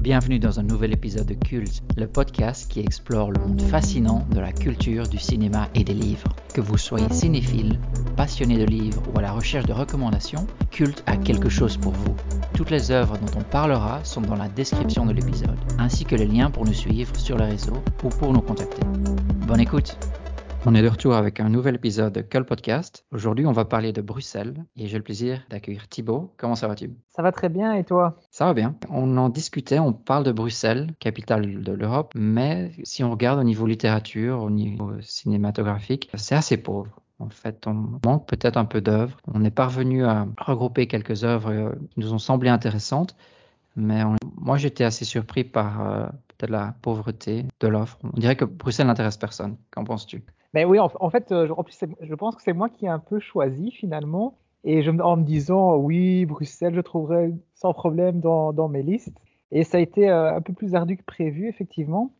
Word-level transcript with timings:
Bienvenue 0.00 0.38
dans 0.38 0.60
un 0.60 0.62
nouvel 0.62 0.92
épisode 0.92 1.26
de 1.26 1.34
Culte, 1.34 1.82
le 1.96 2.06
podcast 2.06 2.70
qui 2.70 2.78
explore 2.78 3.32
le 3.32 3.40
monde 3.40 3.60
fascinant 3.60 4.24
de 4.30 4.38
la 4.38 4.52
culture, 4.52 5.08
du 5.08 5.18
cinéma 5.18 5.68
et 5.74 5.82
des 5.82 5.92
livres. 5.92 6.36
Que 6.54 6.60
vous 6.60 6.78
soyez 6.78 7.08
cinéphile, 7.10 7.80
passionné 8.16 8.58
de 8.58 8.64
livres 8.64 9.02
ou 9.12 9.18
à 9.18 9.22
la 9.22 9.32
recherche 9.32 9.66
de 9.66 9.72
recommandations, 9.72 10.46
Culte 10.70 11.02
a 11.06 11.16
quelque 11.16 11.48
chose 11.48 11.76
pour 11.76 11.92
vous. 11.92 12.14
Toutes 12.54 12.70
les 12.70 12.92
œuvres 12.92 13.18
dont 13.18 13.40
on 13.40 13.42
parlera 13.42 13.98
sont 14.04 14.20
dans 14.20 14.36
la 14.36 14.48
description 14.48 15.04
de 15.04 15.12
l'épisode, 15.12 15.58
ainsi 15.78 16.04
que 16.04 16.14
les 16.14 16.26
liens 16.26 16.52
pour 16.52 16.64
nous 16.64 16.74
suivre 16.74 17.14
sur 17.16 17.36
les 17.36 17.46
réseaux 17.46 17.82
ou 18.04 18.08
pour 18.08 18.32
nous 18.32 18.40
contacter. 18.40 18.82
Bonne 19.48 19.60
écoute 19.60 19.98
on 20.68 20.74
est 20.74 20.82
de 20.82 20.88
retour 20.88 21.14
avec 21.14 21.40
un 21.40 21.48
nouvel 21.48 21.76
épisode 21.76 22.12
de 22.12 22.20
Cult 22.20 22.46
Podcast. 22.46 23.06
Aujourd'hui, 23.10 23.46
on 23.46 23.52
va 23.52 23.64
parler 23.64 23.94
de 23.94 24.02
Bruxelles 24.02 24.66
et 24.76 24.86
j'ai 24.86 24.98
le 24.98 25.02
plaisir 25.02 25.40
d'accueillir 25.48 25.88
Thibaut. 25.88 26.34
Comment 26.36 26.56
ça 26.56 26.68
va-tu 26.68 26.90
Ça 27.08 27.22
va 27.22 27.32
très 27.32 27.48
bien 27.48 27.72
et 27.72 27.84
toi? 27.84 28.18
Ça 28.30 28.44
va 28.44 28.52
bien. 28.52 28.76
On 28.90 29.16
en 29.16 29.30
discutait, 29.30 29.78
on 29.78 29.94
parle 29.94 30.24
de 30.24 30.32
Bruxelles, 30.32 30.90
capitale 31.00 31.62
de 31.62 31.72
l'Europe, 31.72 32.12
mais 32.14 32.72
si 32.82 33.02
on 33.02 33.10
regarde 33.10 33.40
au 33.40 33.44
niveau 33.44 33.64
littérature, 33.64 34.42
au 34.42 34.50
niveau 34.50 34.92
cinématographique, 35.00 36.10
c'est 36.12 36.34
assez 36.34 36.58
pauvre. 36.58 37.00
En 37.18 37.30
fait, 37.30 37.66
on 37.66 37.98
manque 38.04 38.28
peut-être 38.28 38.58
un 38.58 38.66
peu 38.66 38.82
d'œuvres. 38.82 39.16
On 39.32 39.44
est 39.44 39.50
parvenu 39.50 40.04
à 40.04 40.26
regrouper 40.38 40.86
quelques 40.86 41.24
œuvres 41.24 41.50
euh, 41.50 41.72
qui 41.94 42.00
nous 42.00 42.12
ont 42.12 42.18
semblé 42.18 42.50
intéressantes, 42.50 43.16
mais 43.74 44.02
moi 44.36 44.58
j'étais 44.58 44.84
assez 44.84 45.06
surpris 45.06 45.44
par 45.44 45.80
euh, 45.80 46.06
peut-être 46.36 46.50
la 46.50 46.74
pauvreté 46.82 47.46
de 47.58 47.68
l'offre. 47.68 47.98
On 48.04 48.20
dirait 48.20 48.36
que 48.36 48.44
Bruxelles 48.44 48.86
n'intéresse 48.86 49.16
personne. 49.16 49.56
Qu'en 49.70 49.84
penses-tu? 49.84 50.22
Mais 50.54 50.64
oui, 50.64 50.78
en, 50.78 51.10
fait, 51.10 51.30
euh, 51.32 51.46
je 52.00 52.14
pense 52.14 52.34
que 52.34 52.42
c'est 52.42 52.52
moi 52.52 52.68
qui 52.68 52.86
ai 52.86 52.88
un 52.88 52.98
peu 52.98 53.18
choisi 53.18 53.70
finalement. 53.70 54.38
Et 54.64 54.86
en 54.88 55.16
me 55.16 55.22
disant, 55.22 55.76
oui, 55.76 56.26
Bruxelles, 56.26 56.74
je 56.74 56.80
trouverai 56.80 57.32
sans 57.54 57.72
problème 57.72 58.20
dans, 58.20 58.52
dans 58.52 58.68
mes 58.68 58.82
listes. 58.82 59.16
Et 59.52 59.64
ça 59.64 59.78
a 59.78 59.80
été 59.80 60.08
euh, 60.08 60.34
un 60.34 60.40
peu 60.40 60.52
plus 60.52 60.74
ardu 60.74 60.96
que 60.96 61.04
prévu, 61.04 61.48
effectivement. 61.48 62.12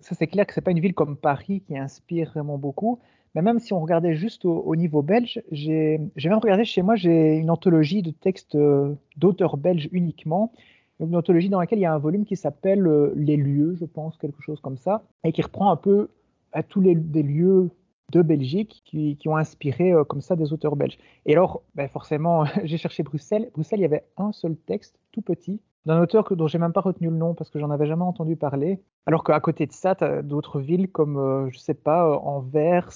Ça, 0.00 0.14
c'est 0.14 0.26
clair 0.26 0.46
que 0.46 0.52
c'est 0.52 0.60
pas 0.60 0.72
une 0.72 0.80
ville 0.80 0.94
comme 0.94 1.16
Paris 1.16 1.62
qui 1.66 1.76
inspire 1.76 2.30
vraiment 2.30 2.58
beaucoup. 2.58 2.98
Mais 3.34 3.42
même 3.42 3.58
si 3.58 3.72
on 3.72 3.80
regardait 3.80 4.14
juste 4.14 4.44
au, 4.44 4.76
niveau 4.76 5.02
belge, 5.02 5.42
j'ai 5.52 5.98
même 6.24 6.38
regardé 6.38 6.64
chez 6.64 6.82
moi, 6.82 6.96
j'ai 6.96 7.36
une 7.36 7.50
anthologie 7.50 8.02
de 8.02 8.10
textes 8.10 8.54
euh, 8.54 8.94
d'auteurs 9.16 9.56
belges 9.56 9.88
uniquement. 9.92 10.52
Une 11.00 11.14
anthologie 11.14 11.50
dans 11.50 11.60
laquelle 11.60 11.78
il 11.78 11.82
y 11.82 11.86
a 11.86 11.92
un 11.92 11.98
volume 11.98 12.24
qui 12.24 12.36
s'appelle 12.36 12.82
Les 13.14 13.36
lieux, 13.36 13.74
je 13.78 13.84
pense, 13.84 14.16
quelque 14.16 14.40
chose 14.40 14.60
comme 14.60 14.78
ça, 14.78 15.02
et 15.24 15.32
qui 15.32 15.42
reprend 15.42 15.70
un 15.70 15.76
peu 15.76 16.08
à 16.56 16.62
tous 16.62 16.80
les 16.80 16.94
des 16.94 17.22
lieux 17.22 17.70
de 18.12 18.22
Belgique 18.22 18.82
qui, 18.84 19.18
ont 19.26 19.36
inspiré 19.36 19.92
euh, 19.92 20.04
comme 20.04 20.20
ça 20.20 20.36
des 20.36 20.52
auteurs 20.52 20.76
belges. 20.76 20.98
Et 21.26 21.32
alors, 21.32 21.62
ben 21.74 21.88
forcément, 21.88 22.44
j'ai 22.64 22.78
cherché 22.78 23.02
Bruxelles. 23.02 23.50
Bruxelles, 23.52 23.80
il 23.80 23.82
y 23.82 23.86
avait 23.86 24.06
un 24.16 24.32
seul 24.32 24.56
texte, 24.56 24.98
tout 25.12 25.22
petit, 25.22 25.60
d'un 25.86 26.00
auteur 26.00 26.24
que, 26.24 26.34
dont 26.34 26.46
j'ai 26.46 26.58
même 26.58 26.72
pas 26.72 26.80
retenu 26.80 27.10
le 27.10 27.16
nom 27.16 27.34
parce 27.34 27.50
que 27.50 27.58
j'en 27.58 27.70
avais 27.70 27.86
jamais 27.86 28.04
entendu 28.04 28.36
parler. 28.36 28.80
Alors 29.06 29.22
qu'à 29.22 29.38
côté 29.40 29.66
de 29.66 29.72
ça, 29.72 29.94
tu 29.94 30.04
as 30.04 30.22
d'autres 30.22 30.60
villes 30.60 30.88
comme, 30.88 31.18
euh, 31.18 31.50
je 31.50 31.58
sais 31.58 31.74
pas, 31.74 32.08
euh, 32.08 32.14
Anvers, 32.14 32.90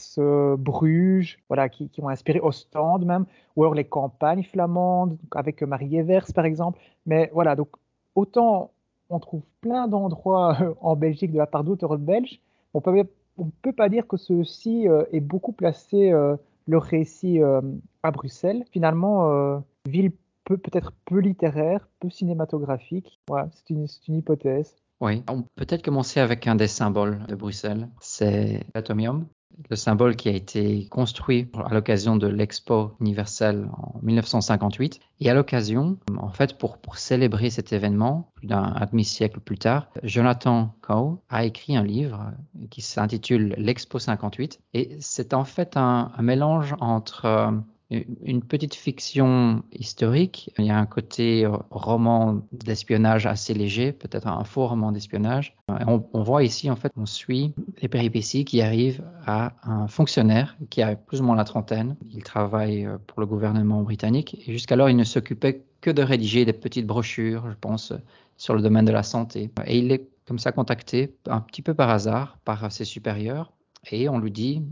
Bruges, 0.58 1.38
voilà, 1.48 1.68
qui, 1.68 1.88
qui, 1.90 2.00
ont 2.00 2.08
inspiré 2.08 2.40
Ostende 2.40 3.04
même, 3.04 3.26
ou 3.56 3.62
alors 3.64 3.74
les 3.74 3.84
campagnes 3.84 4.44
flamandes, 4.44 5.18
avec 5.32 5.62
Marie 5.62 5.96
Evers 5.96 6.32
par 6.34 6.44
exemple. 6.44 6.80
Mais 7.06 7.30
voilà, 7.34 7.56
donc 7.56 7.68
autant 8.14 8.70
on 9.12 9.18
trouve 9.18 9.42
plein 9.60 9.88
d'endroits 9.88 10.56
en 10.80 10.94
Belgique 10.94 11.32
de 11.32 11.38
la 11.38 11.46
part 11.46 11.64
d'auteurs 11.64 11.98
belges, 11.98 12.40
on 12.74 12.80
peut 12.80 12.90
on 13.40 13.46
ne 13.46 13.50
peut 13.62 13.72
pas 13.72 13.88
dire 13.88 14.06
que 14.06 14.16
ceci 14.16 14.86
euh, 14.86 15.02
est 15.12 15.20
beaucoup 15.20 15.52
placé 15.52 16.12
euh, 16.12 16.36
le 16.66 16.78
récit 16.78 17.40
euh, 17.40 17.60
à 18.02 18.10
Bruxelles. 18.10 18.64
Finalement, 18.70 19.62
ville 19.88 20.12
peut 20.44 20.58
peut-être 20.58 20.92
peu 21.06 21.18
littéraire, 21.18 21.88
peu 22.00 22.10
cinématographique. 22.10 23.18
C'est 23.52 23.70
une, 23.70 23.86
une, 24.08 24.16
hypothèse. 24.16 24.76
Oui, 25.00 25.24
on 25.28 25.42
peut 25.42 25.48
peut-être 25.56 25.82
commencer 25.82 26.20
avec 26.20 26.46
un 26.46 26.54
des 26.54 26.68
symboles 26.68 27.24
de 27.28 27.34
Bruxelles, 27.34 27.88
c'est 28.00 28.64
l'atomium 28.74 29.26
le 29.68 29.76
symbole 29.76 30.16
qui 30.16 30.28
a 30.28 30.32
été 30.32 30.86
construit 30.86 31.48
à 31.64 31.72
l'occasion 31.74 32.16
de 32.16 32.26
l'Expo 32.26 32.92
universelle 33.00 33.68
en 33.72 34.00
1958. 34.02 35.00
Et 35.20 35.30
à 35.30 35.34
l'occasion, 35.34 35.98
en 36.18 36.30
fait, 36.30 36.58
pour, 36.58 36.78
célébrer 36.96 37.50
cet 37.50 37.72
événement, 37.72 38.30
plus 38.34 38.46
d'un 38.46 38.74
demi-siècle 38.90 39.40
plus 39.40 39.58
tard, 39.58 39.88
Jonathan 40.02 40.74
Coe 40.82 41.20
a 41.28 41.44
écrit 41.44 41.76
un 41.76 41.84
livre 41.84 42.32
qui 42.70 42.82
s'intitule 42.82 43.54
L'Expo 43.58 43.98
58. 43.98 44.60
Et 44.74 44.96
c'est 45.00 45.34
en 45.34 45.44
fait 45.44 45.76
un, 45.76 46.10
un 46.16 46.22
mélange 46.22 46.74
entre 46.80 47.26
euh, 47.26 47.50
une 47.90 48.42
petite 48.42 48.74
fiction 48.74 49.62
historique. 49.72 50.50
Il 50.58 50.64
y 50.64 50.70
a 50.70 50.78
un 50.78 50.86
côté 50.86 51.46
roman 51.70 52.42
d'espionnage 52.52 53.26
assez 53.26 53.52
léger, 53.52 53.92
peut-être 53.92 54.28
un 54.28 54.44
faux 54.44 54.66
roman 54.66 54.92
d'espionnage. 54.92 55.56
On, 55.68 56.22
voit 56.22 56.44
ici, 56.44 56.70
en 56.70 56.76
fait, 56.76 56.92
on 56.96 57.06
suit 57.06 57.52
les 57.82 57.88
péripéties 57.88 58.44
qui 58.44 58.62
arrivent 58.62 59.02
à 59.26 59.54
un 59.64 59.88
fonctionnaire 59.88 60.56
qui 60.70 60.82
a 60.82 60.94
plus 60.94 61.20
ou 61.20 61.24
moins 61.24 61.36
la 61.36 61.44
trentaine. 61.44 61.96
Il 62.12 62.22
travaille 62.22 62.86
euh, 62.86 62.98
pour 63.06 63.20
le 63.20 63.26
gouvernement 63.26 63.82
britannique 63.82 64.40
jusqu'alors, 64.46 64.90
il 64.90 64.96
ne 64.96 65.04
s'occupait 65.04 65.62
que 65.80 65.90
de 65.90 66.02
rédiger 66.02 66.44
des 66.44 66.52
petites 66.52 66.86
brochures, 66.86 67.50
je 67.50 67.56
pense, 67.60 67.92
sur 68.36 68.54
le 68.54 68.62
domaine 68.62 68.84
de 68.84 68.92
la 68.92 69.02
santé. 69.02 69.50
Et 69.66 69.78
il 69.78 69.90
est 69.92 70.08
comme 70.26 70.38
ça 70.38 70.52
contacté 70.52 71.14
un 71.26 71.40
petit 71.40 71.62
peu 71.62 71.74
par 71.74 71.90
hasard 71.90 72.38
par 72.44 72.70
ses 72.70 72.84
supérieurs 72.84 73.52
et 73.90 74.08
on 74.08 74.18
lui 74.18 74.30
dit 74.30 74.62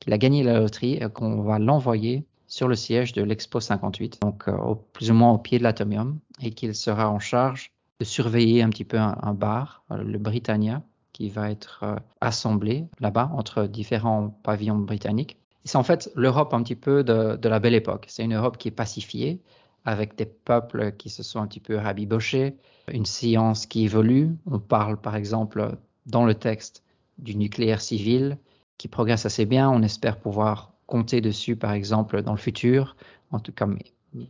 qu'il 0.00 0.12
a 0.12 0.18
gagné 0.18 0.42
la 0.42 0.58
loterie 0.58 0.94
et 0.94 1.08
qu'on 1.12 1.42
va 1.42 1.58
l'envoyer 1.58 2.24
sur 2.46 2.68
le 2.68 2.74
siège 2.74 3.12
de 3.12 3.22
l'Expo 3.22 3.60
58, 3.60 4.20
donc 4.22 4.48
euh, 4.48 4.56
au, 4.56 4.74
plus 4.74 5.10
ou 5.10 5.14
moins 5.14 5.32
au 5.32 5.38
pied 5.38 5.58
de 5.58 5.62
l'Atomium, 5.62 6.18
et 6.40 6.50
qu'il 6.50 6.74
sera 6.74 7.10
en 7.10 7.18
charge 7.18 7.72
de 8.00 8.04
surveiller 8.04 8.62
un 8.62 8.70
petit 8.70 8.84
peu 8.84 8.98
un, 8.98 9.34
bar, 9.34 9.84
euh, 9.90 10.02
le 10.02 10.18
Britannia, 10.18 10.82
qui 11.12 11.28
va 11.28 11.50
être 11.50 11.80
euh, 11.82 11.96
assemblé 12.20 12.86
là-bas 13.00 13.30
entre 13.34 13.66
différents 13.66 14.30
pavillons 14.42 14.78
britanniques. 14.78 15.38
C'est 15.64 15.78
en 15.78 15.82
fait 15.82 16.10
l'Europe 16.14 16.54
un 16.54 16.62
petit 16.62 16.76
peu 16.76 17.02
de, 17.02 17.36
de 17.36 17.48
la 17.48 17.58
belle 17.58 17.74
époque. 17.74 18.06
C'est 18.08 18.24
une 18.24 18.34
Europe 18.34 18.58
qui 18.58 18.68
est 18.68 18.72
pacifiée, 18.72 19.40
avec 19.84 20.16
des 20.16 20.26
peuples 20.26 20.92
qui 20.92 21.08
se 21.08 21.22
sont 21.22 21.40
un 21.40 21.46
petit 21.46 21.60
peu 21.60 21.76
rabibochés, 21.76 22.56
une 22.92 23.06
science 23.06 23.66
qui 23.66 23.84
évolue. 23.84 24.36
On 24.50 24.58
parle 24.58 25.00
par 25.00 25.16
exemple 25.16 25.76
dans 26.06 26.24
le 26.24 26.34
texte 26.34 26.82
du 27.18 27.36
nucléaire 27.36 27.80
civil 27.80 28.36
qui 28.78 28.88
progresse 28.88 29.26
assez 29.26 29.46
bien. 29.46 29.70
On 29.70 29.82
espère 29.82 30.18
pouvoir 30.18 30.72
compter 30.86 31.20
dessus, 31.20 31.56
par 31.56 31.72
exemple, 31.72 32.22
dans 32.22 32.32
le 32.32 32.38
futur, 32.38 32.96
en 33.30 33.40
tout 33.40 33.52
cas, 33.52 33.66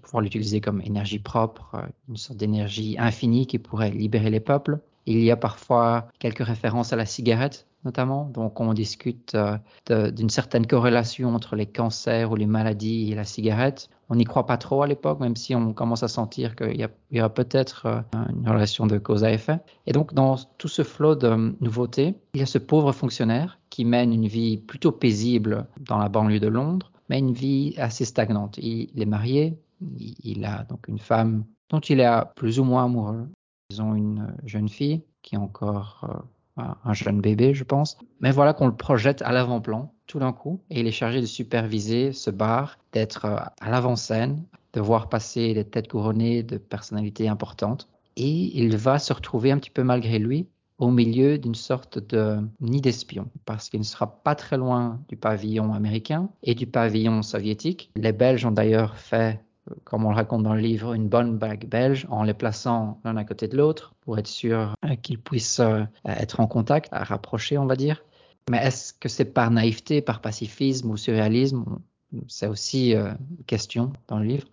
pouvoir 0.02 0.22
l'utiliser 0.22 0.60
comme 0.60 0.80
énergie 0.80 1.18
propre, 1.18 1.70
euh, 1.74 1.86
une 2.08 2.16
sorte 2.16 2.38
d'énergie 2.38 2.96
infinie 2.98 3.46
qui 3.46 3.58
pourrait 3.58 3.90
libérer 3.90 4.30
les 4.30 4.40
peuples. 4.40 4.80
Il 5.06 5.22
y 5.22 5.30
a 5.30 5.36
parfois 5.36 6.08
quelques 6.18 6.44
références 6.44 6.92
à 6.92 6.96
la 6.96 7.06
cigarette, 7.06 7.66
notamment. 7.84 8.24
Donc, 8.24 8.60
on 8.60 8.74
discute 8.74 9.36
euh, 9.36 10.10
d'une 10.10 10.30
certaine 10.30 10.66
corrélation 10.66 11.34
entre 11.34 11.54
les 11.54 11.66
cancers 11.66 12.32
ou 12.32 12.34
les 12.34 12.46
maladies 12.46 13.12
et 13.12 13.14
la 13.14 13.24
cigarette. 13.24 13.88
On 14.08 14.16
n'y 14.16 14.24
croit 14.24 14.46
pas 14.46 14.56
trop 14.56 14.82
à 14.82 14.88
l'époque, 14.88 15.20
même 15.20 15.36
si 15.36 15.54
on 15.54 15.72
commence 15.72 16.02
à 16.02 16.08
sentir 16.08 16.56
qu'il 16.56 16.88
y, 17.10 17.20
a 17.20 17.28
peut-être 17.28 17.86
euh, 17.86 18.00
une 18.30 18.48
relation 18.48 18.86
de 18.86 18.98
cause 18.98 19.22
à 19.22 19.32
effet. 19.32 19.60
Et 19.86 19.92
donc, 19.92 20.12
dans 20.12 20.36
tout 20.58 20.68
ce 20.68 20.82
flot 20.82 21.14
de 21.14 21.54
nouveautés, 21.60 22.16
il 22.34 22.40
y 22.40 22.42
a 22.42 22.46
ce 22.46 22.58
pauvre 22.58 22.90
fonctionnaire 22.90 23.60
qui 23.76 23.84
mène 23.84 24.10
une 24.10 24.26
vie 24.26 24.56
plutôt 24.56 24.90
paisible 24.90 25.66
dans 25.80 25.98
la 25.98 26.08
banlieue 26.08 26.40
de 26.40 26.48
Londres, 26.48 26.90
mais 27.10 27.18
une 27.18 27.34
vie 27.34 27.74
assez 27.76 28.06
stagnante. 28.06 28.56
Il, 28.56 28.88
est 28.98 29.04
marié, 29.04 29.58
il, 30.24 30.46
a 30.46 30.64
donc 30.64 30.88
une 30.88 30.98
femme 30.98 31.44
dont 31.68 31.80
il 31.80 32.00
est 32.00 32.10
plus 32.36 32.58
ou 32.58 32.64
moins 32.64 32.86
amoureux. 32.86 33.28
Ils 33.68 33.82
ont 33.82 33.94
une 33.94 34.34
jeune 34.46 34.70
fille 34.70 35.02
qui 35.20 35.34
est 35.34 35.38
encore 35.38 36.24
euh, 36.58 36.62
un 36.86 36.94
jeune 36.94 37.20
bébé, 37.20 37.52
je 37.52 37.64
pense. 37.64 37.98
Mais 38.20 38.30
voilà 38.30 38.54
qu'on 38.54 38.66
le 38.66 38.74
projette 38.74 39.20
à 39.20 39.30
l'avant-plan 39.30 39.92
tout 40.06 40.20
d'un 40.20 40.32
coup 40.32 40.58
et 40.70 40.80
il 40.80 40.86
est 40.86 40.90
chargé 40.90 41.20
de 41.20 41.26
superviser 41.26 42.12
ce 42.12 42.30
bar, 42.30 42.78
d'être 42.94 43.26
euh, 43.26 43.36
à 43.60 43.70
l'avant-scène, 43.70 44.42
de 44.72 44.80
voir 44.80 45.10
passer 45.10 45.52
des 45.52 45.64
têtes 45.66 45.88
couronnées 45.88 46.42
de 46.42 46.56
personnalités 46.56 47.28
importantes. 47.28 47.88
Et 48.16 48.58
il 48.58 48.74
va 48.78 48.98
se 48.98 49.12
retrouver 49.12 49.52
un 49.52 49.58
petit 49.58 49.68
peu 49.68 49.82
malgré 49.82 50.18
lui 50.18 50.46
au 50.78 50.90
milieu 50.90 51.38
d'une 51.38 51.54
sorte 51.54 51.98
de 51.98 52.38
nid 52.60 52.80
d'espions, 52.80 53.28
parce 53.44 53.70
qu'il 53.70 53.80
ne 53.80 53.84
sera 53.84 54.22
pas 54.22 54.34
très 54.34 54.56
loin 54.56 55.00
du 55.08 55.16
pavillon 55.16 55.72
américain 55.72 56.28
et 56.42 56.54
du 56.54 56.66
pavillon 56.66 57.22
soviétique. 57.22 57.90
Les 57.96 58.12
Belges 58.12 58.44
ont 58.44 58.50
d'ailleurs 58.50 58.96
fait, 58.96 59.40
comme 59.84 60.04
on 60.04 60.10
le 60.10 60.16
raconte 60.16 60.42
dans 60.42 60.54
le 60.54 60.60
livre, 60.60 60.92
une 60.92 61.08
bonne 61.08 61.38
bague 61.38 61.66
belge 61.66 62.06
en 62.10 62.22
les 62.22 62.34
plaçant 62.34 63.00
l'un 63.04 63.16
à 63.16 63.24
côté 63.24 63.48
de 63.48 63.56
l'autre 63.56 63.94
pour 64.02 64.18
être 64.18 64.26
sûr 64.26 64.74
euh, 64.84 64.94
qu'ils 64.96 65.20
puissent 65.20 65.60
euh, 65.60 65.84
être 66.04 66.40
en 66.40 66.46
contact, 66.46 66.92
à 66.92 67.04
rapprocher, 67.04 67.56
on 67.58 67.66
va 67.66 67.76
dire. 67.76 68.02
Mais 68.50 68.58
est-ce 68.58 68.92
que 68.92 69.08
c'est 69.08 69.24
par 69.24 69.50
naïveté, 69.50 70.02
par 70.02 70.20
pacifisme 70.20 70.90
ou 70.90 70.96
surréalisme? 70.96 71.64
C'est 72.28 72.46
aussi 72.46 72.92
une 72.92 72.98
euh, 72.98 73.12
question 73.46 73.92
dans 74.08 74.18
le 74.18 74.26
livre. 74.26 74.46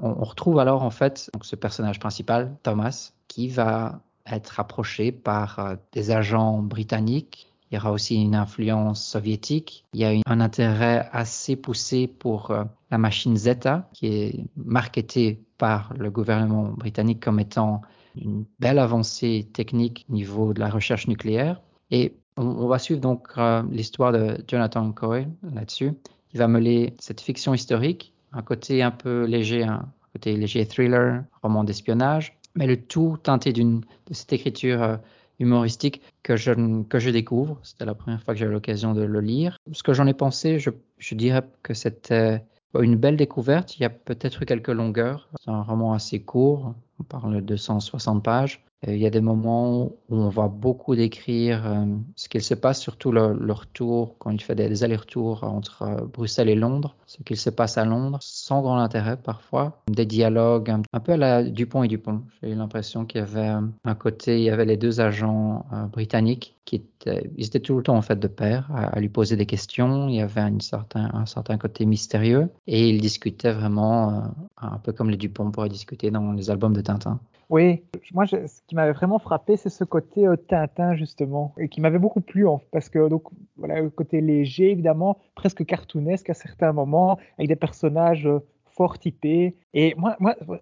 On, 0.00 0.24
retrouve 0.24 0.58
alors 0.58 0.82
en 0.82 0.90
fait 0.90 1.30
donc, 1.34 1.44
ce 1.44 1.56
personnage 1.56 2.00
principal, 2.00 2.56
Thomas, 2.62 3.12
qui 3.28 3.48
va 3.48 4.00
être 4.26 4.60
approché 4.60 5.12
par 5.12 5.58
euh, 5.58 5.76
des 5.92 6.10
agents 6.10 6.58
britanniques. 6.58 7.48
Il 7.70 7.74
y 7.74 7.78
aura 7.78 7.92
aussi 7.92 8.16
une 8.16 8.34
influence 8.34 9.04
soviétique. 9.04 9.84
Il 9.94 10.00
y 10.00 10.04
a 10.04 10.12
un 10.26 10.40
intérêt 10.40 11.08
assez 11.12 11.56
poussé 11.56 12.06
pour 12.06 12.50
euh, 12.50 12.64
la 12.90 12.98
machine 12.98 13.36
Zeta, 13.36 13.88
qui 13.92 14.06
est 14.06 14.44
marketée 14.56 15.40
par 15.58 15.92
le 15.98 16.10
gouvernement 16.10 16.64
britannique 16.64 17.20
comme 17.20 17.40
étant 17.40 17.82
une 18.16 18.44
belle 18.60 18.78
avancée 18.78 19.48
technique 19.52 20.06
au 20.08 20.12
niveau 20.12 20.54
de 20.54 20.60
la 20.60 20.68
recherche 20.68 21.08
nucléaire. 21.08 21.60
Et 21.90 22.14
on, 22.36 22.66
va 22.66 22.78
suivre 22.78 23.00
donc 23.00 23.28
euh, 23.38 23.62
l'histoire 23.70 24.12
de 24.12 24.42
Jonathan 24.48 24.90
Coe 24.92 25.26
là-dessus. 25.42 25.92
Il 26.32 26.38
va 26.38 26.48
mêler 26.48 26.94
cette 26.98 27.20
fiction 27.20 27.54
historique, 27.54 28.12
un 28.32 28.42
côté 28.42 28.82
un 28.82 28.90
peu 28.90 29.24
léger, 29.24 29.64
un 29.64 29.88
côté 30.12 30.36
léger 30.36 30.66
thriller, 30.66 31.24
roman 31.42 31.64
d'espionnage, 31.64 32.36
mais 32.54 32.66
le 32.66 32.80
tout 32.80 33.18
teinté 33.22 33.52
d'une 33.52 33.80
de 33.80 34.14
cette 34.14 34.32
écriture 34.32 34.82
euh, 34.82 34.96
humoristique 35.38 36.02
que 36.22 36.36
je, 36.36 36.82
que 36.84 36.98
je 36.98 37.10
découvre. 37.10 37.58
C'était 37.62 37.84
la 37.84 37.94
première 37.94 38.22
fois 38.22 38.34
que 38.34 38.40
j'ai 38.40 38.46
eu 38.46 38.50
l'occasion 38.50 38.94
de 38.94 39.02
le 39.02 39.20
lire. 39.20 39.56
Ce 39.72 39.82
que 39.82 39.92
j'en 39.92 40.06
ai 40.06 40.14
pensé, 40.14 40.58
je, 40.58 40.70
je 40.98 41.14
dirais 41.14 41.42
que 41.62 41.74
c'était 41.74 42.42
une 42.80 42.96
belle 42.96 43.16
découverte. 43.16 43.76
Il 43.76 43.82
y 43.82 43.84
a 43.84 43.90
peut-être 43.90 44.42
eu 44.42 44.46
quelques 44.46 44.68
longueurs. 44.68 45.28
C'est 45.40 45.50
un 45.50 45.62
roman 45.62 45.92
assez 45.92 46.20
court. 46.20 46.74
On 47.00 47.04
parle 47.04 47.36
de 47.36 47.40
260 47.40 48.22
pages. 48.22 48.64
Il 48.86 48.98
y 48.98 49.06
a 49.06 49.10
des 49.10 49.20
moments 49.20 49.84
où 49.84 49.92
on 50.10 50.28
va 50.28 50.48
beaucoup 50.48 50.94
décrire 50.94 51.66
euh, 51.66 51.86
ce 52.16 52.28
qu'il 52.28 52.42
se 52.42 52.54
passe, 52.54 52.80
surtout 52.80 53.12
le, 53.12 53.52
retour, 53.52 54.16
quand 54.18 54.30
il 54.30 54.42
fait 54.42 54.54
des, 54.54 54.84
allers-retours 54.84 55.42
entre 55.44 55.82
euh, 55.82 56.04
Bruxelles 56.04 56.50
et 56.50 56.54
Londres, 56.54 56.94
ce 57.16 57.22
qu'il 57.22 57.36
se 57.36 57.50
passe 57.50 57.78
à 57.78 57.84
Londres, 57.84 58.18
sans 58.20 58.62
grand 58.62 58.78
intérêt 58.78 59.16
parfois. 59.16 59.82
Des 59.88 60.06
dialogues 60.06 60.70
un, 60.70 61.00
peu 61.00 61.12
à 61.12 61.16
la 61.16 61.42
Dupont 61.42 61.82
et 61.82 61.88
Dupont. 61.88 62.22
J'ai 62.42 62.50
eu 62.50 62.54
l'impression 62.54 63.04
qu'il 63.04 63.20
y 63.20 63.22
avait 63.22 63.48
euh, 63.48 63.60
un 63.84 63.94
côté, 63.94 64.38
il 64.38 64.44
y 64.44 64.50
avait 64.50 64.64
les 64.64 64.76
deux 64.76 65.00
agents 65.00 65.66
britanniques 65.92 66.56
qui 66.64 66.76
étaient, 66.76 67.30
ils 67.36 67.46
étaient 67.46 67.60
tout 67.60 67.76
le 67.76 67.82
temps 67.82 67.96
en 67.96 68.02
fait 68.02 68.18
de 68.18 68.28
pair 68.28 68.68
à, 68.74 68.98
lui 68.98 69.08
poser 69.08 69.36
des 69.36 69.46
questions. 69.46 70.08
Il 70.08 70.16
y 70.16 70.20
avait 70.20 70.40
un 70.40 70.58
certain, 70.60 71.58
côté 71.58 71.86
mystérieux 71.86 72.48
et 72.66 72.88
ils 72.88 73.00
discutaient 73.00 73.52
vraiment 73.52 74.34
un 74.56 74.78
peu 74.78 74.92
comme 74.92 75.10
les 75.10 75.16
Dupont 75.16 75.50
pourraient 75.50 75.68
discuter 75.68 76.10
dans 76.10 76.32
les 76.32 76.50
albums 76.50 76.74
de 76.74 76.80
Tintin. 76.80 77.20
Oui, 77.50 77.82
moi, 78.12 78.26
ce 78.26 78.62
qui 78.66 78.74
m'avait 78.74 78.92
vraiment 78.92 79.18
frappé, 79.18 79.56
c'est 79.56 79.68
ce 79.68 79.84
côté 79.84 80.26
euh, 80.26 80.36
Tintin, 80.36 80.94
justement, 80.94 81.54
et 81.58 81.68
qui 81.68 81.80
m'avait 81.80 81.98
beaucoup 81.98 82.20
plu, 82.20 82.46
parce 82.72 82.88
que, 82.88 83.08
donc, 83.08 83.24
voilà, 83.56 83.80
le 83.80 83.90
côté 83.90 84.20
léger, 84.20 84.70
évidemment, 84.70 85.18
presque 85.34 85.64
cartoonesque 85.64 86.30
à 86.30 86.34
certains 86.34 86.72
moments, 86.72 87.03
avec 87.38 87.48
des 87.48 87.56
personnages 87.56 88.26
euh, 88.26 88.40
fort 88.74 88.98
typés. 88.98 89.56
Et 89.72 89.94
moi, 89.96 90.16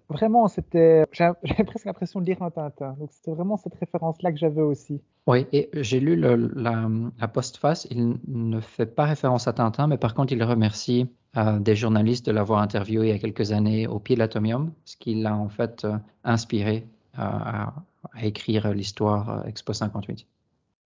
vraiment, 0.09 0.47
c'était, 0.47 1.05
j'avais 1.11 1.35
presque 1.65 1.85
l'impression 1.85 2.21
de 2.21 2.25
lire 2.25 2.41
un 2.41 2.51
Tintin. 2.51 2.95
Donc, 2.99 3.11
c'était 3.11 3.31
vraiment 3.31 3.57
cette 3.57 3.75
référence-là 3.75 4.31
que 4.31 4.37
j'avais 4.37 4.61
aussi. 4.61 5.01
Oui, 5.27 5.47
et 5.51 5.69
j'ai 5.73 5.99
lu 5.99 6.15
la, 6.15 7.27
postface. 7.27 7.87
Il 7.89 8.17
ne 8.27 8.59
fait 8.59 8.85
pas 8.85 9.05
référence 9.05 9.47
à 9.47 9.53
Tintin, 9.53 9.87
mais 9.87 9.97
par 9.97 10.13
contre, 10.13 10.33
il 10.33 10.43
remercie 10.43 11.09
euh, 11.37 11.59
des 11.59 11.75
journalistes 11.75 12.25
de 12.25 12.31
l'avoir 12.31 12.59
interviewé 12.59 13.07
il 13.07 13.11
y 13.11 13.15
a 13.15 13.19
quelques 13.19 13.51
années 13.51 13.87
au 13.87 13.99
pied 13.99 14.15
de 14.15 14.19
l'atomium, 14.19 14.71
ce 14.85 14.97
qui 14.97 15.15
l'a 15.15 15.35
en 15.35 15.49
fait 15.49 15.85
euh, 15.85 15.97
inspiré 16.23 16.85
à, 17.15 17.73
écrire 18.21 18.73
l'histoire 18.73 19.47
Expo 19.47 19.71
58. 19.71 20.27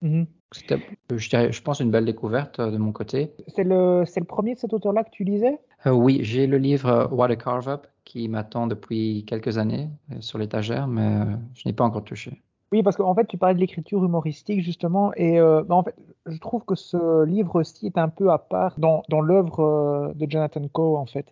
Mm-hmm. 0.02 0.26
C'était, 0.52 0.78
je, 1.10 1.62
pense, 1.62 1.80
une 1.80 1.90
belle 1.90 2.06
découverte 2.06 2.60
de 2.60 2.78
mon 2.78 2.92
côté. 2.92 3.34
C'est 3.48 3.64
le, 3.64 4.04
c'est 4.06 4.20
le 4.20 4.26
premier 4.26 4.54
de 4.54 4.58
cet 4.58 4.72
auteur-là 4.72 5.04
que 5.04 5.10
tu 5.10 5.24
lisais? 5.24 5.58
Oui, 5.84 6.20
j'ai 6.22 6.46
le 6.46 6.56
livre 6.56 7.08
What 7.12 7.30
a 7.30 7.36
Carve 7.36 7.68
Up 7.68 7.86
qui 8.04 8.28
m'attend 8.28 8.66
depuis 8.66 9.24
quelques 9.26 9.58
années 9.58 9.90
sur 10.20 10.38
l'étagère, 10.38 10.86
mais 10.86 11.24
je 11.54 11.68
n'ai 11.68 11.74
pas 11.74 11.84
encore 11.84 12.04
touché. 12.04 12.42
Oui, 12.70 12.82
parce 12.82 12.96
qu'en 12.96 13.14
fait, 13.14 13.26
tu 13.26 13.38
parlais 13.38 13.54
de 13.54 13.60
l'écriture 13.60 14.04
humoristique, 14.04 14.60
justement, 14.60 15.12
et 15.14 15.40
euh, 15.40 15.62
bah, 15.62 15.74
en 15.74 15.82
fait, 15.82 15.94
je 16.26 16.38
trouve 16.38 16.64
que 16.64 16.74
ce 16.74 17.24
livre-ci 17.24 17.86
est 17.86 17.96
un 17.96 18.10
peu 18.10 18.30
à 18.30 18.38
part 18.38 18.78
dans, 18.78 19.02
dans 19.08 19.22
l'œuvre 19.22 19.60
euh, 19.60 20.12
de 20.14 20.30
Jonathan 20.30 20.60
Coe, 20.68 20.96
en 20.96 21.06
fait. 21.06 21.26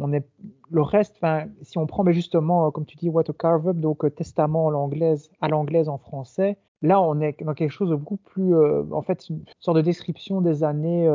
On 0.00 0.12
est, 0.12 0.24
le 0.70 0.82
reste, 0.82 1.16
si 1.62 1.78
on 1.78 1.86
prend 1.86 2.04
mais 2.04 2.12
justement, 2.12 2.68
euh, 2.68 2.70
comme 2.70 2.86
tu 2.86 2.96
dis, 2.96 3.08
What 3.08 3.24
a 3.28 3.32
Carve 3.32 3.68
Up, 3.68 3.76
donc 3.76 4.14
Testament 4.14 4.68
à 4.68 4.70
l'anglaise, 4.70 5.30
à 5.40 5.48
l'anglaise 5.48 5.88
en 5.88 5.98
français, 5.98 6.56
là, 6.82 7.00
on 7.00 7.20
est 7.20 7.42
dans 7.42 7.54
quelque 7.54 7.72
chose 7.72 7.90
de 7.90 7.94
beaucoup 7.94 8.16
plus, 8.16 8.54
en 8.92 9.02
fait, 9.02 9.28
une 9.28 9.44
sorte 9.60 9.76
de 9.76 9.82
description 9.82 10.40
des 10.40 10.64
années 10.64 11.08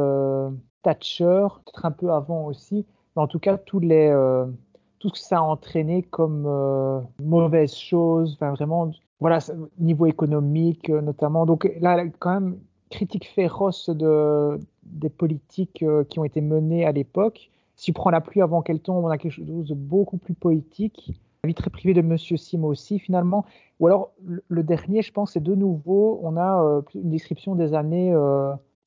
Thatcher, 0.81 1.48
peut-être 1.65 1.86
un 1.86 1.92
peu 1.92 2.12
avant 2.12 2.45
aussi, 2.45 2.86
mais 3.15 3.21
en 3.21 3.27
tout 3.27 3.39
cas, 3.39 3.57
les 3.80 4.12
tout 5.04 5.10
ce 5.10 5.21
que 5.21 5.27
ça 5.27 5.39
a 5.39 5.42
entraîné 5.42 6.01
comme 6.01 6.45
euh, 6.48 7.01
mauvaise 7.21 7.75
chose, 7.75 8.36
enfin 8.36 8.54
vraiment, 8.54 8.89
voilà, 9.19 9.39
niveau 9.77 10.06
économique 10.06 10.89
euh, 10.89 11.01
notamment. 11.01 11.45
Donc 11.45 11.69
là, 11.81 12.06
quand 12.19 12.39
même, 12.39 12.57
critique 12.89 13.27
féroce 13.27 13.89
de, 13.89 14.57
des 14.83 15.09
politiques 15.09 15.83
euh, 15.83 16.06
qui 16.06 16.19
ont 16.19 16.24
été 16.24 16.39
menées 16.39 16.86
à 16.86 16.94
l'époque. 16.94 17.51
Si 17.75 17.88
tu 17.88 17.94
prends 17.94 18.12
la 18.12 18.21
pluie 18.21 18.42
avant 18.42 18.62
qu'elle 18.62 18.80
tombe, 18.80 19.04
on 19.04 19.09
a 19.09 19.18
quelque 19.18 19.33
chose 19.33 19.68
de 19.68 19.74
beaucoup 19.74 20.16
plus 20.16 20.36
poétique. 20.36 21.19
Vie 21.45 21.54
très 21.54 21.69
privée 21.69 21.94
de 21.94 22.01
Monsieur 22.01 22.38
Sim 22.38 22.63
aussi, 22.63 23.00
finalement. 23.00 23.45
Ou 23.80 23.88
alors, 23.88 24.12
le, 24.48 24.63
dernier, 24.63 25.01
je 25.01 25.12
pense, 25.12 25.34
c'est 25.34 25.44
de 25.44 25.56
nouveau, 25.56 26.19
on 26.24 26.38
a 26.38 26.81
une 26.95 27.10
description 27.10 27.56
des 27.56 27.74
années, 27.74 28.13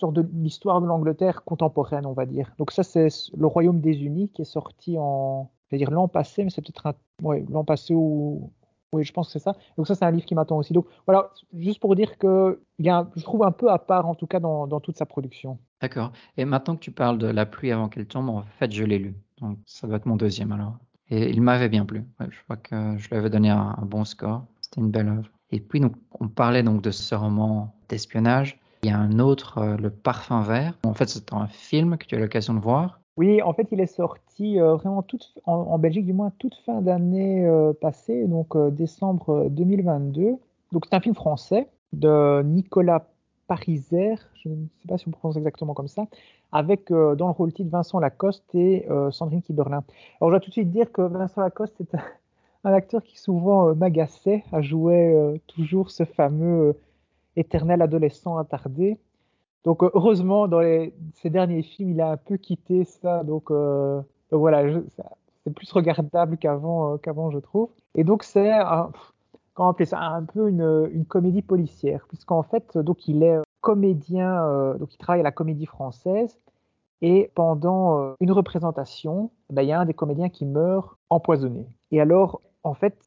sorte 0.01 0.15
de 0.15 0.27
l'histoire 0.33 0.81
de 0.81 0.87
l'Angleterre 0.87 1.45
contemporaine, 1.45 2.07
on 2.07 2.13
va 2.13 2.25
dire. 2.25 2.55
Donc 2.59 2.71
ça, 2.71 2.83
c'est 2.83 3.09
Le 3.37 3.47
Royaume 3.47 3.81
des 3.81 4.03
Unis 4.03 4.31
qui 4.31 4.43
est 4.43 4.47
sorti 4.47 4.97
en 4.99 5.51
c'est-à-dire 5.69 5.91
l'an 5.91 6.09
passé, 6.09 6.45
mais 6.45 6.51
c'est 6.51 6.63
peut-être 6.63 6.95
ouais, 7.23 7.45
l'an 7.51 7.65
passé 7.65 7.95
ou 7.95 8.53
oui, 8.93 9.03
je 9.03 9.13
pense 9.13 9.27
que 9.27 9.33
c'est 9.33 9.45
ça. 9.45 9.57
Donc 9.77 9.87
ça, 9.89 9.95
c'est 9.95 10.05
un 10.05 10.11
livre 10.11 10.25
qui 10.25 10.35
m'attend 10.35 10.57
aussi. 10.57 10.73
Donc 10.73 10.87
voilà, 11.07 11.33
juste 11.53 11.81
pour 11.81 11.97
dire 11.97 12.19
que 12.19 12.63
y 12.79 12.89
a 12.89 13.11
je 13.17 13.23
trouve 13.23 13.43
un 13.43 13.51
peu 13.51 13.71
à 13.71 13.79
part, 13.79 14.07
en 14.07 14.15
tout 14.15 14.29
cas, 14.29 14.39
dans, 14.39 14.67
dans 14.67 14.81
toute 14.81 14.97
sa 14.97 15.07
production. 15.07 15.59
D'accord. 15.83 16.13
Et 16.37 16.45
maintenant 16.45 16.77
que 16.77 16.81
tu 16.81 16.93
parles 16.93 17.19
de 17.19 17.27
La 17.27 17.47
pluie 17.47 17.73
avant 17.73 17.89
qu'elle 17.89 18.07
tombe, 18.07 18.29
en 18.29 18.43
fait, 18.43 18.73
je 18.73 18.85
l'ai 18.85 18.99
lu. 18.99 19.17
Donc 19.41 19.59
ça 19.67 19.87
va 19.87 19.97
être 19.97 20.07
mon 20.07 20.17
deuxième 20.17 20.53
alors. 20.53 20.79
Et 21.11 21.31
il 21.31 21.41
m'avait 21.41 21.69
bien 21.69 21.85
plu. 21.85 22.05
je 22.21 22.43
crois 22.45 22.57
que 22.57 22.97
je 22.99 23.09
lui 23.09 23.17
avais 23.17 23.31
donné 23.31 23.51
un, 23.51 23.77
bon 23.83 24.05
score. 24.05 24.45
C'était 24.61 24.81
une 24.81 24.91
belle 24.91 25.09
œuvre. 25.09 25.31
Et 25.53 25.61
puis, 25.61 25.79
donc, 25.79 25.93
on 26.19 26.29
parlait 26.29 26.63
donc 26.63 26.83
de 26.83 26.91
ce 26.91 27.15
roman 27.15 27.75
d'espionnage. 27.89 28.59
Il 28.83 28.91
y 28.91 28.93
a 28.93 28.99
un 28.99 29.19
autre, 29.21 29.59
euh, 29.59 29.77
Le 29.77 29.91
Parfum 29.91 30.43
Vert. 30.43 30.75
En 30.85 30.95
fait, 30.95 31.09
c'est 31.09 31.33
un 31.33 31.47
film 31.47 31.97
que 31.97 32.07
tu 32.07 32.17
as 32.17 32.19
l'occasion 32.19 32.55
de 32.55 32.61
voir. 32.61 33.01
Oui, 33.17 33.41
en 33.41 33.53
fait, 33.55 33.69
il 33.71 33.81
est 33.81 33.87
sorti 33.87 34.61
euh, 34.61 34.75
vraiment 34.75 35.05
en, 35.45 35.79
Belgique, 35.79 36.05
du 36.05 36.13
moins 36.13 36.33
toute 36.39 36.55
fin 36.67 36.83
d'année 36.83 37.47
euh, 37.47 37.73
passée, 37.73 38.27
donc 38.27 38.57
décembre 38.75 39.49
2022. 39.51 40.35
Donc, 40.73 40.85
c'est 40.85 40.95
un 40.95 41.01
film 41.01 41.15
français 41.15 41.69
de 41.93 42.43
Nicolas 42.43 43.07
Pariser, 43.47 44.15
je 44.43 44.49
ne 44.49 44.55
sais 44.55 44.89
pas 44.89 44.99
si 44.99 45.09
on 45.09 45.13
prononce 45.13 45.37
exactement 45.37 45.75
comme 45.75 45.89
ça, 45.89 46.07
avec 46.53 46.91
dans 46.91 47.27
le 47.27 47.33
rôle 47.33 47.53
titre 47.53 47.71
Vincent 47.71 47.99
Lacoste 48.01 48.55
et 48.55 48.87
Sandrine 49.11 49.43
Kiberlin. 49.43 49.85
Alors, 50.21 50.31
je 50.31 50.37
dois 50.37 50.41
tout 50.41 50.51
de 50.51 50.53
suite 50.53 50.71
dire 50.71 50.91
que 50.91 51.03
Vincent 51.03 51.41
Lacoste 51.41 51.81
est 51.81 51.95
un, 52.65 52.73
acteur 52.73 53.03
qui 53.03 53.19
souvent 53.19 53.75
m'agaçait 53.75 54.43
à 54.53 54.61
jouer 54.61 55.41
toujours 55.47 55.91
ce 55.91 56.05
fameux 56.05 56.77
éternel 57.37 57.83
adolescent 57.83 58.37
attardé. 58.39 58.99
Donc 59.65 59.83
euh, 59.83 59.91
heureusement, 59.95 60.49
dans 60.49 60.63
ces 61.15 61.31
derniers 61.31 61.63
films, 61.63 61.91
il 61.91 62.01
a 62.01 62.13
un 62.13 62.17
peu 62.17 62.37
quitté 62.37 62.85
ça. 62.85 63.25
Donc, 63.25 63.51
euh, 63.51 64.01
voilà, 64.31 64.81
c'est 65.45 65.55
plus 65.55 65.71
regardable 65.73 66.37
qu'avant, 66.39 66.95
euh, 66.95 66.97
qu'avant, 66.99 67.31
je 67.31 67.39
trouve. 67.39 67.69
Et 67.95 68.05
donc 68.05 68.23
c'est 68.23 68.53
comment 69.57 69.71
appeler 69.71 69.87
ça 69.87 69.99
un 69.99 70.23
peu 70.23 70.49
une, 70.49 71.05
comédie 71.09 71.43
policière, 71.43 72.07
puisqu'en 72.09 72.45
fait, 72.45 72.79
donc 72.79 73.09
il 73.09 73.25
est 73.25 73.39
comédien, 73.63 74.77
donc 74.79 74.95
il 74.95 74.99
travaille 74.99 75.21
à 75.21 75.25
la 75.25 75.33
Comédie 75.33 75.67
Française. 75.67 76.39
Et 77.03 77.31
pendant 77.35 78.15
une 78.21 78.33
représentation, 78.33 79.31
ben, 79.51 79.63
il 79.63 79.69
y 79.69 79.73
a 79.73 79.81
un 79.81 79.85
des 79.85 79.95
comédiens 79.95 80.29
qui 80.29 80.47
meurt 80.47 80.97
empoisonné. 81.11 81.67
Et 81.91 82.01
alors, 82.01 82.41
en 82.67 82.75
fait, 82.75 82.99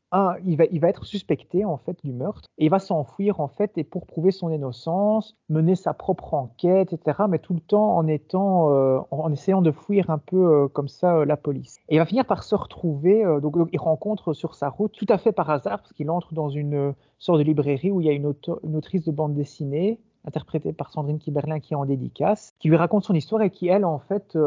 il, 0.46 0.56
va, 0.56 0.63
il 0.72 0.80
va 0.80 0.88
être 0.88 1.06
suspecté 1.06 1.66
en 1.66 1.78
fait 1.78 1.98
du 2.04 2.13
meurtre 2.13 2.48
et 2.58 2.66
il 2.66 2.70
va 2.70 2.80
s'enfuir 2.80 3.42
en 3.42 3.50
fait 3.50 3.78
et 3.78 3.84
pour 3.84 4.08
prouver 4.08 4.32
son 4.32 4.50
innocence, 4.50 5.36
mener 5.50 5.75
sa 5.75 5.94
propre 5.94 6.34
enquête, 6.34 6.94
etc. 6.94 7.24
Mais 7.30 7.39
tout 7.39 7.54
le 7.54 7.60
temps 7.60 7.98
en 7.98 8.08
étant, 8.08 8.72
euh, 8.72 9.00
en 9.12 9.30
essayant 9.32 9.62
de 9.62 9.72
fuir 9.72 10.10
un 10.10 10.18
peu 10.18 10.38
euh, 10.38 10.68
comme 10.70 10.88
ça 10.88 11.18
euh, 11.18 11.25
la 11.25 11.36
police. 11.36 11.78
Et 11.89 11.96
il 11.96 12.00
va 12.00 12.06
finir 12.06 12.25
par 12.25 12.44
se 12.44 12.56
retrouver. 12.56 13.24
Donc, 13.42 13.56
il 13.74 13.80
rencontre 13.80 14.32
sur 14.32 14.56
sa 14.56 14.70
route, 14.70 14.94
tout 14.94 15.06
à 15.10 15.18
fait 15.18 15.34
par 15.34 15.50
hasard, 15.50 15.80
parce 15.80 15.92
qu'il 15.92 16.10
entre 16.10 16.34
dans 16.34 16.50
une 16.50 16.94
sorte 17.18 17.39
de 17.39 17.44
librairie 17.44 17.92
où 17.92 18.00
il 18.00 18.08
y 18.08 18.10
a 18.10 18.13
une, 18.13 18.34
une 18.63 18.75
autrice 18.78 19.04
de 19.04 19.12
bande 19.12 19.34
dessinée 19.34 20.00
interprétée 20.25 20.72
par 20.72 20.92
Sandrine 20.92 21.20
Kiberlin 21.20 21.60
qui 21.60 21.74
est 21.74 21.78
en 21.78 21.86
dédicace, 21.86 22.54
qui 22.60 22.70
lui 22.70 22.78
raconte 22.78 23.04
son 23.04 23.13
histoire 23.13 23.42
et 23.42 23.50
qui 23.50 23.68
elle 23.68 23.84
en 23.84 24.00
fait 24.00 24.38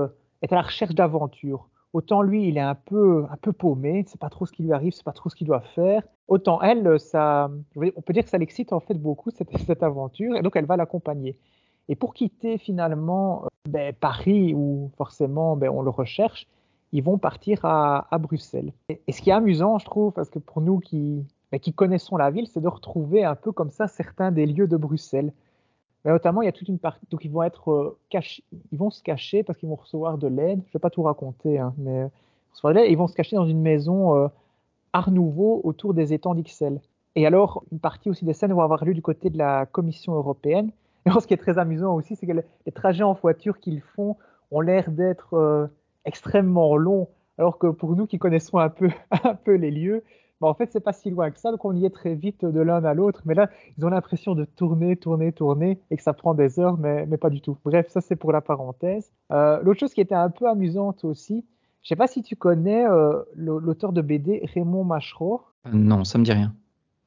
est 0.41 0.53
à 0.53 0.57
la 0.57 0.63
recherche 0.63 0.95
d'aventure. 0.95 1.69
Autant 1.93 2.23
lui, 2.23 2.49
il 2.49 2.57
est 2.57 2.61
un 2.61 2.75
peu, 2.75 3.27
un 3.31 3.37
peu 3.37 3.53
paumé, 3.53 4.05
c'est 4.09 4.21
pas 4.21 4.31
trop 4.31 4.47
ce 4.47 4.53
qui 4.53 4.63
lui 4.63 4.73
arrive, 4.73 4.93
c'est 4.93 5.05
pas 5.05 5.13
trop 5.13 5.29
ce 5.29 5.37
qu'il 5.37 5.47
doit 5.47 5.61
faire. 5.61 6.03
Autant 6.27 6.61
elle, 6.63 6.99
ça, 6.99 7.51
on 7.77 8.01
peut 8.01 8.13
dire 8.15 8.25
que 8.25 8.31
ça 8.31 8.39
l'excite 8.39 8.73
en 8.73 8.81
fait 8.81 8.95
beaucoup 8.95 9.31
cette, 9.67 9.83
aventure, 9.83 10.37
et 10.37 10.43
donc 10.43 10.57
elle 10.57 10.65
va 10.65 10.77
l'accompagner. 10.77 11.39
Et 11.89 11.97
pour 11.97 12.15
quitter 12.15 12.57
finalement 12.57 13.45
euh, 13.45 13.49
ben, 13.69 13.95
Paris, 13.95 14.55
où 14.55 14.91
forcément 14.97 15.57
ben, 15.57 15.69
on 15.69 15.83
le 15.83 15.91
recherche, 15.91 16.47
ils 16.93 17.03
vont 17.03 17.19
partir 17.19 17.65
à, 17.65 18.07
à 18.11 18.19
Bruxelles. 18.19 18.73
Et, 18.89 19.01
ce 19.13 19.21
qui 19.21 19.31
est 19.31 19.35
amusant, 19.35 19.79
je 19.79 19.85
trouve, 19.85 20.13
parce 20.13 20.31
que 20.31 20.39
pour 20.39 20.63
nous 20.63 20.79
qui, 20.79 21.27
ben, 21.51 21.61
qui 21.61 21.75
connaissons 21.75 22.17
la 22.17 22.31
ville, 22.31 22.47
c'est 22.47 22.61
de 22.61 22.69
retrouver 22.69 23.25
un 23.25 23.35
peu 23.35 23.53
comme 23.53 23.71
ça 23.71 23.87
certains 23.87 24.31
des 24.33 24.47
lieux 24.47 24.67
de 24.67 24.79
Bruxelles. 24.79 25.33
Notamment, 26.05 26.43
il 26.43 26.47
y 26.47 26.49
a 26.49 26.53
toute 26.53 26.69
une 26.69 26.79
partie. 26.79 27.07
Donc, 27.11 27.25
ils 27.25 27.31
vont 27.31 27.43
être 27.43 27.71
euh, 27.71 27.99
cachés. 28.11 28.43
Ils 28.73 28.79
vont 28.79 28.91
se 28.91 29.03
cacher 29.03 29.43
parce 29.43 29.59
qu'ils 29.59 29.69
vont 29.69 29.77
recevoir 29.77 30.19
de 30.19 30.27
l'aide. 30.27 30.61
Je 30.65 30.71
ne 30.71 30.73
vais 30.75 30.81
pas 30.81 30.91
tout 30.91 31.03
raconter, 31.03 31.59
hein, 31.59 31.75
mais 31.79 32.09
ils 32.89 32.97
vont 32.97 33.07
se 33.07 33.15
cacher 33.15 33.37
dans 33.37 33.47
une 33.47 33.61
maison 33.61 34.17
euh, 34.17 34.29
Art 34.93 35.11
Nouveau 35.11 35.61
autour 35.65 35.95
des 35.95 36.13
étangs 36.13 36.35
d'Ixelles. 36.35 36.81
Et 37.15 37.27
alors, 37.27 37.63
une 37.73 37.79
partie 37.79 38.09
aussi 38.09 38.25
des 38.25 38.33
scènes 38.33 38.53
vont 38.53 38.63
avoir 38.63 38.85
lieu 38.85 38.95
du 38.95 39.03
côté 39.03 39.31
de 39.31 39.39
la 39.39 39.67
Commission 39.67 40.15
européenne. 40.15 40.71
Et 41.07 41.11
ce 41.11 41.27
qui 41.27 41.35
est 41.35 41.39
très 41.39 41.59
amusant 41.59 41.95
aussi, 41.95 42.17
c'est 42.17 42.27
que 42.27 42.33
les 42.33 42.73
trajets 42.73 43.03
en 43.03 43.13
voiture 43.13 43.59
qu'ils 43.59 43.81
font 43.81 44.17
ont 44.51 44.61
l'air 44.61 44.91
d'être 44.91 45.35
euh, 45.35 45.67
extrêmement 46.05 46.77
longs, 46.77 47.09
alors 47.39 47.59
que 47.59 47.67
pour 47.67 47.97
nous 47.97 48.07
qui 48.07 48.19
connaissons 48.19 48.59
un 48.59 48.69
peu, 48.69 48.91
un 49.25 49.35
peu 49.35 49.55
les 49.55 49.71
lieux, 49.71 50.05
bah, 50.43 50.49
en 50.49 50.55
fait, 50.55 50.73
c'est 50.73 50.81
pas 50.81 50.93
si 50.93 51.09
loin 51.09 51.31
que 51.31 51.39
ça, 51.39 51.53
donc 51.53 51.65
on 51.65 51.73
y 51.73 51.87
est 51.87 51.91
très 51.91 52.17
vite 52.17 52.45
de 52.45 52.61
l'un 52.61 52.85
à 52.85 52.95
l'autre. 52.95 53.23
Mais 53.27 53.35
là, 53.35 53.49
ils 53.79 53.87
ont 53.87 53.91
l'impression 53.91 54.35
de 54.35 54.45
tourner, 54.45 54.97
tourner, 54.97 55.31
tourner, 55.31 55.79
et 55.93 55.97
que 55.97 56.03
ça 56.03 56.15
prend 56.15 56.35
des 56.35 56.59
heures, 56.59 56.77
mais, 56.79 57.07
mais 57.07 57.17
pas 57.17 57.31
du 57.31 57.41
tout. 57.41 57.57
Bref, 57.65 57.87
ça 57.91 58.01
c'est 58.01 58.17
pour 58.17 58.33
la 58.33 58.41
parenthèse. 58.41 59.13
Euh, 59.31 59.61
L'autre 59.63 59.79
chose 59.79 59.95
qui 59.95 60.01
était 60.01 60.17
un 60.17 60.31
peu 60.31 60.49
amusante 60.49 61.05
aussi, 61.05 61.45
je 61.85 61.89
sais 61.89 61.97
pas 61.97 62.09
si 62.09 62.25
tu 62.25 62.35
connais 62.35 62.85
euh, 62.85 63.23
l'auteur 63.37 63.93
de 63.93 64.03
BD 64.03 64.43
Raymond 64.53 64.83
Machereau. 64.83 65.43
non, 65.73 66.03
ça 66.03 66.19
me 66.19 66.25
dit 66.25 66.33
rien. 66.33 66.53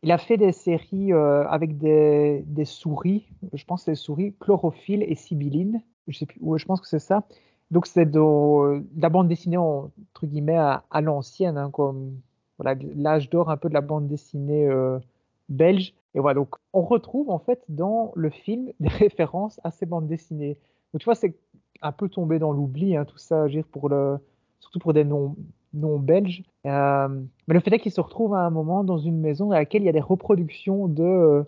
Il 0.01 0.13
a 0.13 0.17
fait 0.17 0.37
des 0.37 0.53
séries 0.53 1.11
euh, 1.11 1.45
avec 1.49 1.77
des, 1.77 2.41
des, 2.47 2.63
souris, 2.63 3.27
je 3.51 3.65
pense 3.65 3.83
des 3.83 3.95
souris, 3.95 4.33
chlorophylle 4.39 5.03
et 5.03 5.15
sibylline. 5.15 5.81
Je 6.07 6.17
sais 6.17 6.25
plus, 6.25 6.39
je 6.55 6.65
pense 6.65 6.79
que 6.79 6.87
c'est 6.87 6.99
ça. 6.99 7.23
Donc 7.71 7.85
c'est 7.85 8.05
de, 8.05 8.81
la 8.97 9.09
bande 9.09 9.27
dessinée 9.27 9.57
entre 9.57 10.25
guillemets 10.25 10.57
à, 10.57 11.01
l'ancienne, 11.01 11.57
hein, 11.57 11.69
comme 11.69 12.13
voilà, 12.57 12.79
l'âge 12.95 13.29
d'or 13.29 13.49
un 13.49 13.57
peu 13.57 13.69
de 13.69 13.73
la 13.73 13.81
bande 13.81 14.07
dessinée 14.07 14.67
euh, 14.67 14.99
belge. 15.49 15.93
Et 16.13 16.19
voilà, 16.19 16.35
donc 16.35 16.55
on 16.73 16.81
retrouve 16.81 17.29
en 17.29 17.39
fait 17.39 17.63
dans 17.69 18.11
le 18.15 18.29
film 18.29 18.71
des 18.79 18.89
références 18.89 19.59
à 19.63 19.71
ces 19.71 19.85
bandes 19.85 20.07
dessinées. 20.07 20.57
Donc 20.93 21.01
tu 21.01 21.05
vois, 21.05 21.15
c'est 21.15 21.35
un 21.81 21.91
peu 21.91 22.09
tombé 22.09 22.39
dans 22.39 22.51
l'oubli, 22.51 22.95
hein, 22.95 23.05
tout 23.05 23.17
ça, 23.17 23.45
pour 23.71 23.89
le, 23.89 24.17
surtout 24.59 24.79
pour 24.79 24.93
des 24.93 25.03
noms 25.03 25.35
non 25.73 25.99
belge. 25.99 26.43
Euh, 26.65 27.09
mais 27.47 27.53
le 27.53 27.59
fait 27.59 27.73
est 27.73 27.79
qu'il 27.79 27.91
se 27.91 27.99
retrouve 27.99 28.33
à 28.33 28.39
un 28.39 28.49
moment 28.49 28.85
dans 28.85 28.97
une 28.97 29.19
maison 29.19 29.47
dans 29.47 29.55
laquelle 29.55 29.81
il 29.83 29.85
y 29.85 29.89
a 29.89 29.93
des 29.93 29.99
reproductions 29.99 30.87
de, 30.87 31.03
euh, 31.03 31.43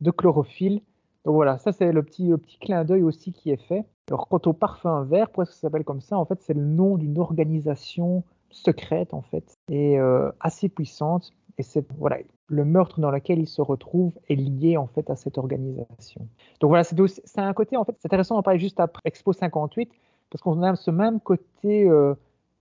de 0.00 0.10
chlorophylle. 0.10 0.82
Donc 1.24 1.34
voilà, 1.34 1.58
ça 1.58 1.70
c'est 1.70 1.92
le 1.92 2.02
petit, 2.02 2.30
petit 2.30 2.58
clin 2.58 2.84
d'œil 2.84 3.02
aussi 3.02 3.32
qui 3.32 3.50
est 3.50 3.62
fait. 3.68 3.84
Alors 4.08 4.28
quant 4.28 4.40
au 4.46 4.52
parfum 4.52 5.04
vert, 5.04 5.26
pourquoi 5.26 5.44
ça 5.44 5.52
s'appelle 5.52 5.84
comme 5.84 6.00
ça? 6.00 6.18
En 6.18 6.24
fait, 6.24 6.40
c'est 6.42 6.54
le 6.54 6.64
nom 6.64 6.96
d'une 6.96 7.18
organisation 7.18 8.24
secrète 8.50 9.14
en 9.14 9.22
fait 9.22 9.56
et 9.70 9.98
euh, 9.98 10.30
assez 10.40 10.68
puissante. 10.68 11.32
Et 11.58 11.62
c'est 11.62 11.86
voilà, 11.98 12.18
le 12.46 12.64
meurtre 12.64 13.00
dans 13.00 13.10
lequel 13.10 13.40
il 13.40 13.48
se 13.48 13.60
retrouve 13.60 14.12
est 14.28 14.36
lié 14.36 14.76
en 14.76 14.86
fait 14.86 15.10
à 15.10 15.16
cette 15.16 15.38
organisation. 15.38 16.28
Donc 16.60 16.68
voilà, 16.68 16.84
c'est 16.84 17.38
un 17.38 17.52
côté 17.52 17.76
en 17.76 17.84
fait, 17.84 17.96
c'est 17.98 18.06
intéressant 18.06 18.36
d'en 18.36 18.42
parler 18.42 18.60
juste 18.60 18.78
après 18.78 19.02
Expo 19.04 19.32
58 19.32 19.90
parce 20.30 20.42
qu'on 20.42 20.62
a 20.62 20.76
ce 20.76 20.90
même 20.90 21.20
côté 21.20 21.88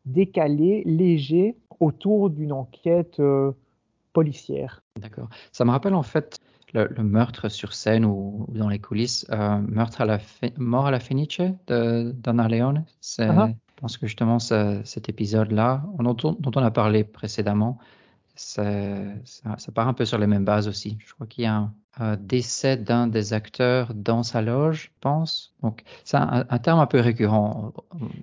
décalé, 0.08 0.84
léger, 0.86 1.56
autour 1.80 2.30
d'une 2.30 2.52
enquête 2.52 3.20
euh, 3.20 3.52
policière. 4.14 4.82
D'accord. 5.00 5.30
Ça 5.52 5.66
me 5.66 5.72
rappelle 5.72 5.94
en 5.94 6.04
fait 6.04 6.38
le, 6.74 6.88
meurtre 7.04 7.50
sur 7.50 7.74
scène 7.74 8.06
ou, 8.06 8.46
dans 8.50 8.70
les 8.70 8.80
coulisses, 8.80 9.26
euh, 9.30 9.60
meurtre 9.60 10.02
à 10.02 10.06
la 10.06 10.20
mort 10.58 10.88
à 10.88 10.92
la 10.92 11.00
Fenice 11.00 11.40
de 11.68 12.12
Donna 12.12 12.48
Leone. 12.48 12.86
Uh-huh. 13.02 13.54
Je 13.78 13.82
pense 13.82 13.98
que 14.00 14.08
justement 14.08 14.40
cet 14.40 15.08
épisode-là, 15.08 15.84
dont, 16.00 16.16
dont, 16.16 16.52
on 16.56 16.64
a 16.64 16.72
parlé 16.72 17.04
précédemment, 17.04 17.78
ça, 18.34 18.64
ça, 19.24 19.72
part 19.72 19.88
un 19.88 19.94
peu 19.94 20.04
sur 20.04 20.18
les 20.18 20.26
mêmes 20.26 20.46
bases 20.46 20.68
aussi. 20.68 20.98
Je 21.06 21.14
crois 21.14 21.28
qu'il 21.28 21.44
y 21.44 21.48
a 21.48 21.70
un, 22.00 22.16
décès 22.18 22.76
d'un 22.76 23.06
des 23.06 23.34
acteurs 23.34 23.94
dans 23.94 24.24
sa 24.24 24.42
loge, 24.42 24.86
je 24.86 25.00
pense. 25.00 25.54
Donc, 25.62 25.84
c'est 26.06 26.18
un, 26.18 26.44
terme 26.58 26.80
un 26.80 26.88
peu 26.88 27.00
récurrent. 27.00 27.72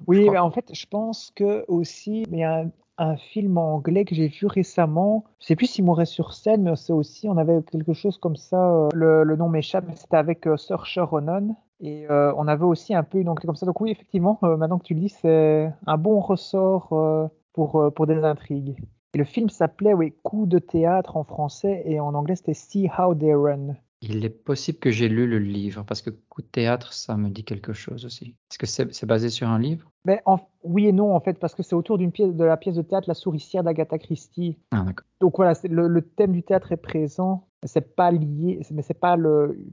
Oui, 0.08 0.28
mais 0.28 0.38
en 0.38 0.50
fait, 0.50 0.75
je 0.75 0.87
pense 0.87 1.30
que 1.37 1.64
aussi, 1.68 2.25
il 2.28 2.38
y 2.38 2.42
a 2.42 2.64
un, 2.99 3.16
film 3.16 3.56
anglais 3.56 4.04
que 4.04 4.16
j'ai 4.16 4.26
vu 4.26 4.46
récemment. 4.46 5.25
Je 5.38 5.46
sais 5.46 5.56
plus 5.56 5.66
s'il 5.66 5.84
mourait 5.84 6.04
sur 6.04 6.32
scène, 6.32 6.64
mais 6.64 6.75
c'est 6.75 6.92
aussi, 6.92 7.28
on 7.28 7.37
avait 7.37 7.62
quelque 7.70 7.92
chose 7.92 8.18
comme 8.18 8.37
ça. 8.37 8.73
Euh, 8.73 8.88
le, 9.25 9.37
nom 9.37 9.49
m'échappe, 9.49 9.84
mais 9.87 9.94
c'était 9.94 10.16
avec 10.16 10.49
euh, 10.49 10.56
Sir 10.56 11.08
Ronan. 11.08 11.56
Et 11.81 12.09
euh, 12.11 12.33
on 12.37 12.49
avait 12.49 12.64
aussi 12.64 12.95
un 12.95 13.02
peu 13.02 13.19
une 13.19 13.28
enquête 13.28 13.47
comme 13.47 13.57
ça. 13.57 13.66
Donc 13.66 13.81
oui, 13.81 13.90
effectivement, 13.90 14.38
maintenant 14.43 14.78
que 14.78 14.85
tu 14.85 14.95
le 14.95 15.00
dis, 15.00 15.09
c'est 15.09 15.71
un 15.87 15.97
bon 15.97 16.21
ressort 16.21 17.31
pour, 17.52 17.93
pour 17.95 18.07
des 18.07 18.23
intrigues. 18.25 18.76
Et 19.14 19.19
le 19.19 19.25
film 19.25 19.49
s'appelait 19.49 19.95
oui, 19.95 20.12
Coup 20.25 20.47
de 20.47 20.59
théâtre 20.59 21.16
en 21.16 21.23
français 21.23 21.83
et 21.87 22.00
en 22.00 22.14
anglais 22.14 22.35
c'était 22.35 22.54
See 22.54 22.88
How 22.99 23.14
They 23.14 23.33
Run. 23.33 23.76
Il 24.00 24.25
est 24.25 24.31
possible 24.31 24.78
que 24.78 24.90
j'ai 24.90 25.09
lu 25.09 25.26
le 25.26 25.38
livre 25.38 25.85
parce 25.85 26.02
que 26.02 26.11
Coup 26.11 26.43
de 26.43 26.49
théâtre, 26.49 26.93
ça 26.93 27.16
me 27.16 27.31
dit 27.31 27.45
quelque 27.45 27.73
chose 27.73 28.04
aussi. 28.04 28.35
Est-ce 28.50 28.59
que 28.59 28.66
c'est 28.66 29.07
basé 29.07 29.31
sur 29.31 29.49
un 29.49 29.61
livre? 29.61 29.88
Ben, 30.04 30.19
Oui 30.64 30.87
et 30.87 30.93
non 30.93 31.14
en 31.14 31.21
fait 31.21 31.38
parce 31.38 31.54
que 31.54 31.62
c'est 31.62 31.76
autour 31.76 31.97
d'une 31.97 32.11
pièce 32.11 32.35
de 32.35 32.45
la 32.45 32.57
pièce 32.57 32.75
de 32.75 32.83
théâtre 32.83 33.09
La 33.09 33.14
souricière 33.14 33.62
d'Agatha 33.62 33.99
Christie. 33.99 34.59
Ah, 34.73 34.85
Donc 35.21 35.37
voilà, 35.37 35.52
le, 35.62 35.87
le, 35.87 36.02
thème 36.02 36.33
du 36.33 36.43
théâtre 36.43 36.73
est 36.73 36.76
présent, 36.76 37.47
c'est 37.62 37.95
pas 37.95 38.11
lié, 38.11 38.61
mais 38.73 38.83
c'est 38.83 38.99
pas 38.99 39.16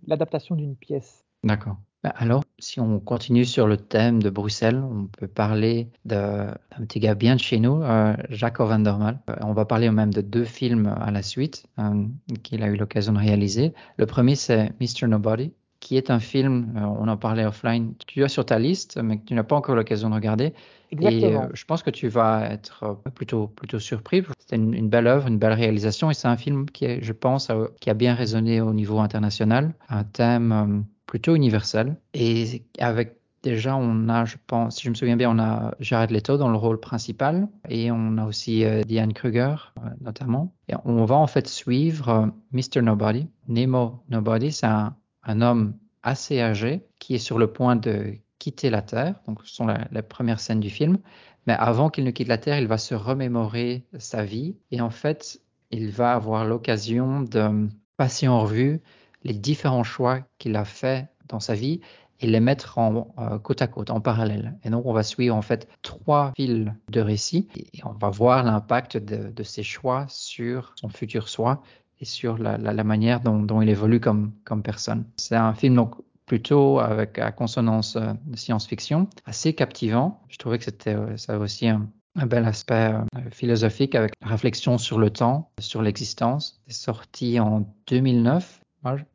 l'adaptation 0.05 0.55
d'une 0.55 0.75
pièce. 0.75 1.25
D'accord. 1.43 1.77
Bah, 2.03 2.13
alors, 2.15 2.43
si 2.57 2.79
on 2.79 2.99
continue 2.99 3.45
sur 3.45 3.67
le 3.67 3.77
thème 3.77 4.23
de 4.23 4.31
Bruxelles, 4.31 4.81
on 4.83 5.05
peut 5.05 5.27
parler 5.27 5.87
d'un 6.03 6.55
petit 6.79 6.99
gars 6.99 7.13
bien 7.13 7.35
de 7.35 7.39
chez 7.39 7.59
nous, 7.59 7.83
euh, 7.83 8.15
Jacques 8.29 8.59
Vandermal. 8.59 9.19
Euh, 9.29 9.35
on 9.41 9.53
va 9.53 9.65
parler 9.65 9.89
même 9.91 10.11
de 10.11 10.21
deux 10.21 10.45
films 10.45 10.95
à 10.99 11.11
la 11.11 11.21
suite 11.21 11.67
euh, 11.77 12.05
qu'il 12.41 12.63
a 12.63 12.67
eu 12.67 12.75
l'occasion 12.75 13.13
de 13.13 13.19
réaliser. 13.19 13.73
Le 13.97 14.07
premier, 14.07 14.33
c'est 14.33 14.71
Mr. 14.79 15.07
Nobody, 15.07 15.53
qui 15.79 15.95
est 15.95 16.09
un 16.09 16.19
film, 16.19 16.73
on 16.75 17.07
en 17.07 17.17
parlait 17.17 17.45
offline, 17.45 17.93
tu 18.07 18.23
as 18.23 18.29
sur 18.29 18.45
ta 18.45 18.57
liste, 18.57 18.99
mais 19.01 19.17
que 19.17 19.25
tu 19.25 19.33
n'as 19.35 19.43
pas 19.43 19.55
encore 19.55 19.75
l'occasion 19.75 20.09
de 20.09 20.15
regarder. 20.15 20.53
Exactement. 20.91 21.45
Et 21.45 21.49
je 21.55 21.65
pense 21.65 21.81
que 21.83 21.89
tu 21.89 22.07
vas 22.07 22.45
être 22.51 22.99
plutôt, 23.15 23.47
plutôt 23.47 23.79
surpris. 23.79 24.23
C'est 24.47 24.57
une, 24.57 24.89
belle 24.89 25.07
œuvre, 25.07 25.27
une 25.27 25.39
belle 25.39 25.53
réalisation, 25.53 26.11
et 26.11 26.13
c'est 26.13 26.27
un 26.27 26.37
film 26.37 26.67
qui, 26.67 26.85
est, 26.85 27.01
je 27.01 27.13
pense, 27.13 27.51
qui 27.79 27.89
a 27.89 27.95
bien 27.95 28.13
résonné 28.13 28.61
au 28.61 28.73
niveau 28.73 28.99
international. 28.99 29.73
Un 29.89 30.03
thème 30.03 30.85
plutôt 31.11 31.35
universel. 31.35 31.97
Et 32.13 32.63
avec 32.79 33.17
déjà, 33.43 33.75
on 33.75 34.07
a, 34.07 34.23
je 34.23 34.37
pense, 34.47 34.77
si 34.77 34.83
je 34.83 34.89
me 34.89 34.95
souviens 34.95 35.17
bien, 35.17 35.29
on 35.29 35.39
a 35.39 35.75
Jared 35.81 36.09
Leto 36.09 36.37
dans 36.37 36.47
le 36.47 36.55
rôle 36.55 36.79
principal 36.79 37.49
et 37.67 37.91
on 37.91 38.17
a 38.17 38.25
aussi 38.25 38.63
euh, 38.63 38.83
Diane 38.83 39.11
Kruger 39.11 39.55
euh, 39.77 39.89
notamment. 39.99 40.53
Et 40.69 40.73
on 40.85 41.03
va 41.03 41.15
en 41.15 41.27
fait 41.27 41.49
suivre 41.49 42.07
euh, 42.07 42.27
Mr. 42.53 42.81
Nobody. 42.81 43.27
Nemo 43.49 44.01
Nobody, 44.07 44.53
c'est 44.53 44.67
un, 44.67 44.95
homme 45.41 45.73
assez 46.01 46.39
âgé 46.39 46.81
qui 46.97 47.15
est 47.15 47.19
sur 47.19 47.37
le 47.37 47.47
point 47.47 47.75
de 47.75 48.13
quitter 48.39 48.69
la 48.69 48.81
Terre. 48.81 49.15
Donc, 49.27 49.39
ce 49.43 49.53
sont 49.53 49.67
les 49.67 50.01
premières 50.01 50.39
scènes 50.39 50.61
du 50.61 50.69
film. 50.69 50.97
Mais 51.45 51.53
avant 51.53 51.89
qu'il 51.89 52.05
ne 52.05 52.11
quitte 52.11 52.29
la 52.29 52.37
Terre, 52.37 52.57
il 52.57 52.67
va 52.67 52.77
se 52.77 52.95
remémorer 52.95 53.85
sa 53.99 54.23
vie 54.23 54.55
et 54.71 54.79
en 54.79 54.91
fait, 54.91 55.41
il 55.71 55.91
va 55.91 56.13
avoir 56.13 56.45
l'occasion 56.45 57.21
de 57.21 57.67
passer 57.97 58.29
en 58.29 58.39
revue 58.39 58.81
les 59.23 59.33
différents 59.33 59.83
choix 59.83 60.19
qu'il 60.37 60.55
a 60.55 60.65
fait 60.65 61.09
dans 61.27 61.39
sa 61.39 61.53
vie 61.53 61.81
et 62.21 62.27
les 62.27 62.39
mettre 62.39 62.77
en 62.77 63.13
euh, 63.17 63.39
côte 63.39 63.61
à 63.61 63.67
côte, 63.67 63.89
en 63.89 63.99
parallèle. 63.99 64.57
Et 64.63 64.69
donc, 64.69 64.85
on 64.85 64.93
va 64.93 65.03
suivre 65.03 65.35
en 65.35 65.41
fait 65.41 65.67
trois 65.81 66.31
fils 66.35 66.67
de 66.89 67.01
récit 67.01 67.47
et 67.55 67.79
on 67.83 67.93
va 67.93 68.09
voir 68.09 68.43
l'impact 68.43 68.97
de, 68.97 69.43
ces 69.43 69.63
choix 69.63 70.05
sur 70.07 70.73
son 70.75 70.89
futur 70.89 71.27
soi 71.27 71.63
et 71.99 72.05
sur 72.05 72.37
la, 72.37 72.83
manière 72.83 73.19
dont, 73.21 73.61
il 73.61 73.69
évolue 73.69 73.99
comme, 73.99 74.33
personne. 74.63 75.05
C'est 75.17 75.35
un 75.35 75.53
film 75.53 75.75
donc 75.75 75.95
plutôt 76.27 76.79
avec 76.79 77.17
la 77.17 77.31
consonance 77.31 77.95
euh, 77.95 78.13
de 78.25 78.37
science-fiction, 78.37 79.07
assez 79.25 79.53
captivant. 79.53 80.21
Je 80.29 80.37
trouvais 80.37 80.59
que 80.59 80.63
c'était 80.63 80.95
euh, 80.95 81.17
ça 81.17 81.37
aussi 81.37 81.67
un, 81.67 81.89
bel 82.27 82.45
aspect 82.45 82.93
philosophique 83.31 83.95
avec 83.95 84.11
réflexion 84.21 84.77
sur 84.77 84.99
le 84.99 85.09
temps, 85.09 85.49
sur 85.59 85.81
l'existence. 85.81 86.61
C'est 86.67 86.73
sorti 86.73 87.39
en 87.39 87.65
2009 87.87 88.60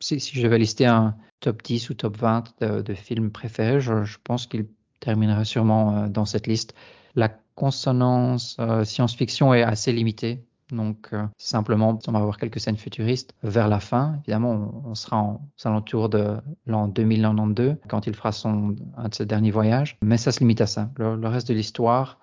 si, 0.00 0.18
je 0.18 0.46
vais 0.46 0.58
lister 0.58 0.86
un 0.86 1.16
top 1.40 1.62
10 1.62 1.90
ou 1.90 1.94
top 1.94 2.16
20 2.16 2.60
de, 2.60 2.94
films 2.94 3.30
préférés, 3.30 3.80
je, 3.80 4.16
pense 4.22 4.46
qu'il 4.46 4.66
terminera 5.00 5.44
sûrement 5.44 5.96
euh, 5.96 6.08
dans 6.08 6.24
cette 6.24 6.46
liste. 6.46 6.74
La 7.14 7.30
consonance 7.54 8.56
euh, 8.60 8.84
science-fiction 8.84 9.54
est 9.54 9.62
assez 9.62 9.92
limitée. 9.92 10.44
Donc, 10.72 11.10
euh, 11.12 11.24
simplement, 11.38 11.98
on 12.08 12.12
va 12.12 12.18
avoir 12.18 12.38
quelques 12.38 12.58
scènes 12.58 12.76
futuristes 12.76 13.34
vers 13.44 13.68
la 13.68 13.78
fin. 13.78 14.18
Évidemment, 14.24 14.82
on, 14.84 14.94
sera 14.96 15.18
en, 15.18 15.40
alentours 15.64 16.08
de 16.08 16.38
l'an 16.66 16.88
2092 16.88 17.76
quand 17.88 18.06
il 18.08 18.14
fera 18.14 18.32
son, 18.32 18.74
un 18.96 19.08
de 19.08 19.14
ses 19.14 19.26
derniers 19.26 19.52
voyages. 19.52 19.96
Mais 20.02 20.16
ça 20.16 20.32
se 20.32 20.40
limite 20.40 20.60
à 20.60 20.66
ça. 20.66 20.90
le 20.98 21.28
reste 21.28 21.48
de 21.48 21.54
l'histoire, 21.54 22.18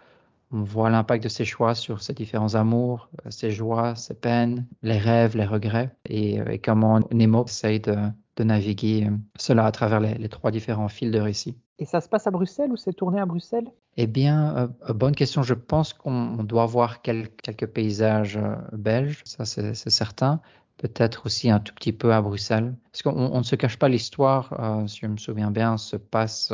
on 0.53 0.61
voit 0.63 0.89
l'impact 0.89 1.23
de 1.23 1.29
ses 1.29 1.45
choix 1.45 1.73
sur 1.73 2.01
ses 2.01 2.13
différents 2.13 2.55
amours, 2.55 3.09
euh, 3.25 3.31
ses 3.31 3.51
joies, 3.51 3.95
ses 3.95 4.13
peines, 4.13 4.67
les 4.83 4.99
rêves, 4.99 5.35
les 5.35 5.45
regrets, 5.45 5.91
et, 6.07 6.39
euh, 6.39 6.57
comment 6.63 6.99
Nemo 7.11 7.45
essaye 7.45 7.79
de, 7.79 7.95
naviguer 8.39 9.07
euh, 9.07 9.17
cela 9.37 9.65
à 9.65 9.71
travers 9.71 9.99
les, 9.99 10.29
trois 10.29 10.51
différents 10.51 10.87
fils 10.87 11.11
de 11.11 11.19
récit. 11.19 11.57
Et 11.79 11.85
ça 11.85 12.01
se 12.01 12.07
passe 12.07 12.27
à 12.27 12.31
Bruxelles 12.31 12.71
ou 12.71 12.77
c'est 12.77 12.93
tourné 12.93 13.19
à 13.19 13.25
Bruxelles? 13.25 13.67
Eh 13.97 14.07
bien, 14.07 14.71
bonne 14.89 15.15
question. 15.15 15.43
Je 15.43 15.53
pense 15.55 15.93
qu'on 15.93 16.43
doit 16.43 16.65
voir 16.65 17.01
quelques 17.01 17.67
paysages 17.67 18.39
belges, 18.71 19.21
ça 19.25 19.45
c'est 19.45 19.73
certain. 19.89 20.39
Peut-être 20.77 21.25
aussi 21.25 21.49
un 21.49 21.59
tout 21.59 21.73
petit 21.73 21.91
peu 21.91 22.13
à 22.13 22.21
Bruxelles. 22.21 22.75
Parce 22.91 23.01
qu'on 23.01 23.37
ne 23.37 23.43
se 23.43 23.55
cache 23.55 23.77
pas, 23.77 23.89
l'histoire, 23.89 24.83
si 24.87 24.99
je 25.01 25.07
me 25.07 25.17
souviens 25.17 25.51
bien, 25.51 25.77
se 25.77 25.95
passe 25.95 26.53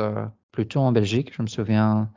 plutôt 0.52 0.80
en 0.80 0.90
Belgique. 0.92 1.32
Je 1.36 1.42
me 1.42 1.46
souviens 1.46 2.10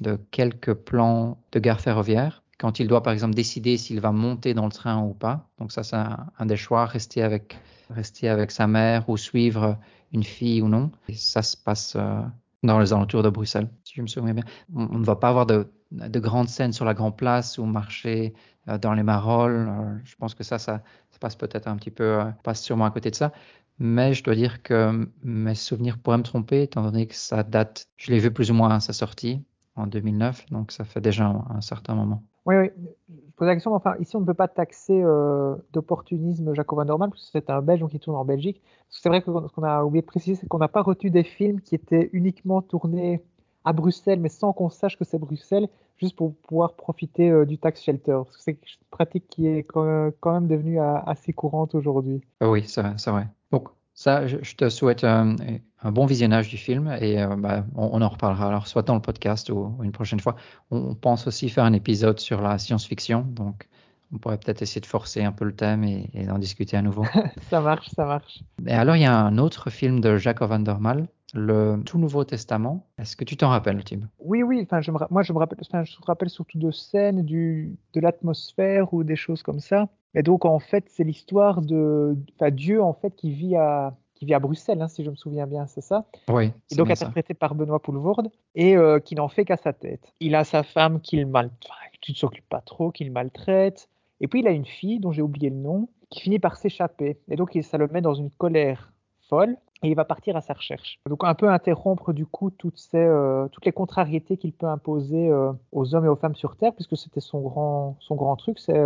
de 0.00 0.18
quelques 0.30 0.74
plans 0.74 1.38
de 1.52 1.58
gare 1.58 1.80
ferroviaire. 1.80 2.42
quand 2.58 2.78
il 2.78 2.86
doit 2.86 3.02
par 3.02 3.12
exemple 3.12 3.34
décider 3.34 3.76
s'il 3.76 4.00
va 4.00 4.12
monter 4.12 4.54
dans 4.54 4.64
le 4.64 4.72
train 4.72 5.02
ou 5.02 5.12
pas. 5.12 5.48
Donc 5.58 5.72
ça, 5.72 5.82
c'est 5.82 5.96
un, 5.96 6.46
des 6.46 6.56
choix, 6.56 6.86
rester 6.86 7.22
avec, 7.22 7.58
rester 7.90 8.28
avec 8.28 8.50
sa 8.50 8.66
mère 8.66 9.08
ou 9.08 9.16
suivre 9.16 9.78
une 10.12 10.22
fille 10.22 10.62
ou 10.62 10.68
non. 10.68 10.90
Et 11.08 11.14
ça 11.14 11.42
se 11.42 11.56
passe 11.56 11.94
euh, 11.96 12.20
dans 12.62 12.78
les 12.78 12.92
alentours 12.92 13.22
de 13.22 13.30
Bruxelles, 13.30 13.68
si 13.84 13.94
je 13.96 14.02
me 14.02 14.06
souviens 14.06 14.34
bien. 14.34 14.44
On, 14.74 14.98
ne 14.98 15.04
va 15.04 15.16
pas 15.16 15.28
avoir 15.28 15.46
de, 15.46 15.68
de, 15.90 16.20
grandes 16.20 16.48
scènes 16.48 16.72
sur 16.72 16.84
la 16.84 16.94
grande 16.94 17.16
place 17.16 17.58
ou 17.58 17.64
marcher 17.64 18.34
euh, 18.68 18.78
dans 18.78 18.94
les 18.94 19.02
marolles. 19.02 19.68
Euh, 19.68 19.98
je 20.04 20.14
pense 20.16 20.34
que 20.34 20.44
ça, 20.44 20.58
ça, 20.58 20.82
ça 21.10 21.18
passe 21.18 21.36
peut-être 21.36 21.66
un 21.66 21.76
petit 21.76 21.90
peu, 21.90 22.20
passe 22.44 22.62
sûrement 22.62 22.86
à 22.86 22.90
côté 22.90 23.10
de 23.10 23.16
ça. 23.16 23.32
Mais 23.78 24.14
je 24.14 24.22
dois 24.22 24.36
dire 24.36 24.62
que 24.62 25.08
mes 25.24 25.56
souvenirs 25.56 25.98
pourraient 25.98 26.18
me 26.18 26.22
tromper, 26.22 26.62
étant 26.62 26.82
donné 26.82 27.06
que 27.08 27.16
ça 27.16 27.42
date, 27.42 27.88
je 27.96 28.12
l'ai 28.12 28.20
vu 28.20 28.32
plus 28.32 28.52
ou 28.52 28.54
moins 28.54 28.70
à 28.70 28.80
sa 28.80 28.92
sortie 28.92 29.42
en 29.76 29.86
2009, 29.86 30.46
donc 30.50 30.72
ça 30.72 30.84
fait 30.84 31.00
déjà 31.00 31.34
un 31.50 31.60
certain 31.60 31.94
moment. 31.94 32.22
Oui, 32.46 32.56
oui. 32.56 32.70
Je 33.08 33.36
pose 33.36 33.48
la 33.48 33.54
question, 33.54 33.70
mais 33.70 33.76
enfin, 33.76 33.94
ici, 33.98 34.16
on 34.16 34.20
ne 34.20 34.26
peut 34.26 34.34
pas 34.34 34.48
taxer 34.48 35.02
euh, 35.02 35.56
d'opportunisme 35.72 36.54
Jacobin 36.54 36.84
Normal, 36.84 37.10
parce 37.10 37.24
que 37.24 37.30
c'est 37.32 37.50
un 37.50 37.62
Belge 37.62 37.84
qui 37.88 37.98
tourne 37.98 38.16
en 38.16 38.24
Belgique. 38.24 38.62
C'est 38.90 39.08
vrai 39.08 39.22
que 39.22 39.26
ce 39.26 39.52
qu'on 39.52 39.64
a 39.64 39.82
oublié 39.82 40.02
de 40.02 40.06
préciser, 40.06 40.36
c'est 40.36 40.46
qu'on 40.46 40.58
n'a 40.58 40.68
pas 40.68 40.82
retenu 40.82 41.10
des 41.10 41.24
films 41.24 41.60
qui 41.60 41.74
étaient 41.74 42.10
uniquement 42.12 42.62
tournés 42.62 43.24
à 43.64 43.72
Bruxelles, 43.72 44.20
mais 44.20 44.28
sans 44.28 44.52
qu'on 44.52 44.68
sache 44.68 44.98
que 44.98 45.04
c'est 45.04 45.18
Bruxelles, 45.18 45.68
juste 45.96 46.16
pour 46.16 46.34
pouvoir 46.34 46.74
profiter 46.74 47.30
euh, 47.30 47.44
du 47.44 47.58
tax 47.58 47.82
shelter. 47.82 48.20
Parce 48.24 48.36
que 48.36 48.42
c'est 48.42 48.52
une 48.52 48.86
pratique 48.90 49.26
qui 49.28 49.46
est 49.48 49.64
quand 49.64 50.12
même 50.26 50.46
devenue 50.46 50.78
euh, 50.78 50.98
assez 51.06 51.32
courante 51.32 51.74
aujourd'hui. 51.74 52.20
Oui, 52.40 52.62
c'est 52.68 52.82
vrai, 52.82 52.94
c'est 52.98 53.10
vrai. 53.10 53.26
Donc, 53.50 53.68
ça, 53.94 54.26
je, 54.26 54.54
te 54.56 54.68
souhaite 54.68 55.04
un, 55.04 55.36
bon 55.84 56.04
visionnage 56.04 56.48
du 56.48 56.56
film 56.56 56.94
et 57.00 57.22
euh, 57.22 57.36
bah, 57.36 57.64
on, 57.76 58.02
en 58.02 58.08
reparlera 58.08 58.48
alors 58.48 58.66
soit 58.66 58.82
dans 58.82 58.96
le 58.96 59.00
podcast 59.00 59.50
ou, 59.50 59.78
une 59.82 59.92
prochaine 59.92 60.18
fois. 60.18 60.34
On, 60.72 60.94
pense 60.94 61.28
aussi 61.28 61.48
faire 61.48 61.64
un 61.64 61.72
épisode 61.72 62.18
sur 62.18 62.42
la 62.42 62.58
science-fiction, 62.58 63.20
donc 63.22 63.68
on 64.12 64.18
pourrait 64.18 64.38
peut-être 64.38 64.62
essayer 64.62 64.80
de 64.80 64.86
forcer 64.86 65.22
un 65.22 65.30
peu 65.30 65.44
le 65.44 65.54
thème 65.54 65.84
et, 65.84 66.26
d'en 66.26 66.38
discuter 66.38 66.76
à 66.76 66.82
nouveau. 66.82 67.06
ça 67.50 67.60
marche, 67.60 67.88
ça 67.90 68.04
marche. 68.04 68.42
Et 68.66 68.72
alors, 68.72 68.96
il 68.96 69.02
y 69.02 69.06
a 69.06 69.16
un 69.16 69.38
autre 69.38 69.70
film 69.70 70.00
de 70.00 70.16
Jacob 70.16 70.50
van 70.50 70.58
der 70.58 70.80
Mal, 70.80 71.06
le 71.34 71.82
Tout 71.84 71.98
Nouveau 71.98 72.24
Testament. 72.24 72.86
Est-ce 72.96 73.16
que 73.16 73.24
tu 73.24 73.36
t'en 73.36 73.50
rappelles, 73.50 73.82
Tim? 73.84 74.08
Oui, 74.18 74.42
oui. 74.42 74.60
Enfin, 74.62 74.80
je 74.80 74.90
me, 74.90 74.98
moi, 75.10 75.22
je 75.22 75.32
me 75.32 75.38
rappelle, 75.38 75.58
je 75.60 75.76
me 75.76 76.06
rappelle 76.06 76.30
surtout 76.30 76.58
de 76.58 76.70
scènes, 76.70 77.22
du, 77.22 77.76
de 77.92 78.00
l'atmosphère 78.00 78.94
ou 78.94 79.04
des 79.04 79.16
choses 79.16 79.42
comme 79.42 79.60
ça. 79.60 79.88
Et 80.14 80.22
donc, 80.22 80.44
en 80.44 80.60
fait, 80.60 80.84
c'est 80.88 81.04
l'histoire 81.04 81.60
de 81.60 82.16
enfin, 82.36 82.50
Dieu, 82.50 82.82
en 82.82 82.94
fait, 82.94 83.14
qui 83.16 83.32
vit 83.32 83.56
à, 83.56 83.96
qui 84.14 84.24
vit 84.24 84.34
à 84.34 84.38
Bruxelles, 84.38 84.80
hein, 84.80 84.88
si 84.88 85.04
je 85.04 85.10
me 85.10 85.16
souviens 85.16 85.46
bien, 85.46 85.66
c'est 85.66 85.80
ça? 85.80 86.06
Oui. 86.28 86.52
Et 86.70 86.76
donc 86.76 86.88
interprété 86.88 87.34
par 87.34 87.56
Benoît 87.56 87.82
Poulvoorde, 87.82 88.30
et 88.54 88.76
euh, 88.76 89.00
qui 89.00 89.16
n'en 89.16 89.28
fait 89.28 89.44
qu'à 89.44 89.56
sa 89.56 89.72
tête. 89.72 90.12
Il 90.20 90.36
a 90.36 90.44
sa 90.44 90.62
femme 90.62 91.00
qu'il 91.00 91.26
mal... 91.26 91.50
tu 92.00 92.12
ne 92.12 92.16
s'occupes 92.16 92.48
pas 92.48 92.60
trop, 92.60 92.92
qu'il 92.92 93.10
maltraite. 93.10 93.88
Et 94.20 94.28
puis 94.28 94.40
il 94.40 94.46
a 94.46 94.52
une 94.52 94.66
fille, 94.66 95.00
dont 95.00 95.10
j'ai 95.10 95.22
oublié 95.22 95.50
le 95.50 95.56
nom, 95.56 95.88
qui 96.10 96.20
finit 96.20 96.38
par 96.38 96.56
s'échapper. 96.56 97.18
Et 97.28 97.34
donc 97.34 97.58
ça 97.62 97.76
le 97.76 97.88
met 97.88 98.00
dans 98.00 98.14
une 98.14 98.30
colère 98.30 98.92
folle, 99.28 99.56
et 99.82 99.88
il 99.88 99.94
va 99.94 100.04
partir 100.04 100.36
à 100.36 100.40
sa 100.40 100.54
recherche. 100.54 101.00
Donc 101.08 101.24
un 101.24 101.34
peu 101.34 101.48
interrompre 101.48 102.12
du 102.12 102.26
coup 102.26 102.50
toutes, 102.50 102.78
ces, 102.78 102.96
euh, 102.96 103.46
les 103.64 103.72
contrariétés 103.72 104.36
qu'il 104.36 104.52
peut 104.52 104.66
imposer 104.66 105.28
euh, 105.28 105.52
aux 105.72 105.94
hommes 105.94 106.06
et 106.06 106.08
aux 106.08 106.16
femmes 106.16 106.34
sur 106.34 106.56
Terre, 106.56 106.72
puisque 106.72 106.96
c'était 106.96 107.20
son 107.20 107.40
grand, 107.40 107.96
son 108.00 108.14
grand 108.14 108.36
truc, 108.36 108.58
c'est 108.58 108.82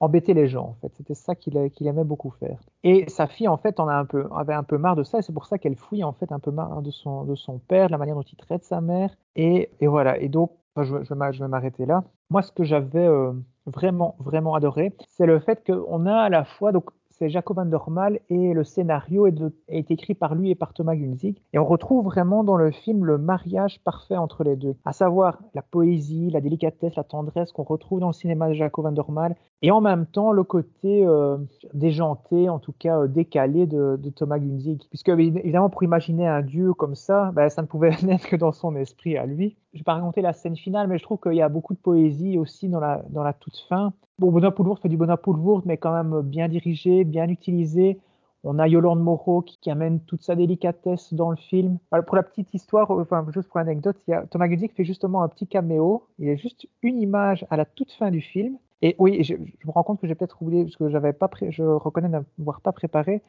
embêter 0.00 0.32
les 0.32 0.48
gens, 0.48 0.64
en 0.64 0.76
fait. 0.80 0.92
C'était 0.96 1.14
ça 1.14 1.34
qu'il 1.34 1.86
aimait 1.86 2.04
beaucoup 2.04 2.30
faire. 2.30 2.58
Et 2.82 3.08
sa 3.08 3.26
fille, 3.26 3.48
en 3.48 3.58
fait, 3.58 3.78
en 3.78 3.88
a 3.88 3.94
un 3.94 4.06
peu, 4.06 4.26
avait 4.34 4.54
un 4.54 4.62
peu 4.62 4.78
marre 4.78 4.96
de 4.96 5.04
ça, 5.04 5.18
et 5.18 5.22
c'est 5.22 5.32
pour 5.32 5.46
ça 5.46 5.58
qu'elle 5.58 5.76
fouille, 5.76 6.02
en 6.02 6.12
fait, 6.12 6.32
un 6.32 6.38
peu 6.38 6.50
marre 6.50 6.82
de 6.82 6.90
son, 6.90 7.24
de 7.24 7.34
son 7.34 7.58
père, 7.58 7.86
de 7.86 7.92
la 7.92 7.98
manière 7.98 8.16
dont 8.16 8.22
il 8.22 8.36
traite 8.36 8.64
sa 8.64 8.80
mère. 8.80 9.14
Et, 9.36 9.70
et 9.80 9.86
voilà. 9.86 10.18
Et 10.18 10.28
donc, 10.28 10.52
je, 10.76 11.04
je, 11.04 11.42
vais 11.42 11.48
m'arrêter 11.48 11.84
là. 11.84 12.02
Moi, 12.30 12.42
ce 12.42 12.50
que 12.50 12.64
j'avais 12.64 13.06
euh, 13.06 13.32
vraiment, 13.66 14.16
vraiment 14.18 14.54
adoré, 14.54 14.92
c'est 15.08 15.26
le 15.26 15.38
fait 15.38 15.64
qu'on 15.64 16.06
a 16.06 16.16
à 16.16 16.28
la 16.30 16.44
fois, 16.44 16.72
donc, 16.72 16.90
c'est 17.20 17.28
Jacob 17.28 17.58
van 17.58 18.08
et 18.30 18.54
le 18.54 18.64
scénario 18.64 19.26
est, 19.26 19.90
écrit 19.90 20.14
par 20.14 20.34
lui 20.34 20.50
et 20.50 20.54
par 20.54 20.72
Thomas 20.72 20.96
Gunzig. 20.96 21.36
Et 21.52 21.58
on 21.58 21.66
retrouve 21.66 22.06
vraiment 22.06 22.44
dans 22.44 22.56
le 22.56 22.70
film 22.70 23.04
le 23.04 23.18
mariage 23.18 23.78
parfait 23.84 24.16
entre 24.16 24.42
les 24.42 24.56
deux, 24.56 24.74
à 24.86 24.94
savoir 24.94 25.38
la 25.54 25.60
poésie, 25.60 26.30
la 26.30 26.40
délicatesse, 26.40 26.96
la 26.96 27.04
tendresse 27.04 27.52
qu'on 27.52 27.62
retrouve 27.62 28.00
dans 28.00 28.06
le 28.06 28.14
cinéma 28.14 28.48
de 28.48 28.54
Jacob 28.54 28.86
van 28.86 29.34
et 29.60 29.70
en 29.70 29.82
même 29.82 30.06
temps 30.06 30.32
le 30.32 30.44
côté 30.44 31.06
euh, 31.06 31.36
déjanté, 31.74 32.48
en 32.48 32.58
tout 32.58 32.72
cas 32.72 33.00
euh, 33.00 33.06
décalé 33.06 33.66
de, 33.66 33.98
Thomas 34.16 34.38
Gunzig. 34.38 34.80
Puisque 34.88 35.10
évidemment, 35.10 35.68
pour 35.68 35.82
imaginer 35.82 36.26
un 36.26 36.40
dieu 36.40 36.72
comme 36.72 36.94
ça, 36.94 37.32
ben, 37.34 37.50
ça 37.50 37.60
ne 37.60 37.66
pouvait 37.66 37.90
naître 38.02 38.28
que 38.28 38.36
dans 38.36 38.52
son 38.52 38.74
esprit 38.76 39.18
à 39.18 39.26
lui. 39.26 39.58
Je 39.74 39.78
ne 39.78 39.80
vais 39.80 39.84
pas 39.84 39.94
raconter 39.94 40.22
la 40.22 40.32
scène 40.32 40.56
finale, 40.56 40.88
mais 40.88 40.96
je 40.96 41.02
trouve 41.02 41.20
qu'il 41.20 41.34
y 41.34 41.42
a 41.42 41.50
beaucoup 41.50 41.74
de 41.74 41.78
poésie 41.78 42.38
aussi 42.38 42.68
dans 42.70 42.80
la 42.80 43.32
toute 43.34 43.58
fin. 43.68 43.92
Bon, 44.20 44.30
Benoît 44.30 44.54
Poulvourde 44.54 44.80
fait 44.82 44.90
du 44.90 44.98
Benoît 44.98 45.16
Poulvourde, 45.16 45.64
mais 45.64 45.78
quand 45.78 45.94
même 45.94 46.20
bien 46.20 46.46
dirigé, 46.46 47.04
bien 47.04 47.26
utilisé. 47.30 47.98
On 48.44 48.58
a 48.58 48.68
Yolande 48.68 49.00
Moreau 49.02 49.40
qui, 49.40 49.70
amène 49.70 49.98
toute 50.00 50.20
sa 50.20 50.34
délicatesse 50.34 51.14
dans 51.14 51.30
le 51.30 51.38
film. 51.38 51.78
pour 52.06 52.16
la 52.16 52.22
petite 52.22 52.52
histoire, 52.52 52.90
enfin, 52.90 53.24
juste 53.32 53.48
pour 53.48 53.60
l'anecdote, 53.60 53.96
Thomas 54.28 54.48
Gunzig 54.48 54.72
fait 54.76 54.84
justement 54.84 55.22
un 55.22 55.28
petit 55.28 55.46
caméo. 55.46 56.04
Il 56.18 56.26
y 56.26 56.30
a 56.30 56.36
juste 56.36 56.68
une 56.82 57.00
image 57.00 57.46
à 57.48 57.56
la 57.56 57.64
toute 57.64 57.92
fin 57.92 58.10
du 58.10 58.20
film. 58.20 58.58
Et 58.82 58.94
oui, 58.98 59.24
je, 59.24 59.36
me 59.36 59.70
rends 59.72 59.84
compte 59.84 60.02
que 60.02 60.06
j'ai 60.06 60.14
peut-être 60.14 60.42
oublié, 60.42 60.64
parce 60.64 60.76
que 60.76 60.90
j'avais 60.90 61.14
pas, 61.14 61.30
je 61.48 61.62
reconnais 61.62 62.10
n'avoir 62.10 62.60
pas 62.60 62.72
préparé. 62.72 63.22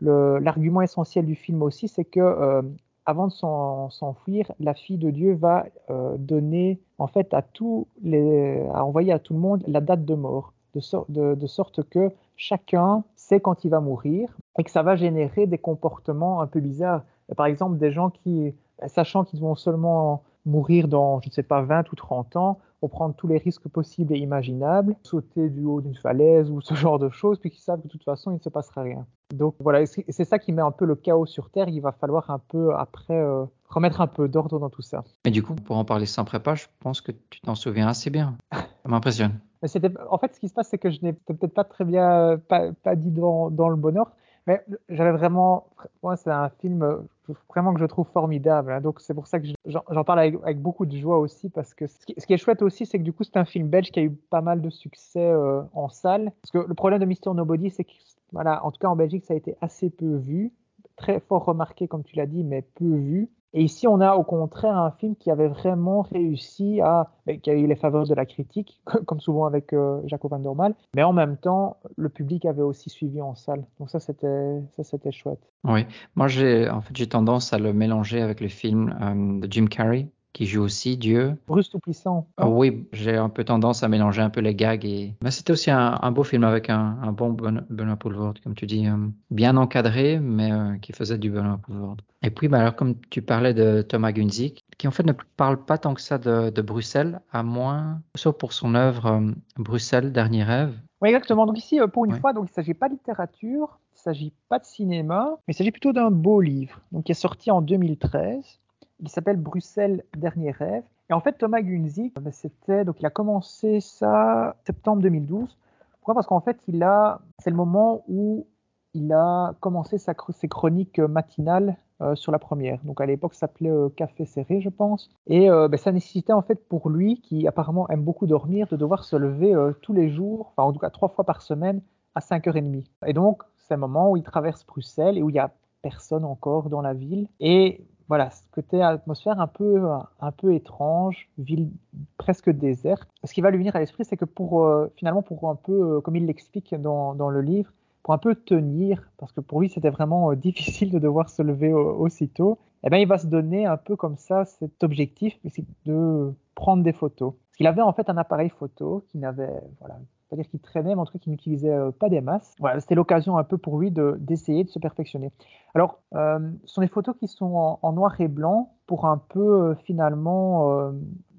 L'argument 0.00 0.80
essentiel 0.80 1.26
du 1.26 1.34
film 1.34 1.60
aussi, 1.60 1.88
c'est 1.88 2.06
que 2.06 2.20
euh, 2.20 2.62
avant 3.08 3.28
de 3.28 3.32
s'enfuir, 3.32 4.52
la 4.60 4.74
fille 4.74 4.98
de 4.98 5.08
Dieu 5.08 5.32
va 5.32 5.64
euh, 5.88 6.18
donner, 6.18 6.78
en 6.98 7.06
fait, 7.06 7.32
à 7.32 7.40
tous 7.40 7.86
les, 8.02 8.62
à 8.74 8.84
envoyer 8.84 9.14
à 9.14 9.18
tout 9.18 9.32
le 9.32 9.38
monde 9.38 9.64
la 9.66 9.80
date 9.80 10.04
de 10.04 10.14
mort, 10.14 10.52
de, 10.74 11.34
de, 11.34 11.46
sorte 11.46 11.88
que 11.88 12.12
chacun 12.36 13.04
sait 13.16 13.40
quand 13.40 13.64
il 13.64 13.70
va 13.70 13.80
mourir 13.80 14.36
et 14.58 14.62
que 14.62 14.70
ça 14.70 14.82
va 14.82 14.94
générer 14.94 15.46
des 15.46 15.56
comportements 15.56 16.42
un 16.42 16.46
peu 16.46 16.60
bizarres. 16.60 17.02
Par 17.34 17.46
exemple, 17.46 17.78
des 17.78 17.92
gens 17.92 18.10
qui, 18.10 18.54
sachant 18.88 19.24
qu'ils 19.24 19.40
vont 19.40 19.54
seulement 19.54 20.22
mourir 20.44 20.86
dans, 20.86 21.22
je 21.22 21.28
ne 21.28 21.32
sais 21.32 21.42
pas, 21.42 21.62
20 21.62 21.90
ou 21.90 21.96
30 21.96 22.36
ans, 22.36 22.58
vont 22.82 22.88
prendre 22.88 23.14
tous 23.14 23.26
les 23.26 23.38
risques 23.38 23.68
possibles 23.68 24.14
et 24.14 24.18
imaginables, 24.18 24.96
sauter 25.02 25.48
du 25.48 25.64
haut 25.64 25.80
d'une 25.80 25.96
falaise 25.96 26.50
ou 26.50 26.60
ce 26.60 26.74
genre 26.74 26.98
de 26.98 27.08
choses, 27.08 27.38
puis 27.38 27.50
qui 27.50 27.60
savent 27.60 27.80
que 27.80 27.86
de 27.86 27.92
toute 27.92 28.04
façon, 28.04 28.30
il 28.30 28.34
ne 28.34 28.40
se 28.40 28.48
passera 28.48 28.82
rien. 28.82 29.06
Donc 29.34 29.56
voilà, 29.60 29.84
c'est 29.86 30.24
ça 30.24 30.38
qui 30.38 30.52
met 30.52 30.62
un 30.62 30.70
peu 30.70 30.86
le 30.86 30.94
chaos 30.94 31.26
sur 31.26 31.50
Terre. 31.50 31.68
Il 31.68 31.80
va 31.80 31.92
falloir 31.92 32.30
un 32.30 32.38
peu 32.38 32.74
après 32.74 33.18
euh, 33.18 33.44
remettre 33.68 34.00
un 34.00 34.06
peu 34.06 34.26
d'ordre 34.28 34.58
dans 34.58 34.70
tout 34.70 34.82
ça. 34.82 35.04
Et 35.24 35.30
du 35.30 35.42
coup, 35.42 35.54
pour 35.54 35.76
en 35.76 35.84
parler 35.84 36.06
sans 36.06 36.24
prépa, 36.24 36.54
je 36.54 36.66
pense 36.80 37.00
que 37.00 37.12
tu 37.28 37.40
t'en 37.40 37.54
souviens 37.54 37.88
assez 37.88 38.10
bien. 38.10 38.36
Ça 38.52 38.88
m'impressionne. 38.88 39.38
en 39.62 40.18
fait, 40.18 40.34
ce 40.34 40.40
qui 40.40 40.48
se 40.48 40.54
passe, 40.54 40.68
c'est 40.68 40.78
que 40.78 40.90
je 40.90 41.00
n'ai 41.02 41.12
peut-être 41.12 41.52
pas 41.52 41.64
très 41.64 41.84
bien 41.84 42.40
pas, 42.48 42.72
pas 42.72 42.96
dit 42.96 43.10
dans, 43.10 43.50
dans, 43.50 43.68
le 43.68 43.76
bon 43.76 43.98
ordre, 43.98 44.12
mais 44.46 44.64
j'avais 44.88 45.12
vraiment, 45.12 45.66
moi, 46.02 46.16
c'est 46.16 46.30
un 46.30 46.48
film 46.48 47.06
vraiment 47.48 47.74
que 47.74 47.80
je 47.80 47.86
trouve 47.86 48.06
formidable. 48.12 48.72
Hein. 48.72 48.80
donc 48.80 49.00
c'est 49.00 49.14
pour 49.14 49.26
ça 49.26 49.40
que 49.40 49.48
j'en 49.66 50.04
parle 50.04 50.20
avec, 50.20 50.60
beaucoup 50.60 50.86
de 50.86 50.96
joie 50.96 51.18
aussi, 51.18 51.48
parce 51.50 51.74
que 51.74 51.86
ce 51.86 52.04
qui, 52.06 52.32
est 52.32 52.36
chouette 52.36 52.62
aussi, 52.62 52.86
c'est 52.86 52.98
que 52.98 53.04
du 53.04 53.12
coup, 53.12 53.24
c'est 53.24 53.36
un 53.36 53.44
film 53.44 53.68
belge 53.68 53.90
qui 53.90 54.00
a 54.00 54.02
eu 54.02 54.10
pas 54.10 54.40
mal 54.40 54.60
de 54.60 54.70
succès 54.70 55.24
euh, 55.24 55.62
en 55.72 55.88
salle. 55.88 56.32
Parce 56.42 56.50
que 56.52 56.68
le 56.68 56.74
problème 56.74 57.00
de 57.00 57.06
Mister 57.06 57.30
Nobody, 57.32 57.70
c'est 57.70 57.84
que 57.84 57.92
voilà, 58.32 58.64
en 58.64 58.70
tout 58.70 58.78
cas 58.78 58.88
en 58.88 58.96
Belgique, 58.96 59.24
ça 59.24 59.34
a 59.34 59.36
été 59.36 59.56
assez 59.60 59.90
peu 59.90 60.16
vu, 60.16 60.52
très 60.96 61.20
fort 61.20 61.44
remarqué 61.44 61.88
comme 61.88 62.04
tu 62.04 62.16
l'as 62.16 62.26
dit, 62.26 62.44
mais 62.44 62.62
peu 62.62 62.94
vu. 62.94 63.30
Et 63.54 63.62
ici, 63.62 63.86
on 63.88 64.00
a 64.00 64.14
au 64.14 64.24
contraire 64.24 64.76
un 64.76 64.90
film 64.90 65.16
qui 65.16 65.30
avait 65.30 65.48
vraiment 65.48 66.02
réussi 66.02 66.80
à, 66.82 67.10
qui 67.42 67.50
a 67.50 67.54
eu 67.54 67.66
les 67.66 67.76
faveurs 67.76 68.06
de 68.06 68.14
la 68.14 68.26
critique, 68.26 68.80
comme 69.06 69.20
souvent 69.20 69.46
avec 69.46 69.72
euh, 69.72 70.00
Jacob 70.04 70.30
van 70.30 70.38
der 70.38 70.54
Mal, 70.54 70.74
mais 70.94 71.02
en 71.02 71.12
même 71.12 71.36
temps, 71.36 71.78
le 71.96 72.08
public 72.08 72.44
avait 72.44 72.62
aussi 72.62 72.90
suivi 72.90 73.22
en 73.22 73.34
salle. 73.34 73.64
Donc 73.78 73.90
ça, 73.90 74.00
c'était, 74.00 75.10
chouette. 75.10 75.40
Oui, 75.64 75.86
moi 76.14 76.28
j'ai, 76.28 76.68
en 76.68 76.82
fait, 76.82 76.94
j'ai 76.94 77.08
tendance 77.08 77.52
à 77.52 77.58
le 77.58 77.72
mélanger 77.72 78.20
avec 78.20 78.40
le 78.40 78.48
film 78.48 78.94
euh, 79.00 79.40
de 79.40 79.50
Jim 79.50 79.66
Carrey, 79.66 80.08
qui 80.32 80.46
joue 80.46 80.62
aussi 80.62 80.96
Dieu. 80.96 81.36
Bruce 81.46 81.70
Tout-Puissant. 81.70 82.28
Ah 82.36 82.48
oui, 82.48 82.86
j'ai 82.92 83.16
un 83.16 83.28
peu 83.28 83.44
tendance 83.44 83.82
à 83.82 83.88
mélanger 83.88 84.22
un 84.22 84.30
peu 84.30 84.40
les 84.40 84.54
gags. 84.54 84.84
Et... 84.84 85.14
Mais 85.22 85.30
c'était 85.30 85.52
aussi 85.52 85.70
un, 85.70 86.10
beau 86.12 86.24
film 86.24 86.44
avec 86.44 86.70
un, 86.70 87.12
bon 87.12 87.30
Benoît 87.32 87.96
Poulvord, 87.96 88.34
comme 88.42 88.54
tu 88.54 88.66
dis, 88.66 88.86
euh, 88.86 88.96
bien 89.30 89.56
encadré, 89.56 90.18
mais 90.20 90.52
euh, 90.52 90.76
qui 90.78 90.92
faisait 90.92 91.18
du 91.18 91.30
Benoît 91.30 91.58
Poulvord. 91.62 91.96
Et 92.22 92.30
puis, 92.30 92.48
bah, 92.48 92.60
alors, 92.60 92.76
comme 92.76 92.94
tu 93.10 93.22
parlais 93.22 93.54
de 93.54 93.82
Thomas 93.82 94.12
Gunzig, 94.12 94.62
qui 94.76 94.88
en 94.88 94.90
fait 94.90 95.04
ne 95.04 95.12
parle 95.36 95.64
pas 95.64 95.78
tant 95.78 95.94
que 95.94 96.00
ça 96.00 96.18
de, 96.18 96.62
Bruxelles, 96.62 97.20
à 97.32 97.42
moins, 97.42 98.00
sauf 98.14 98.36
pour 98.36 98.52
son 98.52 98.74
œuvre 98.74 99.06
euh, 99.06 99.30
Bruxelles, 99.56 100.12
Dernier 100.12 100.44
Rêve. 100.44 100.74
Oui, 101.00 101.08
exactement. 101.10 101.46
Donc 101.46 101.58
ici, 101.58 101.78
pour 101.92 102.04
une 102.04 102.14
fois, 102.14 102.32
donc, 102.32 102.46
il 102.48 102.50
ne 102.50 102.54
s'agit 102.54 102.74
pas 102.74 102.88
de 102.88 102.94
littérature, 102.94 103.78
il 103.92 103.98
ne 103.98 104.14
s'agit 104.14 104.32
pas 104.48 104.58
de 104.58 104.64
cinéma, 104.64 105.36
mais 105.46 105.54
il 105.54 105.56
s'agit 105.56 105.70
plutôt 105.70 105.92
d'un 105.92 106.10
beau 106.10 106.40
livre, 106.40 106.80
donc, 106.92 107.04
qui 107.04 107.12
est 107.12 107.14
sorti 107.14 107.50
en 107.50 107.60
2013 107.62 108.58
il 109.00 109.08
s'appelle 109.08 109.36
Bruxelles 109.36 110.04
Dernier 110.16 110.50
Rêve. 110.50 110.84
Et 111.10 111.12
en 111.12 111.20
fait, 111.20 111.32
Thomas 111.32 111.62
Gunzig, 111.62 112.12
ben, 112.20 112.32
c'était 112.32 112.84
donc 112.84 113.00
il 113.00 113.06
a 113.06 113.10
commencé 113.10 113.80
ça 113.80 114.56
septembre 114.66 115.02
2012. 115.02 115.56
Pourquoi? 115.92 116.14
Parce 116.14 116.26
qu'en 116.26 116.40
fait, 116.40 116.58
il 116.68 116.82
a, 116.82 117.20
c'est 117.38 117.50
le 117.50 117.56
moment 117.56 118.04
où 118.08 118.46
il 118.94 119.12
a 119.12 119.54
commencé 119.60 119.98
ses 119.98 120.48
chroniques 120.48 120.98
matinales 120.98 121.76
euh, 122.00 122.14
sur 122.14 122.30
la 122.30 122.38
première. 122.38 122.78
Donc 122.84 123.00
à 123.00 123.06
l'époque, 123.06 123.34
ça 123.34 123.40
s'appelait 123.40 123.70
euh, 123.70 123.88
Café 123.88 124.24
Serré, 124.24 124.60
je 124.60 124.68
pense. 124.68 125.10
Et 125.26 125.50
euh, 125.50 125.68
ben, 125.68 125.76
ça 125.76 125.92
nécessitait 125.92 126.32
en 126.32 126.42
fait 126.42 126.68
pour 126.68 126.90
lui, 126.90 127.20
qui 127.20 127.46
apparemment 127.48 127.88
aime 127.88 128.02
beaucoup 128.02 128.26
dormir, 128.26 128.68
de 128.68 128.76
devoir 128.76 129.04
se 129.04 129.16
lever 129.16 129.54
tous 129.82 129.92
les 129.92 130.08
jours, 130.08 130.52
en 130.56 130.72
tout 130.72 130.78
cas 130.78 130.90
trois 130.90 131.08
fois 131.08 131.24
par 131.24 131.42
semaine, 131.42 131.80
à 132.14 132.20
5h30. 132.20 132.84
Et 133.06 133.12
donc, 133.12 133.42
c'est 133.56 133.74
un 133.74 133.78
moment 133.78 134.12
où 134.12 134.16
il 134.16 134.22
traverse 134.22 134.64
Bruxelles 134.64 135.18
et 135.18 135.22
où 135.22 135.30
il 135.30 135.34
n'y 135.34 135.38
a 135.38 135.50
personne 135.82 136.24
encore 136.24 136.70
dans 136.70 136.82
la 136.82 136.94
ville. 136.94 137.28
Et 137.40 137.84
voilà, 138.08 138.30
ce 138.30 138.42
côté 138.52 138.82
atmosphère 138.82 139.40
un 139.40 139.46
peu, 139.46 139.82
un 140.20 140.32
peu 140.32 140.54
étrange, 140.54 141.28
ville 141.38 141.70
presque 142.16 142.50
déserte. 142.50 143.08
Ce 143.24 143.32
qui 143.32 143.40
va 143.40 143.50
lui 143.50 143.58
venir 143.58 143.76
à 143.76 143.80
l'esprit, 143.80 144.04
c'est 144.04 144.16
que 144.16 144.24
pour 144.24 144.66
finalement, 144.96 145.22
pour 145.22 145.48
un 145.50 145.56
peu, 145.56 146.00
comme 146.00 146.16
il 146.16 146.26
l'explique 146.26 146.74
dans, 146.74 147.14
dans, 147.14 147.28
le 147.28 147.42
livre, 147.42 147.70
pour 148.02 148.14
un 148.14 148.18
peu 148.18 148.34
tenir, 148.34 149.10
parce 149.18 149.32
que 149.32 149.40
pour 149.40 149.60
lui 149.60 149.68
c'était 149.68 149.90
vraiment 149.90 150.30
euh, 150.30 150.36
difficile 150.48 150.90
de 150.90 150.98
devoir 150.98 151.28
se 151.28 151.42
lever 151.42 151.72
aussitôt, 151.72 152.58
eh 152.84 152.90
bien, 152.90 152.98
il 152.98 153.08
va 153.08 153.18
se 153.18 153.26
donner 153.26 153.66
un 153.66 153.76
peu 153.76 153.96
comme 153.96 154.16
ça 154.16 154.44
cet 154.44 154.84
objectif 154.84 155.36
de 155.84 156.32
prendre 156.54 156.82
des 156.82 156.92
photos. 156.92 157.32
Parce 157.32 157.56
qu'il 157.56 157.66
avait 157.66 157.82
en 157.82 157.92
fait 157.92 158.08
un 158.08 158.16
appareil 158.16 158.50
photo 158.50 159.04
qui 159.08 159.18
n'avait, 159.18 159.60
voilà, 159.80 159.98
pas 160.28 160.36
dire 160.36 160.48
qu'il 160.48 160.60
traînait, 160.60 160.94
mais 160.94 161.00
en 161.00 161.04
tout 161.04 161.12
cas 161.12 161.18
qui 161.18 161.30
n'utilisait 161.30 161.70
euh, 161.70 161.90
pas 161.90 162.08
des 162.08 162.20
masses. 162.20 162.54
Voilà, 162.58 162.80
c'était 162.80 162.94
l'occasion 162.94 163.38
un 163.38 163.44
peu 163.44 163.58
pour 163.58 163.78
lui 163.78 163.90
d'essayer 163.90 164.64
de, 164.64 164.68
se 164.70 164.78
perfectionner. 164.78 165.30
Alors, 165.74 166.00
euh, 166.14 166.38
ce 166.64 166.74
sont 166.74 166.80
des 166.80 166.88
photos 166.88 167.16
qui 167.18 167.28
sont 167.28 167.78
en, 167.82 167.92
noir 167.92 168.20
et 168.20 168.28
blanc 168.28 168.72
pour 168.86 169.06
un 169.06 169.18
peu 169.18 169.74
finalement 169.84 170.92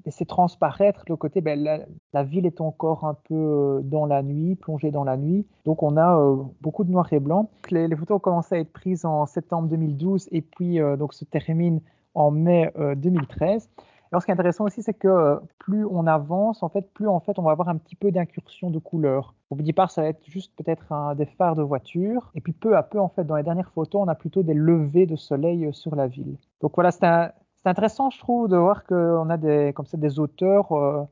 laisser 0.06 0.26
transparaître 0.26 1.04
le 1.08 1.16
côté, 1.16 1.42
ben, 1.42 1.86
la, 2.14 2.24
ville 2.24 2.46
est 2.46 2.62
encore 2.62 3.06
un 3.06 3.14
peu 3.14 3.36
euh, 3.36 3.82
dans 3.84 4.06
la 4.06 4.24
nuit, 4.24 4.56
plongée 4.56 4.92
dans 4.92 5.04
la 5.04 5.18
nuit. 5.18 5.46
Donc 5.66 5.84
on 5.84 5.98
a 5.98 6.18
euh, 6.18 6.36
beaucoup 6.62 6.84
de 6.84 6.92
noir 6.92 7.12
et 7.14 7.20
blanc. 7.20 7.50
Les, 7.70 7.96
photos 7.96 8.18
ont 8.18 8.20
commencé 8.20 8.56
à 8.56 8.60
être 8.60 8.74
prises 8.74 9.06
en 9.06 9.26
septembre 9.26 9.68
2012 9.70 10.30
et 10.32 10.42
puis 10.42 10.80
euh, 10.80 10.98
donc 10.98 11.14
se 11.14 11.26
terminent 11.26 11.80
en 12.16 12.32
mai 12.32 12.74
2013. 12.98 13.70
Alors 14.12 14.22
ce 14.22 14.26
qui 14.26 14.32
est 14.32 14.34
intéressant 14.34 14.66
aussi, 14.66 14.82
c'est 14.82 14.94
que 14.94 15.40
plus 15.60 15.86
on 15.86 16.08
avance, 16.08 16.64
en 16.64 16.70
fait, 16.70 16.92
plus 16.94 17.08
en 17.08 17.20
fait 17.20 17.38
on 17.38 17.44
va 17.44 17.52
avoir 17.52 17.70
un 17.70 17.78
petit 17.78 17.96
peu 17.96 18.12
d'incursion 18.12 18.72
de 18.72 18.80
couleurs. 18.80 19.36
Au 19.52 19.56
départ, 19.56 19.92
ça 19.92 20.02
va 20.02 20.08
être 20.10 20.26
juste 20.26 20.52
peut-être 20.56 21.16
des 21.16 21.26
phares 21.26 21.56
de 21.56 21.62
voiture, 21.62 22.32
et 22.36 22.42
puis 22.42 22.54
peu 22.54 22.76
à 22.76 22.84
peu, 22.84 23.00
en 23.00 23.10
fait, 23.10 23.24
dans 23.24 23.36
les 23.36 23.44
dernières 23.44 23.72
photos, 23.72 24.02
on 24.04 24.08
a 24.08 24.16
plutôt 24.16 24.44
des 24.44 24.54
levées 24.54 25.06
de 25.06 25.16
soleil 25.16 25.70
sur 25.74 25.96
la 25.96 26.08
ville. 26.08 26.38
Donc 26.62 26.74
voilà, 26.76 26.92
c'est 26.92 27.06
un, 27.06 27.32
intéressant, 27.66 28.10
je 28.10 28.20
trouve, 28.20 28.48
de 28.48 28.58
voir 28.58 28.84
qu'on 28.84 29.30
a 29.30 29.38
des, 29.38 29.74
comme 29.74 29.86
ça, 29.86 29.98
des 29.98 30.20
auteurs, 30.20 30.72
euh, 30.72 31.04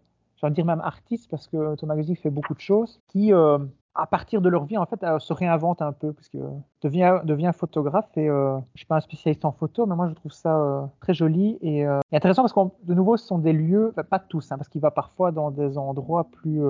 j'ai 0.42 0.50
dire 0.52 0.66
même 0.66 0.82
artistes, 0.82 1.30
parce 1.30 1.48
que 1.48 1.76
Thomas 1.76 1.96
fait 2.16 2.30
beaucoup 2.30 2.54
de 2.54 2.60
choses, 2.60 3.00
qui, 3.08 3.34
euh, 3.34 3.60
à 3.98 4.06
partir 4.06 4.42
de 4.42 4.50
leur 4.50 4.66
vie, 4.66 4.78
en 4.78 4.86
fait, 4.86 5.04
euh, 5.04 5.18
se 5.20 5.34
réinventent 5.34 5.82
un 5.82 5.92
peu, 5.92 6.14
parce 6.14 6.30
que 6.30 6.38
devient, 6.84 7.52
photographe, 7.54 8.10
et 8.16 8.30
euh, 8.30 8.58
je 8.76 8.82
suis 8.82 8.86
pas 8.86 8.98
un 8.98 9.02
spécialiste 9.02 9.44
en 9.44 9.52
photo, 9.52 9.86
mais 9.88 9.96
moi, 9.96 10.08
je 10.08 10.14
trouve 10.14 10.32
ça 10.32 10.56
euh, 10.56 10.86
très 11.02 11.14
joli 11.14 11.58
et, 11.62 11.86
intéressant, 12.14 12.44
parce 12.44 12.54
que, 12.54 12.60
de 12.86 12.94
nouveau, 12.94 13.18
ce 13.18 13.26
sont 13.26 13.40
des 13.40 13.54
lieux, 13.54 13.94
pas 14.10 14.20
tous, 14.20 14.52
hein, 14.52 14.58
parce 14.58 14.70
qu'il 14.70 14.82
va 14.82 14.92
parfois 14.92 15.32
dans 15.32 15.52
des 15.52 15.78
endroits 15.78 16.26
plus 16.26 16.62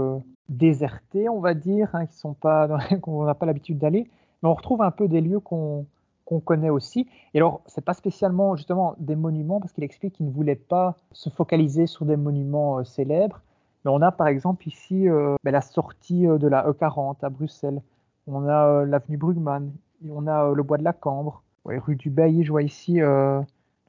désertés, 0.49 1.27
on 1.27 1.41
va 1.41 1.53
dire, 1.53 1.89
hein, 1.93 2.05
qui 2.05 2.15
sont 2.15 2.33
pas, 2.33 2.69
qu'on 3.01 3.25
n'a 3.25 3.35
pas 3.35 3.45
l'habitude 3.45 3.77
d'aller, 3.77 4.09
mais 4.41 4.49
on 4.49 4.53
retrouve 4.53 4.81
un 4.81 4.91
peu 4.91 5.07
des 5.07 5.21
lieux 5.21 5.39
qu'on 5.39 5.85
connaît 6.45 6.69
aussi. 6.69 7.07
Et 7.33 7.39
alors, 7.39 7.61
c'est 7.65 7.83
pas 7.83 7.93
spécialement 7.93 8.55
justement 8.55 8.95
des 8.99 9.15
monuments, 9.15 9.59
parce 9.59 9.73
qu'il 9.73 9.83
explique 9.83 10.13
qu'il 10.13 10.27
ne 10.27 10.31
voulait 10.31 10.55
pas 10.55 10.95
se 11.11 11.29
focaliser 11.29 11.87
sur 11.87 12.05
des 12.05 12.17
monuments 12.17 12.79
euh, 12.79 12.83
célèbres. 12.85 13.41
Mais 13.85 13.91
on 13.91 14.01
a 14.01 14.11
par 14.11 14.27
exemple 14.27 14.67
ici 14.67 15.07
euh, 15.07 15.35
ben, 15.43 15.51
la 15.51 15.61
sortie 15.61 16.27
euh, 16.27 16.37
de 16.37 16.47
la 16.47 16.69
E40 16.69 17.17
à 17.21 17.29
Bruxelles. 17.29 17.81
On 18.27 18.47
a 18.47 18.85
l'avenue 18.85 19.17
Brugman. 19.17 19.71
On 20.09 20.27
a 20.27 20.51
le 20.53 20.63
bois 20.63 20.77
de 20.77 20.83
la 20.83 20.93
Cambre. 20.93 21.43
rue 21.65 21.95
du 21.95 22.09
Bailly, 22.09 22.43
je 22.43 22.51
vois 22.51 22.61
ici. 22.61 22.99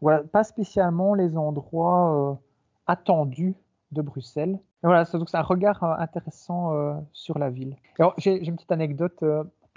pas 0.00 0.44
spécialement 0.44 1.14
les 1.14 1.36
endroits 1.36 2.38
attendus 2.86 3.54
de 3.90 4.00
Bruxelles. 4.00 4.58
Voilà, 4.84 5.04
c'est 5.04 5.18
un 5.34 5.42
regard 5.42 5.82
intéressant 5.82 7.02
sur 7.12 7.36
la 7.38 7.50
ville. 7.50 7.74
J'ai 8.18 8.46
une 8.46 8.54
petite 8.54 8.70
anecdote 8.70 9.24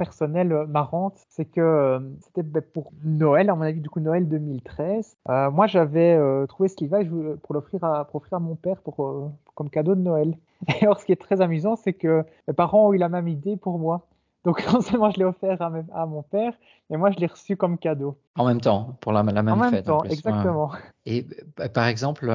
personnelle 0.02 0.52
euh, 0.52 0.66
marrante, 0.66 1.14
c'est 1.30 1.46
que 1.46 1.62
euh, 1.62 2.00
c'était 2.22 2.42
ben, 2.42 2.64
pour 2.74 2.92
Noël, 3.04 3.52
à 3.52 3.56
mon 3.56 3.62
avis, 3.62 3.82
du 3.82 3.90
coup 3.90 4.00
Noël 4.00 4.28
2013. 4.28 5.16
Euh, 5.30 5.52
moi, 5.52 5.68
j'avais 5.68 6.20
trouvé 6.48 6.70
ce 6.70 6.84
livre 6.84 7.36
pour 7.44 7.54
l'offrir 7.54 7.84
à, 7.84 8.08
à 8.32 8.40
mon 8.40 8.56
père 8.56 8.78
pour, 8.82 9.32
comme 9.62 9.70
cadeau 9.70 9.94
de 9.94 10.02
Noël. 10.02 10.36
Et 10.68 10.84
alors, 10.84 11.00
ce 11.00 11.06
qui 11.06 11.12
est 11.12 11.22
très 11.22 11.42
amusant, 11.42 11.76
c'est 11.76 11.94
que 11.94 12.26
mes 12.48 12.54
parents 12.54 12.88
ont 12.88 12.94
eu 12.94 12.98
la 12.98 13.10
même 13.10 13.28
idée 13.28 13.58
pour 13.58 13.78
moi. 13.78 14.08
Donc, 14.44 14.66
non 14.74 14.82
seulement 14.82 15.12
je 15.12 15.20
l'ai 15.20 15.26
offert 15.26 15.62
à, 15.62 16.06
mon 16.08 16.24
père, 16.24 16.54
mais 16.90 16.98
moi, 16.98 17.12
je 17.12 17.20
l'ai 17.20 17.28
reçu 17.28 17.56
comme 17.56 17.78
cadeau. 17.78 18.18
En 18.36 18.46
même 18.48 18.60
temps, 18.60 18.98
pour 19.02 19.12
la, 19.12 19.22
la 19.22 19.44
même 19.44 19.54
en 19.54 19.58
même 19.58 19.70
fête. 19.70 19.86
Temps, 19.86 20.04
exactement. 20.04 20.72
Et 21.06 21.28
par 21.74 21.86
exemple, 21.86 22.32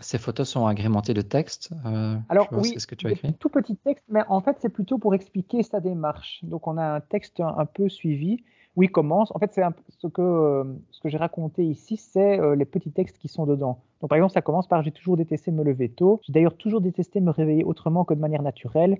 ces 0.00 0.18
photos 0.18 0.48
sont 0.48 0.66
agrémentées 0.66 1.14
de 1.14 1.22
texte. 1.22 1.70
Euh, 1.84 2.16
Alors 2.28 2.48
oui, 2.52 2.78
ce 2.78 2.86
que 2.86 2.94
tu 2.94 3.06
as 3.06 3.10
écrit? 3.10 3.34
tout 3.34 3.48
petit 3.48 3.76
texte, 3.76 4.04
mais 4.08 4.22
en 4.28 4.40
fait 4.40 4.56
c'est 4.60 4.68
plutôt 4.68 4.98
pour 4.98 5.14
expliquer 5.14 5.62
sa 5.62 5.80
démarche. 5.80 6.40
Donc 6.42 6.66
on 6.66 6.78
a 6.78 6.96
un 6.96 7.00
texte 7.00 7.40
un, 7.40 7.66
peu 7.66 7.88
suivi 7.88 8.42
où 8.76 8.82
il 8.82 8.90
commence. 8.90 9.32
En 9.34 9.38
fait 9.38 9.52
c'est 9.52 9.62
ce 9.88 10.06
que 10.06 10.22
euh, 10.22 10.64
ce 10.90 11.00
que 11.00 11.08
j'ai 11.08 11.18
raconté 11.18 11.64
ici, 11.64 11.96
c'est 11.96 12.38
euh, 12.38 12.54
les 12.54 12.64
petits 12.64 12.92
textes 12.92 13.18
qui 13.18 13.28
sont 13.28 13.46
dedans. 13.46 13.82
Donc 14.00 14.10
par 14.10 14.16
exemple 14.16 14.32
ça 14.32 14.42
commence 14.42 14.66
par 14.66 14.82
j'ai 14.82 14.92
toujours 14.92 15.16
détesté 15.16 15.50
me 15.50 15.64
lever 15.64 15.88
tôt. 15.88 16.20
J'ai 16.22 16.32
d'ailleurs 16.32 16.56
toujours 16.56 16.80
détesté 16.80 17.20
me 17.20 17.30
réveiller 17.30 17.64
autrement 17.64 18.04
que 18.04 18.14
de 18.14 18.20
manière 18.20 18.42
naturelle. 18.42 18.98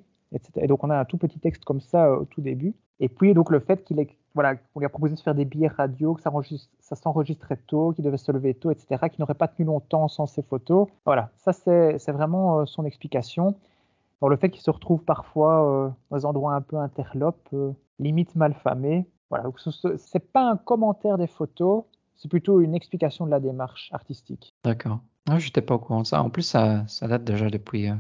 Et 0.57 0.67
donc 0.69 0.85
on 0.85 0.91
a 0.91 0.99
un 0.99 1.05
tout 1.05 1.19
petit 1.19 1.41
texte 1.41 1.65
comme 1.65 1.81
ça 1.81 2.07
euh, 2.07 2.21
au 2.21 2.25
tout 2.25 2.41
début. 2.41 2.75
Et 3.01 3.09
puis 3.09 3.35
donc 3.35 3.51
le 3.51 3.61
fait 3.61 3.83
qu'il 3.85 3.99
est 3.99 4.09
voilà, 4.35 4.57
qu'on 4.57 4.81
lui 4.81 4.87
a 4.87 4.89
proposé 4.89 5.15
de 5.15 5.21
faire 5.21 5.35
des 5.35 5.45
billets 5.45 5.69
radio, 5.69 6.15
que 6.15 6.23
ça, 6.23 6.97
s'enregistrait 6.97 7.59
tôt, 7.67 7.93
qu'il 7.93 8.05
devait 8.05 8.17
se 8.17 8.31
lever 8.31 8.55
tôt, 8.55 8.71
etc., 8.71 9.09
qu'il 9.11 9.21
n'aurait 9.21 9.35
pas 9.35 9.49
tenu 9.49 9.67
longtemps 9.67 10.09
sans 10.09 10.27
ses 10.27 10.43
photos. 10.43 10.87
Voilà, 11.05 11.31
ça 11.37 11.53
c'est 11.53 12.13
vraiment 12.13 12.61
euh, 12.61 12.67
son 12.67 12.85
explication. 12.85 13.57
Alors, 14.21 14.31
le 14.31 14.37
fait 14.37 14.51
qu'il 14.51 14.63
se 14.63 14.71
retrouve 14.71 15.03
parfois 15.03 15.87
euh, 15.87 15.91
dans 16.11 16.17
des 16.17 16.27
endroits 16.27 16.55
un 16.55 16.61
peu 16.61 16.77
interlopes, 16.77 17.55
limite 17.99 18.37
malfamés. 18.37 19.07
Voilà, 19.31 19.45
donc 19.45 19.59
c'est 19.97 20.33
pas 20.33 20.51
un 20.51 20.57
commentaire 20.57 21.17
des 21.17 21.29
photos, 21.29 21.85
c'est 22.17 22.29
plutôt 22.29 22.61
une 22.61 22.75
explication 22.75 23.25
de 23.27 23.31
la 23.31 23.41
démarche 23.41 23.89
artistique. 23.93 24.55
D'accord. 24.65 25.01
Ah, 25.29 25.39
je 25.39 25.47
n'étais 25.47 25.63
pas 25.63 25.75
au 25.75 25.79
courant 25.79 26.03
de 26.03 26.07
ça. 26.07 26.23
En 26.23 26.31
plus, 26.31 26.43
ça, 26.43 26.85
ça 26.89 27.07
date 27.07 27.25
déjà 27.25 27.49
depuis 27.49 27.91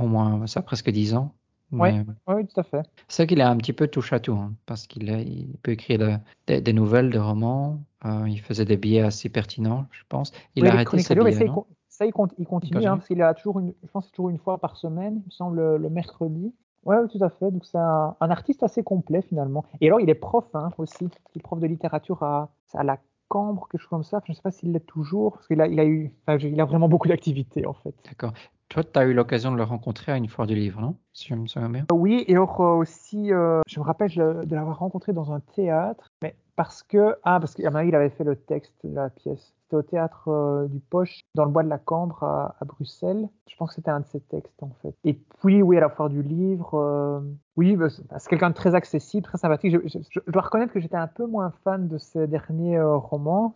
au 0.00 0.06
moins 0.06 0.46
ça 0.46 0.62
presque 0.62 0.90
dix 0.90 1.14
ans. 1.14 1.34
Oui, 1.72 1.88
oui, 2.28 2.46
tout 2.46 2.60
à 2.60 2.64
fait. 2.64 2.82
C'est 3.08 3.26
qu'il 3.26 3.40
est 3.40 3.44
un 3.44 3.56
petit 3.56 3.72
peu 3.72 3.88
touche 3.88 4.12
à 4.12 4.20
tout, 4.20 4.34
hein, 4.34 4.52
parce 4.66 4.86
qu'il 4.86 5.08
il 5.08 5.56
peut 5.62 5.72
écrire 5.72 6.20
des, 6.46 6.72
nouvelles, 6.74 7.10
des 7.10 7.18
romans. 7.18 7.82
Euh, 8.04 8.28
il 8.28 8.40
faisait 8.40 8.66
des 8.66 8.76
billets 8.76 9.00
assez 9.00 9.30
pertinents, 9.30 9.86
je 9.90 10.02
pense. 10.08 10.32
Il 10.54 10.66
a 10.66 10.72
arrêté 10.72 10.98
ses 10.98 11.14
billets, 11.14 11.48
ça, 11.88 12.06
il, 12.06 12.12
continue, 12.12 12.86
hein, 12.86 12.96
parce 12.96 13.06
qu'il 13.06 13.20
a 13.20 13.34
toujours, 13.34 13.60
une, 13.60 13.74
je 13.82 13.90
pense, 13.90 14.10
toujours 14.10 14.30
une 14.30 14.38
fois 14.38 14.58
par 14.58 14.78
semaine, 14.78 15.20
il 15.22 15.26
me 15.26 15.30
semble, 15.30 15.76
le, 15.76 15.90
mercredi. 15.90 16.54
Oui, 16.84 16.96
tout 17.10 17.22
à 17.22 17.30
fait. 17.30 17.50
Donc 17.50 17.64
c'est 17.64 17.78
un, 17.78 18.14
artiste 18.20 18.62
assez 18.62 18.82
complet 18.82 19.22
finalement. 19.22 19.64
Et 19.80 19.86
alors 19.86 20.00
il 20.00 20.10
est 20.10 20.14
prof 20.14 20.44
hein, 20.54 20.70
aussi. 20.78 21.08
Il 21.34 21.38
est 21.38 21.42
prof 21.42 21.60
de 21.60 21.66
littérature 21.66 22.22
à, 22.22 22.50
à 22.74 22.82
la 22.82 22.98
Cambre, 23.28 23.66
quelque 23.70 23.80
chose 23.80 23.88
comme 23.88 24.04
ça. 24.04 24.20
Je 24.26 24.32
ne 24.32 24.36
sais 24.36 24.42
pas 24.42 24.50
s'il 24.50 24.72
l'est 24.72 24.80
toujours, 24.80 25.32
parce 25.32 25.46
qu'il 25.46 25.60
a, 25.62 25.66
il 25.66 25.80
a 25.80 25.86
eu, 25.86 26.14
il 26.28 26.60
a 26.60 26.64
vraiment 26.66 26.88
beaucoup 26.88 27.08
d'activités 27.08 27.66
en 27.66 27.72
fait. 27.72 27.94
D'accord. 28.04 28.34
Toi, 28.68 28.84
tu 28.84 28.98
as 28.98 29.04
eu 29.04 29.14
l'occasion 29.14 29.52
de 29.52 29.56
le 29.56 29.62
rencontrer 29.62 30.12
à 30.12 30.16
une 30.16 30.28
foire 30.28 30.46
du 30.46 30.54
livre, 30.54 30.80
non? 30.80 30.96
Si 31.12 31.28
je 31.28 31.34
me 31.34 31.46
souviens 31.46 31.68
bien. 31.70 31.86
Oui, 31.92 32.24
et 32.26 32.32
alors 32.32 32.60
euh, 32.60 32.74
aussi, 32.74 33.32
euh, 33.32 33.60
je 33.66 33.80
me 33.80 33.84
rappelle 33.84 34.10
de 34.10 34.54
l'avoir 34.54 34.78
rencontré 34.78 35.12
dans 35.12 35.32
un 35.32 35.40
théâtre, 35.40 36.10
mais 36.22 36.36
parce 36.56 36.82
que, 36.82 37.16
ah, 37.24 37.40
parce 37.40 37.54
qu'à 37.54 37.84
il 37.84 37.94
avait 37.94 38.10
fait 38.10 38.24
le 38.24 38.36
texte 38.36 38.74
de 38.84 38.94
la 38.94 39.10
pièce. 39.10 39.54
C'était 39.62 39.76
au 39.76 39.82
théâtre 39.82 40.28
euh, 40.28 40.66
du 40.66 40.80
Poche, 40.80 41.20
dans 41.34 41.44
le 41.44 41.50
bois 41.50 41.62
de 41.62 41.68
la 41.68 41.78
Cambre 41.78 42.22
à, 42.24 42.56
Bruxelles. 42.64 43.28
Je 43.48 43.56
pense 43.56 43.70
que 43.70 43.74
c'était 43.76 43.90
un 43.90 44.00
de 44.00 44.06
ses 44.06 44.20
textes, 44.20 44.62
en 44.62 44.70
fait. 44.82 44.94
Et 45.04 45.14
puis, 45.40 45.62
oui, 45.62 45.76
à 45.78 45.80
la 45.80 45.88
foire 45.88 46.10
du 46.10 46.22
livre, 46.22 47.22
oui, 47.56 47.76
bah, 47.76 47.88
c'est 47.88 48.28
quelqu'un 48.28 48.50
de 48.50 48.54
très 48.54 48.74
accessible, 48.74 49.24
très 49.24 49.38
sympathique. 49.38 49.76
Je, 49.86 50.20
dois 50.26 50.42
reconnaître 50.42 50.72
que 50.72 50.80
j'étais 50.80 50.96
un 50.96 51.06
peu 51.06 51.26
moins 51.26 51.52
fan 51.64 51.88
de 51.88 51.98
ses 51.98 52.26
derniers 52.26 52.80
romans. 52.80 53.54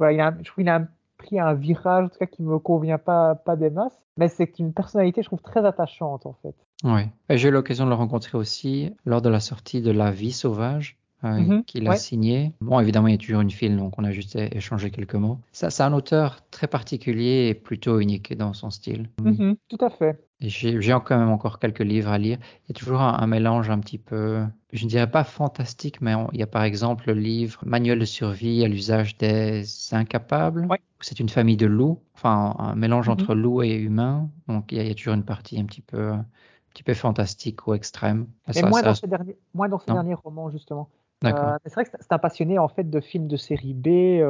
Il 0.00 0.20
a, 0.20 0.34
je 0.38 0.50
trouve 0.50 0.64
qu'il 0.64 0.68
a 0.68 0.86
pris 1.18 1.38
un 1.38 1.54
virage, 1.54 2.06
en 2.06 2.08
tout 2.08 2.18
cas, 2.18 2.26
qui 2.26 2.42
me 2.42 2.58
convient 2.58 2.98
pas, 2.98 3.34
pas 3.34 3.56
des 3.56 3.70
masses. 3.70 4.00
Mais 4.16 4.28
c'est 4.28 4.58
une 4.58 4.72
personnalité, 4.72 5.22
je 5.22 5.28
trouve, 5.28 5.42
très 5.42 5.64
attachante, 5.64 6.26
en 6.26 6.34
fait. 6.42 6.54
Oui. 6.84 7.02
J'ai 7.30 7.48
eu 7.48 7.52
l'occasion 7.52 7.84
de 7.84 7.90
le 7.90 7.96
rencontrer 7.96 8.38
aussi 8.38 8.94
lors 9.04 9.22
de 9.22 9.28
la 9.28 9.40
sortie 9.40 9.80
de 9.80 9.90
La 9.90 10.10
vie 10.10 10.32
sauvage. 10.32 10.98
Euh, 11.24 11.38
mhm. 11.38 11.64
qu'il 11.64 11.88
a 11.88 11.96
signé. 11.96 12.52
Bon, 12.60 12.78
évidemment, 12.80 13.08
il 13.08 13.12
y 13.12 13.14
a 13.14 13.18
toujours 13.18 13.40
une 13.40 13.50
file, 13.50 13.78
donc 13.78 13.98
on 13.98 14.04
a 14.04 14.10
juste 14.10 14.36
échangé 14.36 14.90
quelques 14.90 15.14
mots. 15.14 15.38
C'est 15.52 15.80
un 15.80 15.92
auteur 15.94 16.40
très 16.50 16.66
particulier 16.66 17.48
et 17.48 17.54
plutôt 17.54 17.98
unique 17.98 18.36
dans 18.36 18.52
son 18.52 18.68
style. 18.68 19.08
Mhm, 19.22 19.56
tout 19.68 19.78
à 19.80 19.88
fait. 19.88 20.22
J'ai 20.40 20.78
quand 21.04 21.18
même 21.18 21.30
encore 21.30 21.58
quelques 21.58 21.80
livres 21.80 22.10
à 22.10 22.18
lire. 22.18 22.38
Il 22.64 22.68
y 22.68 22.72
a 22.72 22.74
toujours 22.78 23.00
un, 23.00 23.26
mélange 23.26 23.70
un 23.70 23.78
petit 23.78 23.96
peu, 23.96 24.44
je 24.72 24.84
ne 24.84 24.90
dirais 24.90 25.10
pas 25.10 25.24
fantastique, 25.24 26.02
mais 26.02 26.12
il 26.32 26.40
y 26.40 26.42
a 26.42 26.46
par 26.46 26.62
exemple 26.62 27.04
le 27.06 27.14
livre 27.14 27.60
Manuel 27.64 27.98
de 27.98 28.04
survie 28.04 28.62
à 28.62 28.68
l'usage 28.68 29.16
des 29.16 29.64
incapables. 29.92 30.68
C'est 31.00 31.20
une 31.20 31.30
famille 31.30 31.56
de 31.56 31.66
loups, 31.66 32.00
enfin 32.14 32.54
un 32.58 32.74
mélange 32.74 33.06
mhm. 33.06 33.14
entre 33.14 33.34
loups 33.34 33.62
et 33.62 33.74
humains. 33.74 34.28
Donc 34.48 34.72
il 34.72 34.86
y, 34.86 34.90
a, 34.90 34.94
toujours 34.94 35.14
une 35.14 35.24
partie 35.24 35.58
un 35.58 35.64
petit 35.64 35.80
peu, 35.80 36.10
un 36.10 36.26
petit 36.74 36.82
peu 36.82 36.92
fantastique 36.92 37.66
ou 37.66 37.72
extrême. 37.72 38.26
Mais 38.54 38.62
moins, 38.62 38.82
dans 38.82 38.94
ces 38.94 39.06
derniers, 39.06 39.38
moins 39.54 39.68
dans 39.70 39.78
ces 39.78 39.92
derniers 39.92 40.14
romans 40.14 40.50
justement. 40.50 40.90
D'accord. 41.24 41.56
c'est 41.64 41.74
vrai 41.74 41.84
que 41.84 41.90
c'est 41.98 42.12
un 42.12 42.18
passionné 42.18 42.58
en 42.58 42.68
fait 42.68 42.88
de 42.88 43.00
films 43.00 43.26
de 43.26 43.36
série 43.36 43.74
B, 43.74 44.22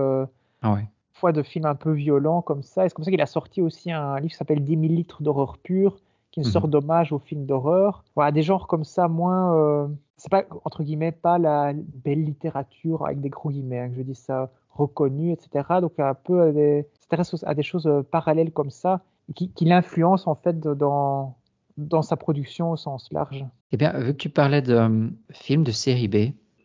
ah 0.63 0.73
ouais. 0.73 0.87
fois 1.13 1.33
de 1.33 1.43
films 1.43 1.67
un 1.67 1.75
peu 1.75 1.93
violents 1.93 2.43
comme 2.43 2.63
ça. 2.63 2.85
Et 2.85 2.89
c'est 2.89 2.95
comme 2.95 3.05
ça 3.05 3.11
qu'il 3.11 3.21
a 3.21 3.27
sorti 3.27 3.61
aussi 3.63 3.91
un 3.93 4.17
livre 4.17 4.31
qui 4.33 4.37
s'appelle 4.37 4.65
10 4.65 4.73
000 4.73 4.83
litres 4.93 5.23
d'horreur 5.23 5.59
pure, 5.59 5.99
qui 6.31 6.41
est 6.41 6.43
une 6.43 6.49
Mhm. 6.49 6.53
sorte 6.53 6.71
d'hommage 6.71 7.13
aux 7.13 7.19
films 7.19 7.47
d'horreur. 7.47 8.05
Voilà, 8.17 8.33
des 8.33 8.43
genres 8.43 8.67
comme 8.67 8.85
ça, 8.85 9.09
moins. 9.09 9.55
euh, 9.57 9.87
c'est 10.17 10.31
pas, 10.31 10.45
entre 10.65 10.83
guillemets, 10.85 11.13
pas 11.13 11.39
la 11.39 11.73
belle 11.75 12.23
littérature 12.25 13.05
avec 13.05 13.21
des 13.21 13.29
gros 13.31 13.51
guillemets, 13.51 13.81
hein, 13.81 13.89
que 13.91 13.97
je 13.97 14.03
dis 14.03 14.15
ça, 14.15 14.51
reconnue, 14.71 15.33
etc. 15.33 15.81
Donc, 15.81 15.99
un 15.99 16.15
peu 16.15 16.41
à 16.43 16.53
des, 16.53 16.87
s'intéresse 17.01 17.45
à 17.45 17.55
des 17.55 17.63
choses 17.63 17.87
euh, 17.87 18.03
parallèles 18.03 18.53
comme 18.53 18.71
ça, 18.71 19.01
qui, 19.35 19.51
qui 19.51 19.65
l'influencent 19.65 20.31
en 20.31 20.35
fait 20.35 20.61
dans, 20.61 21.35
dans 21.77 22.03
sa 22.03 22.17
production 22.17 22.71
au 22.71 22.77
sens 22.77 23.11
large. 23.13 23.45
Eh 23.73 23.77
bien, 23.77 23.93
vu 23.99 24.13
que 24.13 24.19
tu 24.19 24.29
parlais 24.31 24.63
de 24.63 24.75
euh, 24.75 25.09
films 25.31 25.65
de 25.65 25.73
série 25.73 26.09
B, 26.09 26.17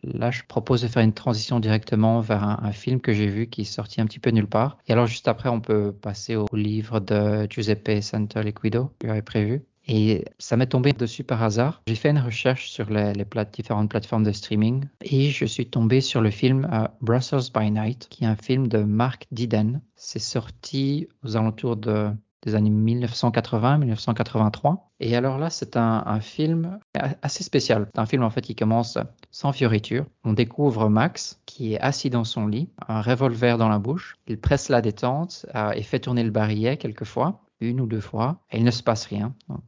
là, 0.04 0.30
je 0.30 0.42
propose 0.46 0.82
de 0.82 0.88
faire 0.88 1.02
une 1.02 1.12
transition 1.12 1.60
directement 1.60 2.20
vers 2.20 2.42
un, 2.42 2.72
film 2.72 3.00
que 3.00 3.12
j'ai 3.12 3.26
vu 3.26 3.46
qui 3.48 3.62
est 3.62 3.64
sorti 3.64 4.00
un 4.00 4.06
petit 4.06 4.18
peu 4.18 4.30
nulle 4.30 4.46
part. 4.46 4.78
Et 4.86 4.92
alors, 4.92 5.06
juste 5.06 5.28
après, 5.28 5.48
on 5.48 5.60
peut 5.60 5.92
passer 5.92 6.36
au 6.36 6.46
livre 6.52 7.00
de 7.00 7.46
Giuseppe 7.50 8.00
Santoliquido 8.00 8.92
que 8.98 9.08
j'avais 9.08 9.22
prévu. 9.22 9.62
Et 9.88 10.24
ça 10.38 10.56
m'est 10.56 10.68
tombé 10.68 10.92
dessus 10.92 11.24
par 11.24 11.42
hasard. 11.42 11.82
J'ai 11.88 11.96
fait 11.96 12.10
une 12.10 12.18
recherche 12.18 12.70
sur 12.70 12.90
les, 12.90 13.12
différentes 13.52 13.90
plateformes 13.90 14.22
de 14.22 14.30
streaming 14.30 14.84
et 15.02 15.30
je 15.30 15.44
suis 15.44 15.66
tombé 15.66 16.00
sur 16.00 16.20
le 16.20 16.30
film 16.30 16.68
euh, 16.72 16.86
Brussels 17.00 17.50
by 17.52 17.70
Night, 17.70 18.06
qui 18.08 18.22
est 18.24 18.28
un 18.28 18.36
film 18.36 18.68
de 18.68 18.78
Mark 18.78 19.26
Diden. 19.32 19.80
C'est 19.96 20.20
sorti 20.20 21.08
aux 21.24 21.36
alentours 21.36 21.76
de 21.76 22.10
des 22.42 22.54
années 22.54 22.70
1980-1983. 22.70 24.78
Et 25.00 25.16
alors 25.16 25.38
là, 25.38 25.50
c'est 25.50 25.76
un, 25.76 26.20
film 26.20 26.78
assez 27.22 27.44
spécial. 27.44 27.88
C'est 27.94 28.00
un 28.00 28.06
film 28.06 28.22
en 28.22 28.30
fait 28.30 28.42
qui 28.42 28.54
commence 28.54 28.98
sans 29.30 29.52
fioriture. 29.52 30.06
On 30.24 30.32
découvre 30.32 30.88
Max 30.88 31.40
qui 31.46 31.74
est 31.74 31.80
assis 31.80 32.10
dans 32.10 32.24
son 32.24 32.46
lit, 32.46 32.68
un 32.88 33.02
revolver 33.02 33.58
dans 33.58 33.68
la 33.68 33.78
bouche. 33.78 34.16
Il 34.26 34.38
presse 34.38 34.68
la 34.68 34.80
détente 34.80 35.46
euh, 35.54 35.72
et 35.72 35.82
fait 35.82 36.00
tourner 36.00 36.22
le 36.22 36.30
barillet 36.30 36.76
quelquefois, 36.76 37.42
une 37.60 37.80
ou 37.80 37.86
deux 37.86 38.00
fois, 38.00 38.40
et 38.50 38.58
il 38.58 38.64
ne 38.64 38.70
se 38.70 38.82
passe 38.82 39.06
rien. 39.06 39.34
Donc, 39.48 39.62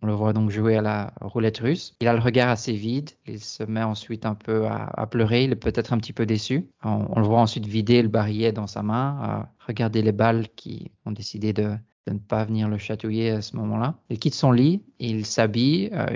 on 0.00 0.06
le 0.06 0.12
voit 0.12 0.32
donc 0.32 0.50
jouer 0.50 0.76
à 0.76 0.82
la 0.82 1.12
roulette 1.20 1.58
russe. 1.58 1.94
Il 2.00 2.08
a 2.08 2.12
le 2.12 2.20
regard 2.20 2.48
assez 2.48 2.72
vide. 2.72 3.10
Il 3.26 3.40
se 3.40 3.64
met 3.64 3.82
ensuite 3.82 4.26
un 4.26 4.34
peu 4.34 4.66
à, 4.66 5.06
pleurer. 5.06 5.44
Il 5.44 5.52
est 5.52 5.56
peut-être 5.56 5.92
un 5.92 5.98
petit 5.98 6.12
peu 6.12 6.24
déçu. 6.24 6.68
On, 6.84 7.18
le 7.18 7.26
voit 7.26 7.40
ensuite 7.40 7.66
vider 7.66 8.02
le 8.02 8.08
barillet 8.08 8.52
dans 8.52 8.68
sa 8.68 8.82
main, 8.82 9.18
à 9.20 9.48
regarder 9.66 10.02
les 10.02 10.12
balles 10.12 10.48
qui 10.54 10.92
ont 11.04 11.10
décidé 11.10 11.52
de, 11.52 11.76
de 12.08 12.14
ne 12.14 12.18
pas 12.18 12.44
venir 12.44 12.68
le 12.68 12.78
chatouiller 12.78 13.30
à 13.30 13.42
ce 13.42 13.56
moment-là. 13.56 13.94
Il 14.08 14.18
quitte 14.18 14.34
son 14.34 14.50
lit, 14.50 14.82
il 14.98 15.26
s'habille, 15.26 15.90
euh, 15.92 16.06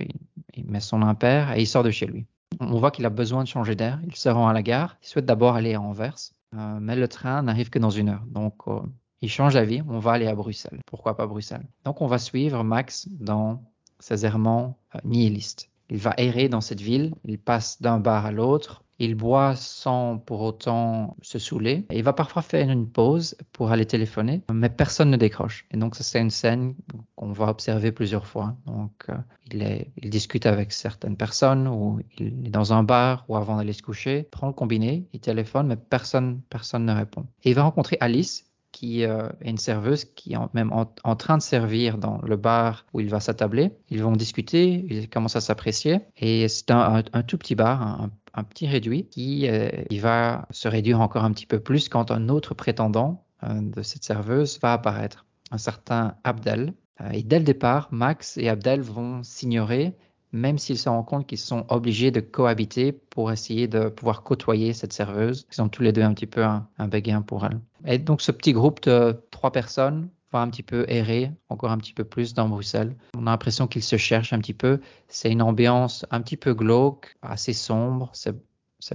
il, 0.54 0.64
met 0.66 0.80
son 0.80 1.02
impair 1.02 1.52
et 1.52 1.60
il 1.60 1.66
sort 1.66 1.82
de 1.82 1.90
chez 1.90 2.06
lui. 2.06 2.26
On 2.60 2.78
voit 2.78 2.90
qu'il 2.90 3.04
a 3.04 3.10
besoin 3.10 3.42
de 3.42 3.48
changer 3.48 3.74
d'air. 3.74 4.00
Il 4.06 4.16
se 4.16 4.28
rend 4.28 4.48
à 4.48 4.52
la 4.52 4.62
gare. 4.62 4.96
Il 5.02 5.08
souhaite 5.08 5.26
d'abord 5.26 5.54
aller 5.54 5.74
à 5.74 5.80
Anvers, 5.80 6.16
euh, 6.54 6.78
mais 6.80 6.96
le 6.96 7.08
train 7.08 7.42
n'arrive 7.42 7.70
que 7.70 7.78
dans 7.78 7.90
une 7.90 8.08
heure. 8.08 8.24
Donc, 8.26 8.54
euh, 8.68 8.80
il 9.20 9.28
change 9.28 9.54
d'avis. 9.54 9.82
On 9.88 9.98
va 9.98 10.12
aller 10.12 10.26
à 10.26 10.34
Bruxelles. 10.34 10.80
Pourquoi 10.86 11.16
pas 11.16 11.26
Bruxelles? 11.26 11.66
Donc, 11.84 12.00
on 12.00 12.06
va 12.06 12.18
suivre 12.18 12.64
Max 12.64 13.08
dans 13.10 13.62
ses 13.98 14.24
errements 14.26 14.78
nihilistes. 15.04 15.68
Il 15.90 15.98
va 15.98 16.14
errer 16.16 16.48
dans 16.48 16.60
cette 16.60 16.80
ville. 16.80 17.14
Il 17.24 17.38
passe 17.38 17.80
d'un 17.82 17.98
bar 17.98 18.26
à 18.26 18.32
l'autre. 18.32 18.82
Il 19.04 19.16
boit 19.16 19.56
sans 19.56 20.18
pour 20.18 20.42
autant 20.42 21.16
se 21.22 21.40
saouler. 21.40 21.84
Il 21.90 22.04
va 22.04 22.12
parfois 22.12 22.40
faire 22.40 22.70
une 22.70 22.88
pause 22.88 23.36
pour 23.50 23.72
aller 23.72 23.84
téléphoner, 23.84 24.42
mais 24.52 24.70
personne 24.70 25.10
ne 25.10 25.16
décroche. 25.16 25.66
Et 25.72 25.76
donc, 25.76 25.96
c'est 25.96 26.20
une 26.20 26.30
scène 26.30 26.76
qu'on 27.16 27.32
va 27.32 27.48
observer 27.48 27.90
plusieurs 27.90 28.28
fois. 28.28 28.56
Donc, 28.64 28.92
euh, 29.08 29.14
il, 29.50 29.86
il 29.96 30.08
discute 30.08 30.46
avec 30.46 30.70
certaines 30.70 31.16
personnes 31.16 31.66
ou 31.66 31.98
il 32.16 32.46
est 32.46 32.50
dans 32.50 32.72
un 32.72 32.84
bar 32.84 33.24
ou 33.26 33.34
avant 33.34 33.56
d'aller 33.56 33.72
se 33.72 33.82
coucher, 33.82 34.22
prend 34.30 34.46
le 34.46 34.52
combiné, 34.52 35.08
il 35.12 35.18
téléphone, 35.18 35.66
mais 35.66 35.76
personne, 35.76 36.40
personne 36.48 36.84
ne 36.84 36.92
répond. 36.92 37.26
Et 37.42 37.50
il 37.50 37.56
va 37.56 37.64
rencontrer 37.64 37.96
Alice, 37.98 38.51
qui 38.82 39.04
euh, 39.04 39.28
est 39.40 39.50
une 39.50 39.58
serveuse 39.58 40.04
qui 40.04 40.32
est 40.32 40.38
même 40.54 40.72
en, 40.72 41.16
train 41.16 41.38
de 41.38 41.42
servir 41.42 41.98
dans 41.98 42.20
le 42.24 42.36
bar 42.36 42.84
où 42.92 42.98
il 42.98 43.08
va 43.08 43.20
s'attabler. 43.20 43.70
Ils 43.90 44.02
vont 44.02 44.10
discuter, 44.10 44.84
ils 44.90 45.08
commencent 45.08 45.36
à 45.36 45.40
s'apprécier. 45.40 46.00
Et 46.16 46.48
c'est 46.48 46.72
un, 46.72 47.02
tout 47.22 47.38
petit 47.38 47.54
bar, 47.54 48.08
un, 48.34 48.42
petit 48.42 48.66
réduit, 48.66 49.06
qui 49.06 49.46
euh, 49.48 49.70
va 50.00 50.48
se 50.50 50.66
réduire 50.66 51.00
encore 51.00 51.22
un 51.22 51.30
petit 51.30 51.46
peu 51.46 51.60
plus 51.60 51.88
quand 51.88 52.10
un 52.10 52.28
autre 52.28 52.54
prétendant 52.54 53.24
euh, 53.44 53.60
de 53.60 53.82
cette 53.82 54.02
serveuse 54.02 54.58
va 54.60 54.72
apparaître, 54.72 55.26
un 55.52 55.58
certain 55.58 56.16
Abdel. 56.24 56.74
Euh, 57.00 57.10
Et 57.12 57.22
dès 57.22 57.38
le 57.38 57.44
départ, 57.44 57.86
Max 57.92 58.36
et 58.36 58.48
Abdel 58.48 58.80
vont 58.80 59.22
s'ignorer 59.22 59.94
même 60.32 60.58
s'ils 60.58 60.78
se 60.78 60.88
rendent 60.88 61.06
compte 61.06 61.26
qu'ils 61.26 61.38
sont 61.38 61.64
obligés 61.68 62.10
de 62.10 62.20
cohabiter 62.20 62.92
pour 62.92 63.30
essayer 63.30 63.68
de 63.68 63.88
pouvoir 63.88 64.22
côtoyer 64.22 64.72
cette 64.72 64.92
serveuse. 64.92 65.46
Ils 65.52 65.62
ont 65.62 65.68
tous 65.68 65.82
les 65.82 65.92
deux 65.92 66.02
un 66.02 66.14
petit 66.14 66.26
peu 66.26 66.42
un, 66.42 66.66
un 66.78 66.88
béguin 66.88 67.22
pour 67.22 67.44
elle. 67.44 67.60
Et 67.86 67.98
donc 67.98 68.22
ce 68.22 68.32
petit 68.32 68.52
groupe 68.52 68.82
de 68.82 69.22
trois 69.30 69.52
personnes 69.52 70.08
va 70.32 70.40
un 70.40 70.48
petit 70.48 70.62
peu 70.62 70.86
errer 70.88 71.30
encore 71.48 71.70
un 71.70 71.78
petit 71.78 71.92
peu 71.92 72.04
plus 72.04 72.32
dans 72.34 72.48
Bruxelles. 72.48 72.96
On 73.16 73.26
a 73.26 73.30
l'impression 73.30 73.66
qu'ils 73.66 73.82
se 73.82 73.96
cherchent 73.96 74.32
un 74.32 74.38
petit 74.38 74.54
peu. 74.54 74.80
C'est 75.08 75.30
une 75.30 75.42
ambiance 75.42 76.06
un 76.10 76.22
petit 76.22 76.38
peu 76.38 76.54
glauque, 76.54 77.14
assez 77.20 77.52
sombre. 77.52 78.10
C'est 78.14 78.34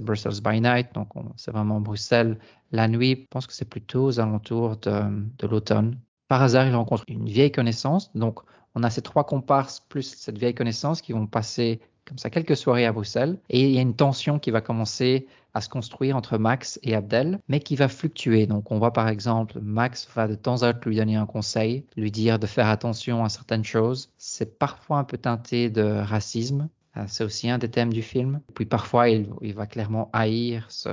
Brussels 0.02 0.42
by 0.42 0.60
night, 0.60 0.88
donc 0.94 1.08
c'est 1.36 1.50
vraiment 1.50 1.80
Bruxelles 1.80 2.38
la 2.72 2.88
nuit. 2.88 3.20
Je 3.22 3.26
pense 3.30 3.46
que 3.46 3.54
c'est 3.54 3.64
plutôt 3.68 4.04
aux 4.04 4.20
alentours 4.20 4.76
de, 4.78 5.02
de 5.38 5.46
l'automne. 5.46 5.98
Par 6.28 6.42
hasard, 6.42 6.66
il 6.66 6.74
rencontre 6.74 7.04
une 7.08 7.26
vieille 7.26 7.52
connaissance, 7.52 8.10
donc 8.14 8.40
on 8.78 8.84
a 8.84 8.90
ces 8.90 9.02
trois 9.02 9.24
comparses 9.24 9.80
plus 9.88 10.14
cette 10.14 10.38
vieille 10.38 10.54
connaissance 10.54 11.02
qui 11.02 11.12
vont 11.12 11.26
passer 11.26 11.80
comme 12.06 12.16
ça 12.16 12.30
quelques 12.30 12.56
soirées 12.56 12.86
à 12.86 12.92
Bruxelles 12.92 13.38
et 13.50 13.64
il 13.64 13.70
y 13.70 13.78
a 13.78 13.82
une 13.82 13.96
tension 13.96 14.38
qui 14.38 14.52
va 14.52 14.60
commencer 14.60 15.26
à 15.52 15.60
se 15.60 15.68
construire 15.68 16.16
entre 16.16 16.38
Max 16.38 16.78
et 16.84 16.94
Abdel, 16.94 17.40
mais 17.48 17.58
qui 17.58 17.74
va 17.74 17.88
fluctuer. 17.88 18.46
Donc 18.46 18.70
on 18.70 18.78
voit 18.78 18.92
par 18.92 19.08
exemple 19.08 19.58
Max 19.60 20.08
va 20.14 20.28
de 20.28 20.36
temps 20.36 20.62
à 20.62 20.70
autre 20.70 20.78
lui 20.86 20.96
donner 20.96 21.16
un 21.16 21.26
conseil, 21.26 21.84
lui 21.96 22.12
dire 22.12 22.38
de 22.38 22.46
faire 22.46 22.68
attention 22.68 23.24
à 23.24 23.28
certaines 23.28 23.64
choses. 23.64 24.12
C'est 24.16 24.58
parfois 24.58 24.98
un 24.98 25.04
peu 25.04 25.18
teinté 25.18 25.70
de 25.70 25.82
racisme. 25.82 26.68
C'est 27.06 27.22
aussi 27.22 27.48
un 27.48 27.58
des 27.58 27.70
thèmes 27.70 27.92
du 27.92 28.02
film. 28.02 28.40
Puis 28.54 28.64
parfois, 28.64 29.08
il, 29.08 29.28
il, 29.40 29.54
va 29.54 29.66
clairement 29.66 30.10
haïr 30.12 30.66
ce 30.68 30.88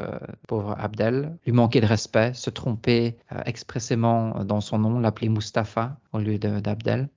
pauvre 0.48 0.76
Abdel, 0.78 1.36
lui 1.48 1.52
manquer 1.52 1.82
de 1.82 1.88
respect, 1.88 2.34
se 2.36 2.52
tromper 2.52 3.18
euh, 3.32 3.42
expressément 3.48 4.44
dans 4.44 4.62
son 4.62 4.78
nom, 4.78 5.00
l'appeler 5.00 5.30
Mustapha 5.30 5.98
au 6.14 6.20
lieu 6.20 6.38
d'Abdel. 6.38 7.10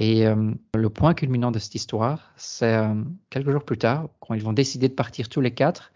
Et 0.00 0.26
euh, 0.26 0.52
le 0.74 0.88
point 0.88 1.12
culminant 1.12 1.50
de 1.50 1.58
cette 1.58 1.74
histoire, 1.74 2.32
c'est 2.36 2.74
euh, 2.74 2.94
quelques 3.28 3.50
jours 3.50 3.64
plus 3.64 3.76
tard, 3.76 4.08
quand 4.18 4.32
ils 4.32 4.42
vont 4.42 4.54
décider 4.54 4.88
de 4.88 4.94
partir 4.94 5.28
tous 5.28 5.42
les 5.42 5.50
quatre 5.52 5.92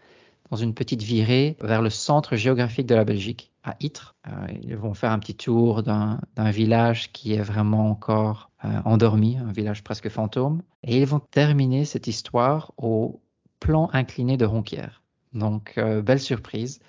dans 0.51 0.57
une 0.57 0.75
petite 0.75 1.01
virée 1.01 1.57
vers 1.59 1.81
le 1.81 1.89
centre 1.89 2.35
géographique 2.35 2.85
de 2.85 2.93
la 2.93 3.03
Belgique, 3.03 3.51
à 3.63 3.75
Ytre. 3.81 4.15
Euh, 4.27 4.31
ils 4.61 4.77
vont 4.77 4.93
faire 4.93 5.11
un 5.11 5.17
petit 5.17 5.33
tour 5.33 5.81
d'un 5.81 6.19
village 6.37 7.11
qui 7.13 7.33
est 7.33 7.41
vraiment 7.41 7.89
encore 7.89 8.51
endormi, 8.85 9.37
un 9.37 9.51
village 9.51 9.83
presque 9.83 10.09
fantôme. 10.09 10.61
Et 10.83 10.97
ils 10.97 11.05
vont 11.05 11.19
terminer 11.19 11.85
cette 11.85 12.05
histoire 12.07 12.73
au 12.77 13.19
plan 13.59 13.89
incliné 13.93 14.37
de 14.37 14.45
Ronquière. 14.45 15.01
Donc, 15.33 15.79
belle 16.03 16.19
surprise. 16.19 16.79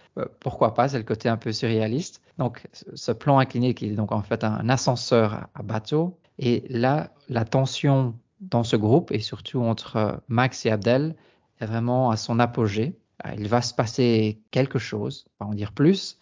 Pourquoi 0.40 0.72
pas, 0.72 0.88
c'est 0.88 0.98
le 0.98 1.05
côté 1.05 1.29
un 1.29 1.37
peu 1.37 1.52
surréaliste. 1.52 2.22
Donc, 2.38 2.66
ce 2.94 3.12
plan 3.12 3.38
incliné 3.38 3.74
qui 3.74 3.87
est 3.87 3.90
donc 3.90 4.12
en 4.12 4.22
fait 4.22 4.42
un 4.44 4.68
ascenseur 4.70 5.48
à 5.55 5.62
bateau. 5.62 6.18
Et 6.38 6.64
là, 6.68 7.12
la 7.29 7.44
tension 7.44 8.14
dans 8.40 8.64
ce 8.64 8.77
groupe, 8.77 9.12
et 9.12 9.20
surtout 9.20 9.61
entre 9.61 10.22
Max 10.29 10.66
et 10.66 10.70
Abdel, 10.70 11.16
est 11.61 11.66
vraiment 11.66 12.11
à 12.11 12.16
son 12.16 12.38
apogée. 12.38 12.99
Il 13.38 13.49
va 13.49 13.62
se 13.62 13.72
passer 13.72 14.40
quelque 14.51 14.79
chose, 14.79 15.27
pas 15.38 15.46
en 15.46 15.55
dire 15.55 15.72
plus. 15.72 16.18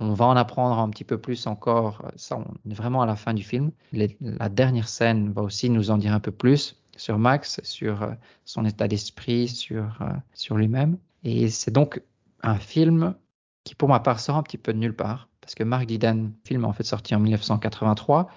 On 0.00 0.12
va 0.12 0.26
en 0.26 0.36
apprendre 0.36 0.78
un 0.78 0.90
petit 0.90 1.04
peu 1.04 1.18
plus 1.18 1.46
encore. 1.46 2.02
Ça, 2.16 2.36
on 2.36 2.70
est 2.70 2.74
vraiment 2.74 3.00
à 3.00 3.06
la 3.06 3.16
fin 3.16 3.32
du 3.32 3.42
film. 3.42 3.70
La 3.92 4.48
dernière 4.48 4.88
scène 4.88 5.32
va 5.32 5.42
aussi 5.42 5.70
nous 5.70 5.90
en 5.90 5.96
dire 5.96 6.12
un 6.12 6.20
peu 6.20 6.32
plus 6.32 6.76
sur 6.96 7.18
Max, 7.18 7.60
sur 7.62 8.02
euh, 8.02 8.12
son 8.44 8.64
état 8.64 8.88
d'esprit, 8.88 9.48
sur, 9.48 9.98
euh, 10.00 10.12
sur 10.34 10.56
lui-même. 10.56 10.98
Et 11.22 11.48
c'est 11.48 11.70
donc 11.70 12.02
un 12.42 12.56
film 12.56 13.14
qui, 13.64 13.74
pour 13.74 13.88
ma 13.88 14.00
part, 14.00 14.20
sort 14.20 14.36
un 14.36 14.42
petit 14.42 14.58
peu 14.58 14.72
de 14.72 14.78
nulle 14.78 14.94
part. 14.94 15.28
Parce 15.40 15.54
que 15.54 15.64
Mark 15.64 15.86
Diden, 15.86 16.32
film 16.44 16.64
en 16.64 16.72
fait 16.72 16.84
sorti 16.84 17.14
en 17.14 17.20
1983, 17.20 18.28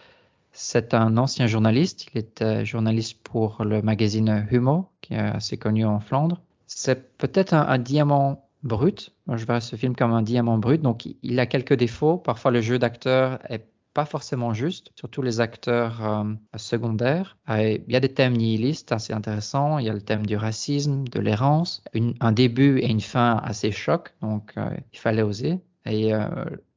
c'est 0.58 0.96
un 0.96 1.18
ancien 1.18 1.46
journaliste. 1.46 2.08
Il 2.14 2.18
était 2.18 2.66
journaliste 2.66 3.20
pour 3.24 3.64
le 3.64 3.84
magazine 3.84 4.48
Humo, 4.50 4.90
qui 5.02 5.14
est 5.14 5.20
assez 5.20 5.56
connu 5.58 5.86
en 5.86 6.00
Flandre. 6.00 6.42
C'est 6.66 7.16
peut-être 7.20 7.54
un, 7.54 7.78
diamant 7.78 8.50
brut. 8.64 9.14
Je 9.32 9.46
vois 9.46 9.62
ce 9.62 9.76
film 9.76 9.96
comme 9.96 10.14
un 10.14 10.24
diamant 10.24 10.58
brut. 10.58 10.82
Donc, 10.82 11.08
il 11.22 11.40
a 11.40 11.46
quelques 11.46 11.76
défauts. 11.76 12.18
Parfois, 12.18 12.50
le 12.50 12.62
jeu 12.62 12.80
d'acteur 12.80 13.40
est 13.50 13.68
pas 13.94 14.06
forcément 14.06 14.54
juste, 14.54 14.92
surtout 14.96 15.22
les 15.22 15.42
acteurs 15.42 16.04
euh, 16.04 16.24
secondaires. 16.56 17.38
Et 17.56 17.84
il 17.88 17.94
y 17.94 17.96
a 17.96 18.00
des 18.00 18.14
thèmes 18.14 18.34
nihilistes 18.34 18.92
assez 18.92 19.14
intéressants. 19.14 19.78
Il 19.78 19.86
y 19.86 19.90
a 19.90 19.94
le 19.94 20.02
thème 20.02 20.26
du 20.26 20.38
racisme, 20.38 21.08
de 21.08 21.20
l'errance, 21.20 21.84
un 22.20 22.32
début 22.32 22.80
et 22.80 22.90
une 22.90 23.02
fin 23.02 23.40
assez 23.44 23.72
choc. 23.72 24.16
Donc, 24.22 24.54
euh, 24.58 24.72
il 24.92 24.98
fallait 24.98 25.22
oser. 25.22 25.60
Et 25.88 26.14
euh, 26.14 26.28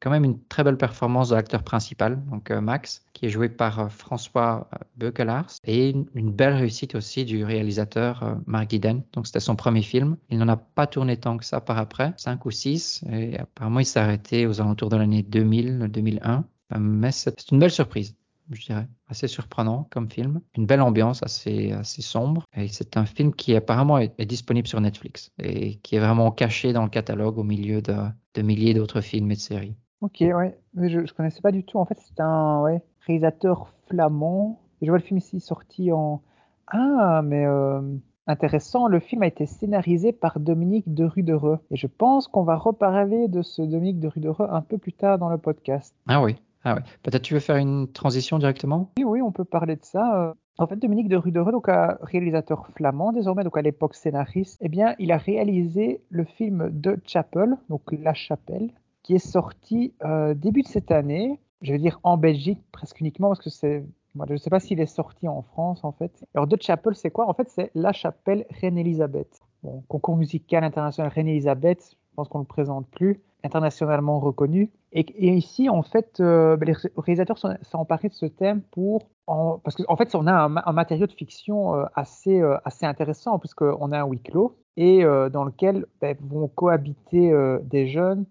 quand 0.01 0.11
même 0.11 0.25
une 0.25 0.43
très 0.45 0.65
belle 0.65 0.77
performance 0.77 1.31
de 1.31 1.35
l'acteur 1.35 1.63
principal, 1.63 2.23
donc 2.31 2.51
euh, 2.51 2.61
Max, 2.61 3.05
qui 3.13 3.27
est 3.27 3.29
joué 3.29 3.49
par 3.49 3.81
euh, 3.81 3.89
François 3.89 4.69
Beukelars, 4.97 5.51
et 5.65 5.91
une, 5.91 6.31
belle 6.31 6.55
réussite 6.55 6.95
aussi 6.95 7.25
du 7.25 7.45
réalisateur 7.45 8.39
Mark 8.47 8.71
Guiden. 8.71 9.03
Donc 9.13 9.27
c'était 9.27 9.41
son 9.41 9.57
premier 9.57 9.83
film. 9.83 10.17
Il 10.31 10.39
n'en 10.39 10.49
a 10.49 10.57
pas 10.57 10.87
tourné 10.87 11.17
tant 11.17 11.37
que 11.37 11.45
ça 11.45 11.61
par 11.61 11.79
après, 11.79 12.15
5 12.17 12.45
ou 12.47 12.51
6, 12.51 13.05
et 13.11 13.39
apparemment 13.39 13.81
il 13.81 13.87
s'est 13.87 14.01
arrêté 14.01 14.47
aux 14.47 14.61
alentours 14.61 14.89
de 14.89 14.97
l'année 14.97 15.23
2000-2001. 15.23 16.45
Mais 16.79 17.11
c'est 17.11 17.51
une 17.51 17.59
belle 17.59 17.73
surprise 17.73 18.15
je 18.51 18.67
dirais. 18.67 18.89
Assez 19.09 19.29
surprenant 19.29 19.89
comme 19.91 20.11
film. 20.11 20.41
Une 20.57 20.67
belle 20.67 20.81
ambiance, 20.81 21.23
assez, 21.23 21.73
assez 21.73 22.03
sombre. 22.03 22.45
Et 22.57 22.69
c'est 22.69 22.97
un 22.97 23.07
film 23.07 23.35
qui 23.35 23.55
apparemment 23.55 23.99
est, 23.99 24.25
disponible 24.25 24.69
sur 24.69 24.81
Netflix 24.81 25.31
et 25.39 25.77
qui 25.77 25.97
est 25.97 26.01
vraiment 26.01 26.31
caché 26.31 26.73
dans 26.73 26.83
le 26.83 26.91
catalogue 26.91 27.39
au 27.39 27.45
milieu 27.45 27.83
de, 27.83 27.95
de 28.35 28.43
milliers 28.43 28.75
d'autres 28.75 29.01
films 29.01 29.31
et 29.31 29.35
de 29.35 29.41
séries. 29.41 29.77
Ok, 30.01 30.19
ouais. 30.21 30.59
Je, 30.77 31.05
je 31.05 31.15
connaissais 31.15 31.41
pas 31.41 31.53
du 31.53 31.65
tout. 31.65 31.79
En 31.79 31.85
fait, 31.85 31.99
c'est 31.99 32.21
un 32.21 32.63
ouais, 32.63 32.83
réalisateur 33.07 33.69
flamand. 33.87 34.61
Et 34.81 34.87
je 34.87 34.91
vois 34.91 34.99
le 34.99 35.05
film 35.05 35.19
ici 35.19 35.41
sorti 35.41 35.93
en. 35.93 36.23
Ah, 36.67 37.23
mais. 37.25 37.45
Euh, 37.47 37.81
intéressant, 38.27 38.87
le 38.87 39.01
film 39.01 39.23
a 39.23 39.27
été 39.27 39.45
scénarisé 39.47 40.13
par 40.13 40.41
Dominique 40.41 40.95
de 40.95 41.05
Rudereux. 41.05 41.59
Et 41.71 41.77
je 41.77 41.87
pense 41.87 42.29
qu'on 42.29 42.45
va 42.45 42.57
reparler 42.57 43.29
de 43.29 43.43
ce 43.43 43.63
Dominique 43.63 44.01
de 44.01 44.09
Rudereux 44.09 44.47
un 44.51 44.63
peu 44.63 44.79
plus 44.79 44.93
tard 44.93 45.19
dans 45.19 45.29
le 45.29 45.39
podcast. 45.39 45.95
Ah 46.07 46.23
oui. 46.23 46.37
Ah 46.65 46.75
ouais. 46.75 46.83
Peut-être 47.03 47.23
tu 47.23 47.35
veux 47.35 47.41
faire 47.41 47.57
une 47.57 47.91
transition 47.91 48.39
directement? 48.39 48.91
Oui, 48.99 49.05
oui, 49.05 49.23
on 49.23 49.33
peut 49.33 49.45
parler 49.45 49.77
de 49.77 49.85
ça. 49.85 50.35
En 50.59 50.67
fait, 50.67 50.77
Dominique 50.77 51.09
de 51.09 51.17
Rudereux, 51.17 51.53
donc 51.53 51.71
un 51.71 51.97
réalisateur 52.03 52.67
flamand 52.77 53.13
désormais, 53.13 53.45
donc 53.45 53.57
à 53.57 53.63
l'époque 53.63 53.95
scénariste, 53.95 54.59
eh 54.61 54.69
bien, 54.69 54.95
il 54.99 55.11
a 55.11 55.17
réalisé 55.17 56.03
le 56.11 56.25
film 56.25 56.71
The 56.83 57.01
Chapel, 57.07 57.57
donc 57.71 57.83
La 57.93 58.13
Chapelle, 58.13 58.71
qui 59.03 59.15
est 59.15 59.27
sorti 59.27 59.95
euh, 60.05 60.35
début 60.35 60.61
de 60.63 60.69
cette 60.69 60.91
année. 60.91 61.41
Je 61.63 61.73
veux 61.73 61.79
dire 61.79 61.99
en 62.03 62.19
Belgique 62.19 62.61
presque 62.73 63.01
uniquement 63.01 63.29
parce 63.29 63.41
que 63.41 63.51
c'est 63.51 63.85
moi, 64.15 64.27
je 64.29 64.33
ne 64.33 64.39
sais 64.39 64.51
pas 64.51 64.61
s'il 64.61 64.81
est 64.81 64.87
sorti 64.87 65.29
en 65.29 65.43
France, 65.43 65.85
en 65.85 65.93
fait. 65.93 66.25
Alors, 66.35 66.49
The 66.49 66.61
Chapel, 66.61 66.97
c'est 66.97 67.11
quoi? 67.11 67.29
En 67.29 67.33
fait, 67.33 67.49
c'est 67.49 67.71
La 67.75 67.93
Chapelle 67.93 68.45
Reine-Élisabeth. 68.61 69.41
Bon, 69.63 69.85
concours 69.89 70.17
musical 70.17 70.65
international 70.65 71.13
Reine-Élisabeth, 71.15 71.97
je 72.11 72.15
pense 72.17 72.29
qu'on 72.29 72.39
ne 72.39 72.45
le 72.45 72.49
présente 72.49 72.89
plus 72.89 73.21
internationalement 73.45 74.21
reconnu. 74.21 74.71
Et, 74.93 75.05
ici, 75.35 75.69
en 75.69 75.83
fait, 75.83 76.19
euh, 76.21 76.57
ben, 76.57 76.67
les 76.67 76.91
réalisateurs 76.97 77.39
sont, 77.39 77.57
emparés 77.75 78.09
de 78.09 78.15
ce 78.15 78.27
thème 78.27 78.63
pour, 78.73 79.09
parce 79.27 79.77
qu'en 79.77 79.85
en 79.93 79.97
fait, 79.97 80.15
on 80.15 80.27
a 80.27 80.33
un, 80.33 80.73
matériau 80.73 81.07
de 81.07 81.13
fiction 81.13 81.75
euh, 81.75 81.85
assez, 81.95 82.41
euh, 82.41 82.57
assez 82.65 82.87
intéressant, 82.87 83.39
puisqu'on 83.39 83.93
a 83.93 84.01
un 84.01 84.07
huis 84.07 84.21
clos, 84.21 84.57
et 84.77 85.03
dans 85.05 85.45
lequel 85.45 85.85
ben, 86.01 86.17
vont 86.21 86.49
cohabiter 86.49 87.35
des 87.65 87.87
jeunes, 87.89 88.25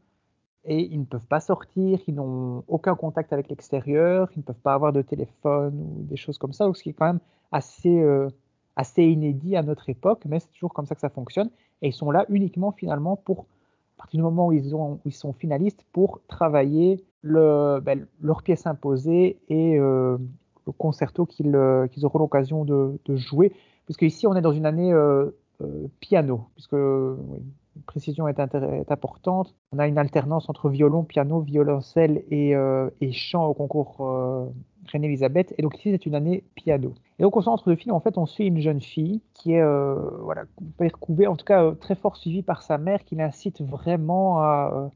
et 0.66 0.82
ils 0.92 1.00
ne 1.00 1.06
peuvent 1.06 1.28
pas 1.28 1.42
sortir, 1.42 2.00
ils 2.08 2.16
n'ont 2.16 2.64
aucun 2.68 2.96
contact 2.96 3.34
avec 3.34 3.50
l'extérieur, 3.50 4.30
ils 4.36 4.40
ne 4.40 4.44
peuvent 4.44 4.56
pas 4.56 4.74
avoir 4.74 4.92
de 4.92 5.04
téléphone 5.04 5.76
ou 5.76 6.04
des 6.04 6.16
choses 6.16 6.40
comme 6.40 6.54
ça, 6.54 6.68
ce 6.74 6.82
qui 6.82 6.90
est 6.90 6.94
quand 6.94 7.06
même 7.06 7.20
assez, 7.52 8.04
assez 8.76 9.04
inédit 9.04 9.56
à 9.58 9.62
notre 9.62 9.90
époque, 9.90 10.24
mais 10.26 10.40
c'est 10.40 10.50
toujours 10.54 10.74
comme 10.74 10.88
ça 10.88 10.96
que 10.96 11.02
ça 11.02 11.10
fonctionne. 11.10 11.52
Et 11.84 11.90
ils 11.90 11.94
sont 11.94 12.10
là 12.10 12.26
uniquement 12.30 12.72
finalement 12.72 13.16
pour 13.16 13.46
partir 14.00 14.18
du 14.18 14.24
moment 14.24 14.48
où 14.48 14.54
ils, 14.54 14.76
ont, 14.76 15.00
ils 15.06 15.14
sont 15.14 15.34
finalistes 15.34 15.86
pour 15.92 16.22
travailler 16.28 17.04
le, 17.22 17.82
ben, 17.82 18.08
leur 18.22 18.42
pièce 18.44 18.66
imposée 18.66 19.38
et 19.50 19.78
euh, 19.78 20.18
le 20.66 20.72
concerto 20.72 21.26
qu'ils 21.26 21.54
euh, 21.54 21.86
auront 22.04 22.20
l'occasion 22.20 22.64
de, 22.64 22.98
jouer. 23.10 23.52
Puisque 23.86 24.04
ici, 24.04 24.26
on 24.26 24.36
est 24.36 24.42
dans 24.42 24.54
une 24.54 24.66
année 24.66 24.94
euh, 24.94 25.32
piano, 26.00 26.46
puisque 26.56 26.74
oui, 26.74 27.42
précision 27.86 28.28
est, 28.28 28.40
importante. 28.40 29.56
On 29.72 29.80
a 29.80 29.88
une 29.88 29.98
alternance 29.98 30.50
entre 30.50 30.70
violon, 30.70 31.04
piano, 31.04 31.42
violoncelle 31.42 32.24
et, 32.30 32.52
et 33.02 33.12
chant 33.12 33.46
au 33.46 33.54
concours 33.54 34.52
Reine 34.92 35.04
Elisabeth. 35.04 35.54
Et 35.58 35.62
donc 35.62 35.78
ici, 35.78 35.92
c'est 35.92 36.06
une 36.06 36.16
année 36.16 36.44
piano. 36.56 36.94
Et 37.18 37.24
donc 37.24 37.36
au 37.38 37.42
centre 37.42 37.70
de 37.70 37.76
film, 37.76 37.94
en 37.94 38.00
fait, 38.00 38.18
on 38.18 38.26
suit 38.26 38.48
une 38.48 38.60
jeune 38.60 38.82
fille 38.82 39.22
qui 39.34 39.54
est, 39.54 39.62
euh, 39.62 39.96
voilà, 40.22 40.44
couvée, 41.00 41.28
en 41.28 41.36
tout 41.36 41.46
cas 41.46 41.64
euh, 41.64 41.72
très 41.72 41.96
fort 41.96 42.18
suivie 42.18 42.44
par 42.44 42.64
sa 42.64 42.78
mère, 42.78 43.04
qui 43.04 43.16
l'incite 43.16 43.62
vraiment 43.62 44.40
à 44.40 44.72
euh, 44.74 44.88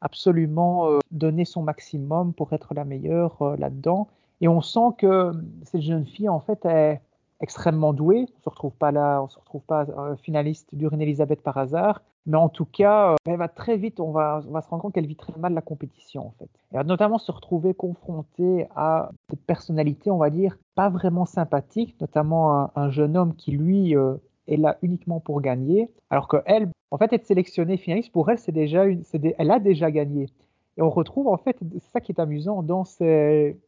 absolument 0.00 0.98
donner 1.10 1.44
son 1.44 1.62
maximum 1.62 2.32
pour 2.32 2.52
être 2.52 2.74
la 2.74 2.84
meilleure 2.84 3.56
là-dedans. 3.56 4.08
Et 4.40 4.48
on 4.48 4.60
sent 4.60 4.94
que 4.98 5.32
cette 5.64 5.80
jeune 5.80 6.04
fille, 6.04 6.28
en 6.28 6.40
fait, 6.40 6.64
est 6.66 7.00
extrêmement 7.40 7.94
douée. 7.94 8.26
On 8.38 8.42
se 8.42 8.50
retrouve 8.50 8.72
pas 8.72 8.92
là, 8.92 9.22
on 9.22 9.28
se 9.28 9.38
retrouve 9.38 9.62
pas 9.62 9.86
finaliste 10.22 10.74
du 10.74 10.86
Reine 10.86 11.00
Elisabeth 11.00 11.42
par 11.42 11.56
hasard. 11.56 12.02
Mais 12.26 12.38
en 12.38 12.48
tout 12.48 12.64
cas, 12.64 13.12
euh, 13.12 13.16
elle 13.26 13.36
va 13.36 13.48
très 13.48 13.76
vite, 13.76 14.00
on 14.00 14.10
va, 14.10 14.40
se 14.42 14.68
rendre 14.68 14.82
compte 14.82 14.94
qu'elle 14.94 15.06
vit 15.06 15.16
très 15.16 15.38
mal 15.38 15.52
la 15.52 15.60
compétition 15.60 16.26
en 16.26 16.34
fait. 16.38 16.48
Elle 16.72 16.78
va 16.78 16.84
notamment 16.84 17.18
se 17.18 17.30
retrouver 17.30 17.74
confrontée 17.74 18.66
à 18.74 19.10
des 19.28 19.36
personnalités, 19.36 20.10
on 20.10 20.16
va 20.16 20.30
dire, 20.30 20.56
pas 20.74 20.88
vraiment 20.88 21.26
sympathiques, 21.26 22.00
notamment 22.00 22.70
un, 22.76 22.90
jeune 22.90 23.16
homme 23.16 23.34
qui 23.34 23.52
lui 23.52 23.94
euh, 23.94 24.14
est 24.48 24.56
là 24.56 24.78
uniquement 24.80 25.20
pour 25.20 25.42
gagner, 25.42 25.90
alors 26.08 26.28
qu'elle, 26.28 26.70
en 26.90 26.98
fait, 26.98 27.12
être 27.12 27.26
sélectionnée 27.26 27.76
finaliste, 27.76 28.12
pour 28.12 28.30
elle, 28.30 28.38
c'est 28.38 28.52
déjà 28.52 28.84
une, 28.84 29.02
elle 29.38 29.50
a 29.50 29.58
déjà 29.58 29.90
gagné. 29.90 30.28
Et 30.76 30.82
on 30.82 30.90
retrouve 30.90 31.28
en 31.28 31.36
fait, 31.36 31.58
ça 31.92 32.00
qui 32.00 32.12
est 32.12 32.20
amusant, 32.20 32.62
dans 32.62 32.84
ces 32.84 33.58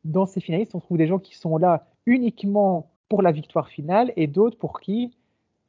finalistes, 0.40 0.74
on 0.74 0.80
trouve 0.80 0.98
des 0.98 1.06
gens 1.06 1.18
qui 1.18 1.36
sont 1.36 1.58
là 1.58 1.86
uniquement 2.06 2.90
pour 3.08 3.22
la 3.22 3.32
victoire 3.32 3.68
finale 3.68 4.12
et 4.16 4.26
d'autres 4.26 4.58
pour 4.58 4.80
qui 4.80 5.12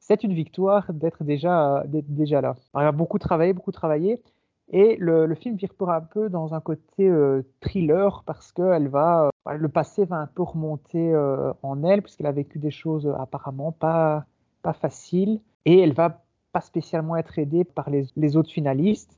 c'est 0.08 0.24
une 0.24 0.34
victoire 0.34 0.94
d'être 0.94 1.26
déjà, 1.26 1.84
déjà 1.86 2.40
là. 2.40 2.56
Il 2.76 2.80
a 2.80 2.94
beaucoup 2.94 3.20
travaillé, 3.20 3.52
beaucoup 3.52 3.74
travaillé. 3.74 4.22
Et 4.70 4.96
le, 5.00 5.34
film 5.36 5.56
vire 5.56 5.74
un 5.88 6.02
peu 6.02 6.30
dans 6.30 6.54
un 6.54 6.62
côté 6.62 7.10
euh, 7.10 7.42
thriller 7.60 8.24
parce 8.26 8.54
que 8.54 8.62
elle 8.74 8.88
va, 8.88 9.30
euh, 9.48 9.54
le 9.54 9.68
passé 9.68 10.06
va 10.06 10.18
un 10.18 10.28
peu 10.28 10.44
remonter 10.44 11.14
euh, 11.14 11.52
en 11.62 11.84
elle 11.84 12.02
puisqu'elle 12.02 12.28
a 12.28 12.32
vécu 12.32 12.58
des 12.58 12.72
choses 12.72 13.14
apparemment 13.20 13.74
pas, 13.74 14.26
pas 14.62 14.74
faciles 14.74 15.42
et 15.66 15.80
elle 15.80 15.94
va 15.94 16.22
pas 16.54 16.62
spécialement 16.62 17.18
être 17.18 17.38
aidée 17.38 17.66
par 17.66 17.90
les, 17.90 18.38
autres 18.38 18.52
finalistes. 18.52 19.18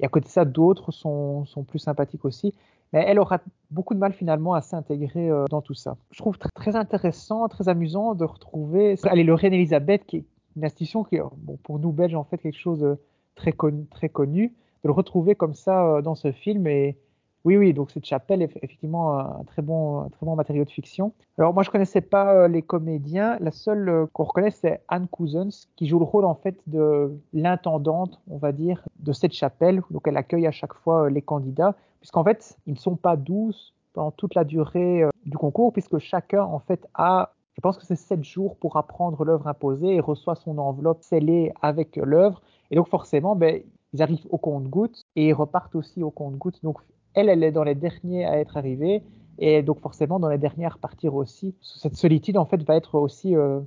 Et 0.00 0.06
à 0.06 0.08
côté 0.08 0.26
de 0.26 0.30
ça, 0.30 0.46
d'autres 0.46 0.90
sont, 0.90 1.44
sont, 1.44 1.64
plus 1.64 1.78
sympathiques 1.78 2.24
aussi. 2.24 2.54
Mais 2.94 3.04
elle 3.06 3.18
aura 3.18 3.40
beaucoup 3.70 3.92
de 3.92 3.98
mal 3.98 4.14
finalement 4.14 4.54
à 4.54 4.62
s'intégrer 4.62 5.30
dans 5.50 5.60
tout 5.60 5.74
ça. 5.74 5.96
Je 6.10 6.18
trouve 6.18 6.38
très, 6.38 6.74
intéressant, 6.74 7.46
très 7.48 7.68
amusant 7.68 8.14
de 8.14 8.24
retrouver. 8.24 8.96
Allez, 9.04 9.22
le 9.22 9.34
Reine 9.34 9.52
Elisabeth, 9.52 10.06
qui 10.06 10.24
une 10.56 10.64
institution 10.64 11.04
qui 11.04 11.16
est 11.16 11.22
pour 11.62 11.78
nous 11.78 11.92
Belges 11.92 12.14
en 12.14 12.24
fait 12.24 12.38
quelque 12.38 12.58
chose 12.58 12.80
de 12.80 12.98
très 13.34 13.52
connu, 13.52 13.86
très 13.86 14.08
connu. 14.08 14.54
De 14.82 14.88
le 14.88 14.92
retrouver 14.92 15.34
comme 15.34 15.54
ça 15.54 16.00
dans 16.02 16.14
ce 16.14 16.32
film 16.32 16.66
et 16.66 16.96
oui, 17.44 17.56
oui, 17.56 17.72
donc 17.72 17.90
cette 17.90 18.04
chapelle 18.04 18.42
est 18.42 18.54
effectivement 18.62 19.18
un 19.18 19.44
très 19.44 19.62
bon, 19.62 20.08
très 20.10 20.26
bon 20.26 20.36
matériau 20.36 20.64
de 20.64 20.70
fiction. 20.70 21.12
Alors 21.38 21.54
moi 21.54 21.62
je 21.62 21.70
connaissais 21.70 22.02
pas 22.02 22.48
les 22.48 22.60
comédiens, 22.60 23.38
la 23.40 23.50
seule 23.50 24.06
qu'on 24.12 24.24
reconnaît 24.24 24.50
c'est 24.50 24.82
Anne 24.88 25.08
Cousins 25.08 25.48
qui 25.76 25.86
joue 25.86 25.98
le 25.98 26.04
rôle 26.04 26.26
en 26.26 26.34
fait 26.34 26.58
de 26.66 27.18
l'intendante, 27.32 28.20
on 28.28 28.36
va 28.36 28.52
dire, 28.52 28.86
de 28.98 29.12
cette 29.12 29.32
chapelle. 29.32 29.80
Donc 29.90 30.06
elle 30.06 30.18
accueille 30.18 30.46
à 30.46 30.50
chaque 30.50 30.74
fois 30.74 31.08
les 31.08 31.22
candidats, 31.22 31.76
puisqu'en 32.00 32.24
fait 32.24 32.58
ils 32.66 32.74
ne 32.74 32.78
sont 32.78 32.96
pas 32.96 33.16
douze 33.16 33.72
pendant 33.94 34.10
toute 34.10 34.34
la 34.34 34.44
durée 34.44 35.04
du 35.24 35.38
concours, 35.38 35.72
puisque 35.72 35.98
chacun 35.98 36.42
en 36.42 36.58
fait 36.58 36.86
a 36.94 37.32
je 37.60 37.62
pense 37.62 37.76
que 37.76 37.84
c'est 37.84 37.94
sept 37.94 38.24
jours 38.24 38.56
pour 38.56 38.78
apprendre 38.78 39.22
l'œuvre 39.22 39.46
imposée 39.46 39.96
et 39.96 40.00
reçoit 40.00 40.34
son 40.34 40.56
enveloppe 40.56 41.02
scellée 41.02 41.52
avec 41.60 41.96
l'œuvre. 41.96 42.40
Et 42.70 42.76
donc 42.76 42.88
forcément, 42.88 43.36
ben, 43.36 43.60
ils 43.92 44.00
arrivent 44.00 44.26
au 44.30 44.38
compte-gouttes 44.38 45.04
et 45.14 45.28
ils 45.28 45.34
repartent 45.34 45.74
aussi 45.74 46.02
au 46.02 46.10
compte-gouttes. 46.10 46.62
Donc 46.62 46.78
elle, 47.12 47.28
elle 47.28 47.44
est 47.44 47.52
dans 47.52 47.62
les 47.62 47.74
derniers 47.74 48.24
à 48.24 48.38
être 48.38 48.56
arrivée 48.56 49.02
et 49.36 49.62
donc 49.62 49.78
forcément 49.80 50.18
dans 50.18 50.30
les 50.30 50.38
derniers 50.38 50.64
à 50.64 50.70
repartir 50.70 51.14
aussi. 51.14 51.54
Cette 51.60 51.96
solitude 51.96 52.38
en 52.38 52.46
fait 52.46 52.62
va 52.62 52.76
être 52.76 52.94
aussi, 52.94 53.36
euh, 53.36 53.60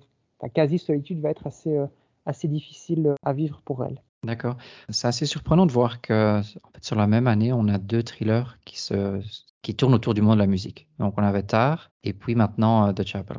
quasi 0.56 0.80
solitude 0.80 1.22
va 1.22 1.30
être 1.30 1.46
assez, 1.46 1.78
euh, 1.78 1.86
assez 2.26 2.48
difficile 2.48 3.14
à 3.24 3.32
vivre 3.32 3.62
pour 3.64 3.86
elle. 3.86 4.02
D'accord. 4.24 4.58
C'est 4.90 5.08
assez 5.08 5.28
surprenant 5.28 5.68
de 5.68 5.72
voir 5.72 6.02
que 6.02 6.40
en 6.40 6.70
fait, 6.74 6.84
sur 6.84 6.96
la 6.96 7.06
même 7.06 7.28
année, 7.28 7.54
on 7.54 7.68
a 7.68 7.78
deux 7.78 8.02
thrillers 8.02 8.58
qui 8.66 8.82
se 8.82 9.22
qui 9.62 9.76
tournent 9.76 9.94
autour 9.94 10.16
du 10.16 10.24
monde 10.24 10.38
de 10.38 10.40
la 10.40 10.48
musique. 10.48 10.88
Donc 10.98 11.14
on 11.18 11.24
avait 11.24 11.44
Tar 11.44 11.92
et 12.04 12.14
puis 12.14 12.34
maintenant 12.34 12.88
euh, 12.88 12.92
The 12.92 13.06
Chapel. 13.06 13.38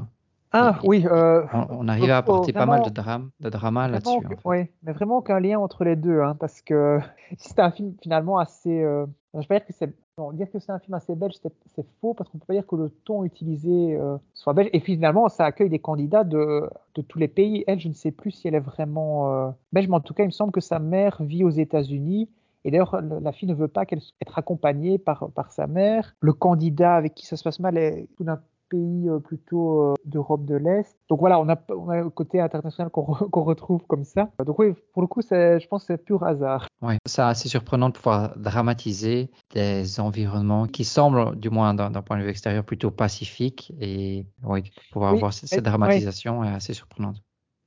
Ah 0.57 0.79
oui. 0.85 1.05
Euh, 1.05 1.45
on, 1.53 1.89
arrive 1.89 2.13
à 2.13 2.19
apporter 2.19 2.53
pas 2.53 2.65
mal 2.65 2.83
de 2.83 2.91
drame, 2.91 3.31
de 3.41 3.51
drama 3.51 3.89
là-dessus. 3.89 4.25
Oui, 4.45 4.69
mais 4.85 4.93
vraiment 4.93 5.17
aucun 5.17 5.41
lien 5.41 5.59
entre 5.59 5.83
les 5.83 5.97
deux, 5.97 6.21
hein, 6.21 6.37
parce 6.39 6.63
que 6.63 7.01
c'est 7.39 7.59
un 7.59 7.73
film 7.73 7.95
finalement 8.01 8.39
assez. 8.39 8.81
Euh, 8.81 9.05
je 9.35 9.41
vais 9.41 9.47
pas 9.47 9.59
dire 9.59 9.67
que 9.67 9.73
c'est. 9.73 9.93
dire 10.35 10.49
que 10.53 10.61
c'est 10.61 10.71
un 10.71 10.79
film 10.79 10.95
assez 10.95 11.17
belge, 11.17 11.35
c'est 11.75 11.87
faux, 12.01 12.15
parce 12.15 12.31
qu'on 12.31 12.39
peut 12.39 12.47
pas 12.47 12.55
dire 12.55 12.69
que 12.69 12.77
le 12.77 12.89
ton 13.05 13.25
utilisé 13.25 13.97
euh, 13.97 14.17
soit 14.33 14.53
belge. 14.53 14.71
Et 14.73 14.79
finalement, 14.79 15.29
ça 15.29 15.45
accueille 15.45 15.71
des 15.71 15.81
candidats 15.81 16.23
de, 16.23 16.71
de 16.95 17.03
tous 17.03 17.19
les 17.19 17.29
pays. 17.29 17.65
Elle, 17.67 17.81
je 17.81 17.89
ne 17.89 17.95
sais 17.95 18.13
plus 18.13 18.31
si 18.31 18.47
elle 18.47 18.55
est 18.55 18.61
vraiment 18.61 19.53
belge, 19.73 19.89
mais 19.89 19.97
en 19.97 20.01
tout 20.01 20.15
cas, 20.15 20.23
il 20.23 20.27
me 20.29 20.33
semble 20.33 20.53
que 20.53 20.61
sa 20.61 20.79
mère 20.79 21.17
vit 21.21 21.43
aux 21.43 21.51
États-Unis. 21.51 22.31
Et 22.67 22.71
d'ailleurs, 22.71 23.03
la 23.03 23.33
fille 23.33 23.49
ne 23.49 23.55
veut 23.55 23.69
pas 23.69 23.85
qu'elle 23.87 24.01
être 24.23 24.39
accompagnée 24.39 24.99
par, 24.99 25.31
par 25.35 25.51
sa 25.51 25.67
mère. 25.67 26.15
Le 26.21 26.33
candidat 26.33 26.95
avec 26.95 27.15
qui 27.15 27.27
ça 27.27 27.37
se 27.37 27.43
passe 27.43 27.59
mal 27.59 27.77
est 27.77 28.07
tout 28.17 28.25
d'un 28.25 28.41
pays 28.75 29.09
plutôt 29.25 29.95
d'Europe 30.05 30.45
de 30.45 30.57
l'Est. 30.57 30.97
Donc 31.09 31.21
voilà, 31.21 31.39
on 31.41 31.49
a, 31.49 31.59
on 31.71 31.89
a, 31.89 32.03
le 32.03 32.11
côté 32.11 32.41
international 32.41 32.91
qu'on 32.91 33.05
retrouve 33.45 33.83
comme 33.87 34.05
ça. 34.05 34.31
Donc 34.45 34.59
oui, 34.59 34.75
pour 34.93 35.03
le 35.03 35.09
coup, 35.09 35.21
je 35.23 35.67
pense 35.67 35.83
que 35.83 35.95
c'est 35.95 36.05
pur 36.05 36.23
hasard. 36.25 36.67
Oui, 36.83 36.95
c'est 37.07 37.23
assez 37.23 37.49
surprenant 37.49 37.89
de 37.89 37.95
pouvoir 37.95 38.37
dramatiser 38.37 39.31
des 39.53 40.01
environnements 40.01 40.67
qui 40.67 40.85
semblent, 40.85 41.37
du 41.37 41.51
moins 41.51 41.75
d'un 41.75 41.91
point 42.03 42.19
de 42.19 42.23
vue 42.23 42.31
extérieur, 42.31 42.65
plutôt 42.65 42.91
pacifiques. 42.91 43.73
Et 43.81 44.27
oui, 44.43 44.63
pouvoir 44.93 45.13
avoir 45.13 45.33
cette 45.33 45.65
dramatisation 45.65 46.45
est 46.45 46.49
assez 46.49 46.75
surprenante. 46.75 47.17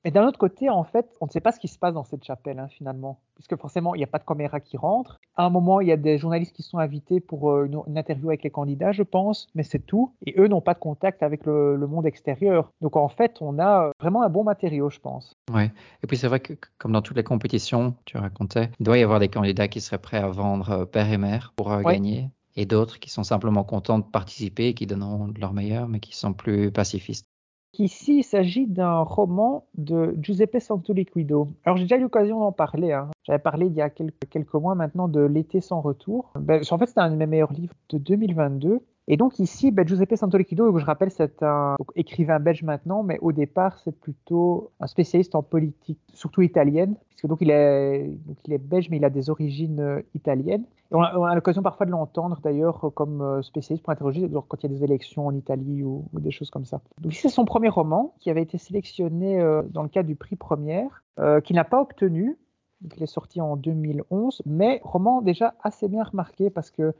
Mais 0.07 0.11
d'un 0.11 0.25
autre 0.25 0.39
côté, 0.39 0.69
en 0.69 0.85
fait, 0.85 1.05
on 1.19 1.25
ne 1.25 1.31
sait 1.31 1.41
pas 1.41 1.51
ce 1.51 1.59
qui 1.59 1.67
se 1.67 1.77
passe 1.77 1.93
dans 1.93 2.05
cette 2.05 2.23
chapelle, 2.23 2.59
hein, 2.59 2.69
finalement, 2.69 3.19
puisque 3.35 3.57
forcément, 3.57 3.93
il 3.93 3.97
n'y 3.97 4.05
a 4.05 4.07
pas 4.07 4.19
de 4.19 4.23
caméra 4.23 4.61
qui 4.61 4.77
rentre. 4.77 5.19
À 5.35 5.43
un 5.43 5.49
moment, 5.49 5.81
il 5.81 5.89
y 5.89 5.91
a 5.91 5.97
des 5.97 6.17
journalistes 6.17 6.55
qui 6.55 6.63
sont 6.63 6.77
invités 6.77 7.19
pour 7.19 7.51
euh, 7.51 7.65
une, 7.65 7.97
interview 7.97 8.29
avec 8.29 8.41
les 8.43 8.49
candidats, 8.49 8.93
je 8.93 9.03
pense, 9.03 9.49
mais 9.53 9.63
c'est 9.63 9.85
tout. 9.85 10.13
Et 10.25 10.33
eux 10.39 10.47
n'ont 10.47 10.61
pas 10.61 10.75
de 10.75 10.79
contact 10.79 11.23
avec 11.23 11.45
le, 11.45 11.75
monde 11.89 12.05
extérieur. 12.05 12.71
Donc, 12.79 12.95
en 12.95 13.09
fait, 13.09 13.39
on 13.41 13.59
a 13.59 13.87
euh, 13.87 13.91
vraiment 13.99 14.23
un 14.23 14.29
bon 14.29 14.45
matériau, 14.45 14.89
je 14.89 14.99
pense. 15.01 15.35
Oui. 15.53 15.63
Et 16.01 16.07
puis, 16.07 16.15
c'est 16.15 16.29
vrai 16.29 16.39
que, 16.39 16.53
comme 16.77 16.93
dans 16.93 17.01
toutes 17.01 17.17
les 17.17 17.25
compétitions, 17.25 17.93
tu 18.05 18.17
racontais, 18.17 18.69
il 18.79 18.85
doit 18.85 18.97
y 18.97 19.03
avoir 19.03 19.19
des 19.19 19.27
candidats 19.27 19.67
qui 19.67 19.81
seraient 19.81 19.97
prêts 19.97 20.19
à 20.19 20.29
vendre 20.29 20.69
euh, 20.69 20.85
père 20.85 21.11
et 21.11 21.17
mère 21.17 21.51
pour 21.57 21.81
gagner 21.81 22.29
et 22.55 22.65
d'autres 22.65 22.99
qui 22.99 23.09
sont 23.09 23.25
simplement 23.25 23.65
contents 23.65 23.99
de 23.99 24.05
participer, 24.05 24.73
qui 24.73 24.87
donneront 24.87 25.27
de 25.27 25.39
leur 25.41 25.51
meilleur, 25.51 25.89
mais 25.89 25.99
qui 25.99 26.15
sont 26.15 26.31
plus 26.31 26.71
pacifistes. 26.71 27.27
Ici, 27.79 28.17
il 28.17 28.23
s'agit 28.23 28.65
d'un 28.65 29.01
roman 29.01 29.67
de 29.77 30.15
Giuseppe 30.19 30.59
Santoliquido. 30.59 31.49
Alors, 31.63 31.77
j'ai 31.77 31.83
déjà 31.83 31.97
eu 31.97 32.01
l'occasion 32.01 32.39
d'en 32.39 32.51
parler. 32.51 32.91
Hein. 32.91 33.11
J'avais 33.23 33.39
parlé 33.39 33.67
il 33.67 33.73
y 33.73 33.81
a 33.81 33.91
quelques, 33.91 34.27
quelques, 34.29 34.53
mois 34.55 34.73
maintenant 34.73 35.07
de 35.07 35.21
L'été 35.21 35.61
sans 35.61 35.81
retour. 35.81 36.31
Ben, 36.39 36.61
en 36.69 36.77
fait, 36.79 36.87
c'est 36.87 36.99
un 36.99 37.11
de 37.11 37.15
mes 37.15 37.27
meilleurs 37.27 37.53
livres 37.53 37.75
de 37.89 37.99
2022. 37.99 38.81
Et 39.09 39.15
donc 39.15 39.39
ici, 39.39 39.71
ben, 39.71 39.87
Giuseppe 39.87 40.15
Santoliquido, 40.15 40.77
je 40.77 40.85
rappelle, 40.85 41.11
c'est 41.11 41.41
un 41.41 41.77
écrivain 41.95 42.39
belge 42.39 42.63
maintenant, 42.63 43.03
mais 43.03 43.17
au 43.21 43.31
départ, 43.31 43.79
c'est 43.79 43.97
plutôt 43.97 44.71
un 44.81 44.87
spécialiste 44.87 45.33
en 45.33 45.43
politique, 45.43 45.99
surtout 46.13 46.41
italienne, 46.41 46.95
puisque 47.07 47.25
donc 47.27 47.39
il 47.39 47.49
est, 47.49 48.05
donc 48.25 48.37
il 48.45 48.53
est 48.53 48.57
belge, 48.57 48.89
mais 48.89 48.97
il 48.97 49.05
a 49.05 49.09
des 49.09 49.29
origines 49.29 49.79
euh, 49.79 50.01
italiennes. 50.13 50.65
On 50.91 51.01
a, 51.01 51.35
l'occasion 51.35 51.61
parfois 51.61 51.85
de 51.85 51.91
l'entendre 51.91 52.39
d'ailleurs 52.43 52.91
comme 52.95 53.21
euh, 53.21 53.41
spécialiste 53.41 53.83
pour 53.83 53.91
interroger 53.91 54.29
quand 54.29 54.63
il 54.63 54.71
y 54.71 54.73
a 54.73 54.77
des 54.77 54.83
élections 54.83 55.25
en 55.25 55.33
Italie 55.33 55.83
ou, 55.83 56.05
des 56.13 56.31
choses 56.31 56.49
comme 56.49 56.65
ça. 56.65 56.81
Donc 57.01 57.13
c'est 57.13 57.29
son 57.29 57.45
premier 57.45 57.69
roman 57.69 58.13
qui 58.19 58.29
avait 58.29 58.41
été 58.41 58.57
sélectionné 58.57 59.39
euh, 59.39 59.63
dans 59.69 59.83
le 59.83 59.89
cadre 59.89 60.07
du 60.07 60.15
prix 60.15 60.35
première, 60.35 61.03
qu'il 61.43 61.55
n'a 61.55 61.63
pas 61.63 61.81
obtenu. 61.81 62.37
il 62.95 63.01
est 63.01 63.07
sorti 63.07 63.41
en 63.41 63.55
2011, 63.55 64.43
mais 64.45 64.81
roman 64.83 65.21
déjà 65.21 65.55
assez 65.63 65.87
bien 65.87 66.03
remarqué 66.03 66.49
parce 66.51 66.69
que 66.69 66.93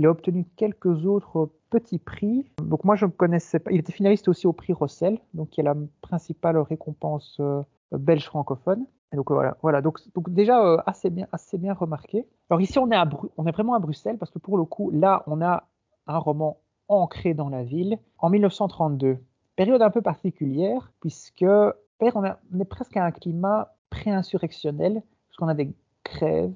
il 0.00 0.06
a 0.06 0.10
obtenu 0.10 0.46
quelques 0.56 1.04
autres 1.04 1.50
petits 1.68 1.98
prix. 1.98 2.50
Donc 2.62 2.84
moi 2.84 2.96
je 2.96 3.04
ne 3.04 3.10
connaissais 3.10 3.58
pas. 3.58 3.70
Il 3.70 3.80
était 3.80 3.92
finaliste 3.92 4.28
aussi 4.28 4.46
au 4.46 4.54
prix 4.54 4.72
Rossel, 4.72 5.18
donc 5.34 5.50
qui 5.50 5.60
est 5.60 5.62
la 5.62 5.76
principale 6.00 6.56
récompense 6.56 7.36
euh, 7.40 7.62
belge 7.92 8.24
francophone. 8.24 8.86
Et 9.12 9.16
donc 9.16 9.30
voilà, 9.30 9.58
voilà. 9.60 9.82
Donc, 9.82 9.98
déjà 10.28 10.64
euh, 10.64 10.78
assez 10.86 11.10
bien, 11.10 11.26
assez 11.32 11.58
bien 11.58 11.74
remarqué. 11.74 12.26
Alors 12.48 12.62
ici 12.62 12.78
on 12.78 12.90
est 12.90 12.96
à 12.96 13.06
vraiment 13.36 13.74
à 13.74 13.78
Bruxelles 13.78 14.16
parce 14.16 14.30
que 14.30 14.38
pour 14.38 14.56
le 14.56 14.64
coup 14.64 14.90
là 14.90 15.22
on 15.26 15.42
a 15.42 15.68
un 16.06 16.16
roman 16.16 16.56
ancré 16.88 17.34
dans 17.34 17.50
la 17.50 17.62
ville 17.62 17.98
en 18.16 18.30
1932. 18.30 19.18
Période 19.54 19.82
un 19.82 19.90
peu 19.90 20.00
particulière 20.00 20.90
puisque 21.00 21.44
on, 21.44 22.24
est 22.24 22.64
presque 22.64 22.96
à 22.96 23.04
un 23.04 23.10
climat 23.10 23.74
pré-insurrectionnel 23.90 25.02
parce 25.28 25.36
qu'on 25.36 25.48
a 25.48 25.54
des 25.54 25.74
grèves 26.06 26.54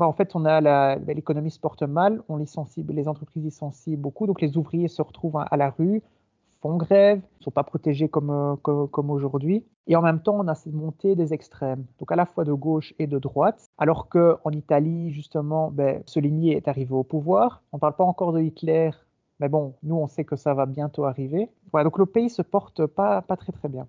en 0.00 0.12
fait, 0.12 0.34
on 0.34 0.44
a 0.44 0.60
ben, 0.96 1.16
l'économie 1.16 1.50
se 1.50 1.60
porte 1.60 1.82
mal, 1.82 2.22
on 2.28 2.36
licencie, 2.36 2.84
les 2.88 3.08
entreprises 3.08 3.44
licencient 3.44 3.98
beaucoup, 3.98 4.26
donc 4.26 4.40
les 4.40 4.56
ouvriers 4.56 4.88
se 4.88 5.02
retrouvent 5.02 5.38
à, 5.38 5.56
la 5.56 5.70
rue, 5.70 6.02
font 6.60 6.76
grève, 6.76 7.18
ne 7.18 7.44
sont 7.44 7.50
pas 7.50 7.64
protégés 7.64 8.08
comme, 8.08 8.30
euh, 8.30 8.86
comme, 8.86 9.10
aujourd'hui. 9.10 9.64
Et 9.88 9.96
en 9.96 10.02
même 10.02 10.20
temps, 10.20 10.38
on 10.38 10.46
a 10.48 10.54
cette 10.54 10.74
montée 10.74 11.16
des 11.16 11.32
extrêmes, 11.32 11.84
donc 11.98 12.12
à 12.12 12.16
la 12.16 12.26
fois 12.26 12.44
de 12.44 12.52
gauche 12.52 12.94
et 12.98 13.06
de 13.06 13.18
droite, 13.18 13.66
alors 13.78 14.08
qu'en 14.08 14.50
Italie, 14.52 15.12
justement, 15.12 15.70
ben, 15.70 16.02
Soligny 16.06 16.52
est 16.52 16.68
arrivé 16.68 16.92
au 16.94 17.02
pouvoir. 17.02 17.62
On 17.72 17.78
ne 17.78 17.80
parle 17.80 17.96
pas 17.96 18.04
encore 18.04 18.32
de 18.32 18.40
Hitler, 18.40 18.90
mais 19.40 19.48
bon, 19.48 19.74
nous, 19.82 19.96
on 19.96 20.06
sait 20.06 20.24
que 20.24 20.36
ça 20.36 20.54
va 20.54 20.66
bientôt 20.66 21.04
arriver. 21.04 21.48
Voilà, 21.72 21.84
donc 21.84 21.98
le 21.98 22.06
pays 22.06 22.30
se 22.30 22.42
porte 22.42 22.86
pas, 22.86 23.22
pas 23.22 23.36
très 23.36 23.52
très 23.52 23.68
bien. 23.68 23.88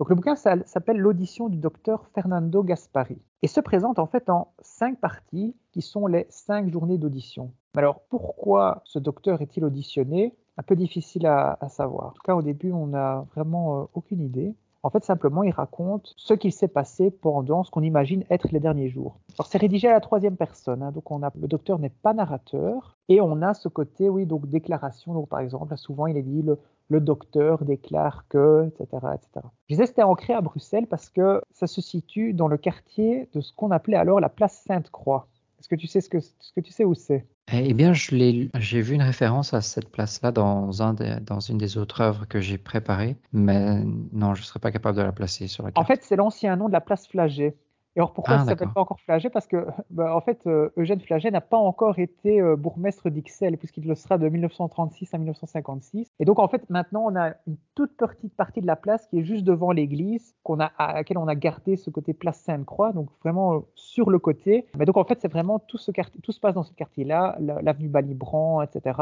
Donc 0.00 0.08
le 0.08 0.14
bouquin 0.14 0.34
s'appelle 0.34 0.96
L'audition 0.96 1.50
du 1.50 1.58
docteur 1.58 2.06
Fernando 2.14 2.62
Gaspari 2.62 3.18
et 3.42 3.46
se 3.46 3.60
présente 3.60 3.98
en 3.98 4.06
fait 4.06 4.30
en 4.30 4.48
cinq 4.62 4.98
parties 4.98 5.54
qui 5.72 5.82
sont 5.82 6.06
les 6.06 6.26
cinq 6.30 6.70
journées 6.70 6.96
d'audition. 6.96 7.52
Alors 7.76 8.00
pourquoi 8.08 8.80
ce 8.86 8.98
docteur 8.98 9.42
est-il 9.42 9.62
auditionné? 9.62 10.34
Un 10.56 10.62
peu 10.62 10.74
difficile 10.74 11.26
à, 11.26 11.58
savoir. 11.68 12.14
En 12.26 12.32
au 12.32 12.40
début 12.40 12.72
on 12.72 12.86
n'a 12.86 13.26
vraiment 13.34 13.82
euh, 13.82 13.84
aucune 13.92 14.22
idée. 14.22 14.54
En 14.82 14.90
fait, 14.90 15.04
simplement, 15.04 15.42
il 15.42 15.50
raconte 15.50 16.14
ce 16.16 16.32
qu'il 16.32 16.52
s'est 16.52 16.68
passé 16.68 17.10
pendant 17.10 17.64
ce 17.64 17.70
qu'on 17.70 17.82
imagine 17.82 18.24
être 18.30 18.48
les 18.50 18.60
derniers 18.60 18.88
jours. 18.88 19.18
Alors, 19.38 19.46
c'est 19.46 19.58
rédigé 19.58 19.88
à 19.88 19.92
la 19.92 20.00
troisième 20.00 20.36
personne, 20.36 20.82
hein, 20.82 20.90
donc 20.90 21.10
on 21.10 21.22
a, 21.22 21.30
le 21.38 21.48
docteur 21.48 21.78
n'est 21.78 21.90
pas 21.90 22.14
narrateur, 22.14 22.96
et 23.08 23.20
on 23.20 23.42
a 23.42 23.52
ce 23.52 23.68
côté, 23.68 24.08
oui, 24.08 24.24
donc 24.24 24.48
déclaration. 24.48 25.12
Donc, 25.12 25.28
par 25.28 25.40
exemple, 25.40 25.76
souvent, 25.76 26.06
il 26.06 26.16
est 26.16 26.22
dit 26.22 26.42
le, 26.42 26.58
le 26.88 27.00
docteur 27.00 27.64
déclare 27.64 28.26
que, 28.28 28.66
etc. 28.68 29.06
etc. 29.14 29.46
Je 29.68 29.74
disais 29.74 29.86
c'était 29.86 30.02
ancré 30.02 30.32
à 30.34 30.40
Bruxelles 30.40 30.86
parce 30.86 31.08
que 31.08 31.40
ça 31.52 31.66
se 31.66 31.80
situe 31.80 32.34
dans 32.34 32.48
le 32.48 32.56
quartier 32.56 33.28
de 33.32 33.40
ce 33.40 33.52
qu'on 33.52 33.70
appelait 33.70 33.96
alors 33.96 34.20
la 34.20 34.28
place 34.28 34.62
Sainte-Croix. 34.66 35.28
Est-ce 35.60 35.68
que 35.68 35.76
tu 35.76 35.86
sais 35.86 36.00
ce 36.00 36.08
que, 36.08 36.20
ce 36.20 36.52
que 36.52 36.60
tu 36.60 36.72
sais 36.72 36.84
où 36.84 36.94
c'est? 36.94 37.26
Eh 37.52 37.74
bien, 37.74 37.92
j'ai 37.92 38.80
vu 38.80 38.94
une 38.94 39.02
référence 39.02 39.54
à 39.54 39.60
cette 39.60 39.90
place-là 39.90 40.30
dans, 40.32 40.82
un 40.82 40.94
dans 40.94 41.40
une 41.40 41.58
des 41.58 41.78
autres 41.78 42.00
œuvres 42.00 42.26
que 42.26 42.40
j'ai 42.40 42.58
préparées, 42.58 43.16
mais 43.32 43.82
non, 44.12 44.34
je 44.34 44.42
ne 44.42 44.44
serais 44.44 44.60
pas 44.60 44.70
capable 44.70 44.98
de 44.98 45.02
la 45.02 45.12
placer 45.12 45.48
sur 45.48 45.64
la 45.64 45.72
carte. 45.72 45.84
En 45.84 45.86
fait, 45.86 46.02
c'est 46.02 46.16
l'ancien 46.16 46.56
nom 46.56 46.68
de 46.68 46.72
la 46.72 46.80
place 46.80 47.08
Flagey. 47.08 47.56
Et 47.96 48.00
alors 48.00 48.12
pourquoi 48.12 48.34
ça 48.34 48.40
ah, 48.40 48.44
ne 48.44 48.48
s'appelle 48.50 48.72
pas 48.72 48.80
encore 48.80 49.00
Flagey? 49.00 49.30
Parce 49.30 49.46
que 49.46 49.66
bah, 49.90 50.14
en 50.14 50.20
fait, 50.20 50.46
euh, 50.46 50.70
Eugène 50.76 51.00
Flagey 51.00 51.30
n'a 51.30 51.40
pas 51.40 51.56
encore 51.56 51.98
été 51.98 52.40
euh, 52.40 52.54
bourgmestre 52.54 53.10
d'Ixelles, 53.10 53.58
puisqu'il 53.58 53.86
le 53.86 53.94
sera 53.96 54.16
de 54.16 54.28
1936 54.28 55.12
à 55.12 55.18
1956. 55.18 56.08
Et 56.20 56.24
donc 56.24 56.38
en 56.38 56.46
fait, 56.46 56.68
maintenant, 56.70 57.04
on 57.06 57.16
a 57.16 57.30
une 57.46 57.56
toute 57.74 57.96
petite 57.96 58.34
partie 58.36 58.60
de 58.60 58.66
la 58.66 58.76
place 58.76 59.06
qui 59.08 59.18
est 59.18 59.24
juste 59.24 59.44
devant 59.44 59.72
l'église, 59.72 60.34
qu'on 60.44 60.60
a, 60.60 60.66
à 60.78 60.94
laquelle 60.94 61.18
on 61.18 61.26
a 61.26 61.34
gardé 61.34 61.76
ce 61.76 61.90
côté 61.90 62.14
place 62.14 62.40
Sainte-Croix, 62.40 62.92
donc 62.92 63.08
vraiment 63.22 63.54
euh, 63.54 63.58
sur 63.74 64.10
le 64.10 64.20
côté. 64.20 64.66
Mais 64.78 64.84
donc 64.84 64.96
en 64.96 65.04
fait, 65.04 65.18
c'est 65.20 65.30
vraiment 65.30 65.58
tout 65.58 65.78
ce 65.78 65.90
quartier, 65.90 66.20
tout 66.20 66.32
se 66.32 66.40
passe 66.40 66.54
dans 66.54 66.62
ce 66.62 66.72
quartier-là, 66.72 67.36
l'avenue 67.40 67.88
Balibran, 67.88 68.62
etc. 68.62 69.00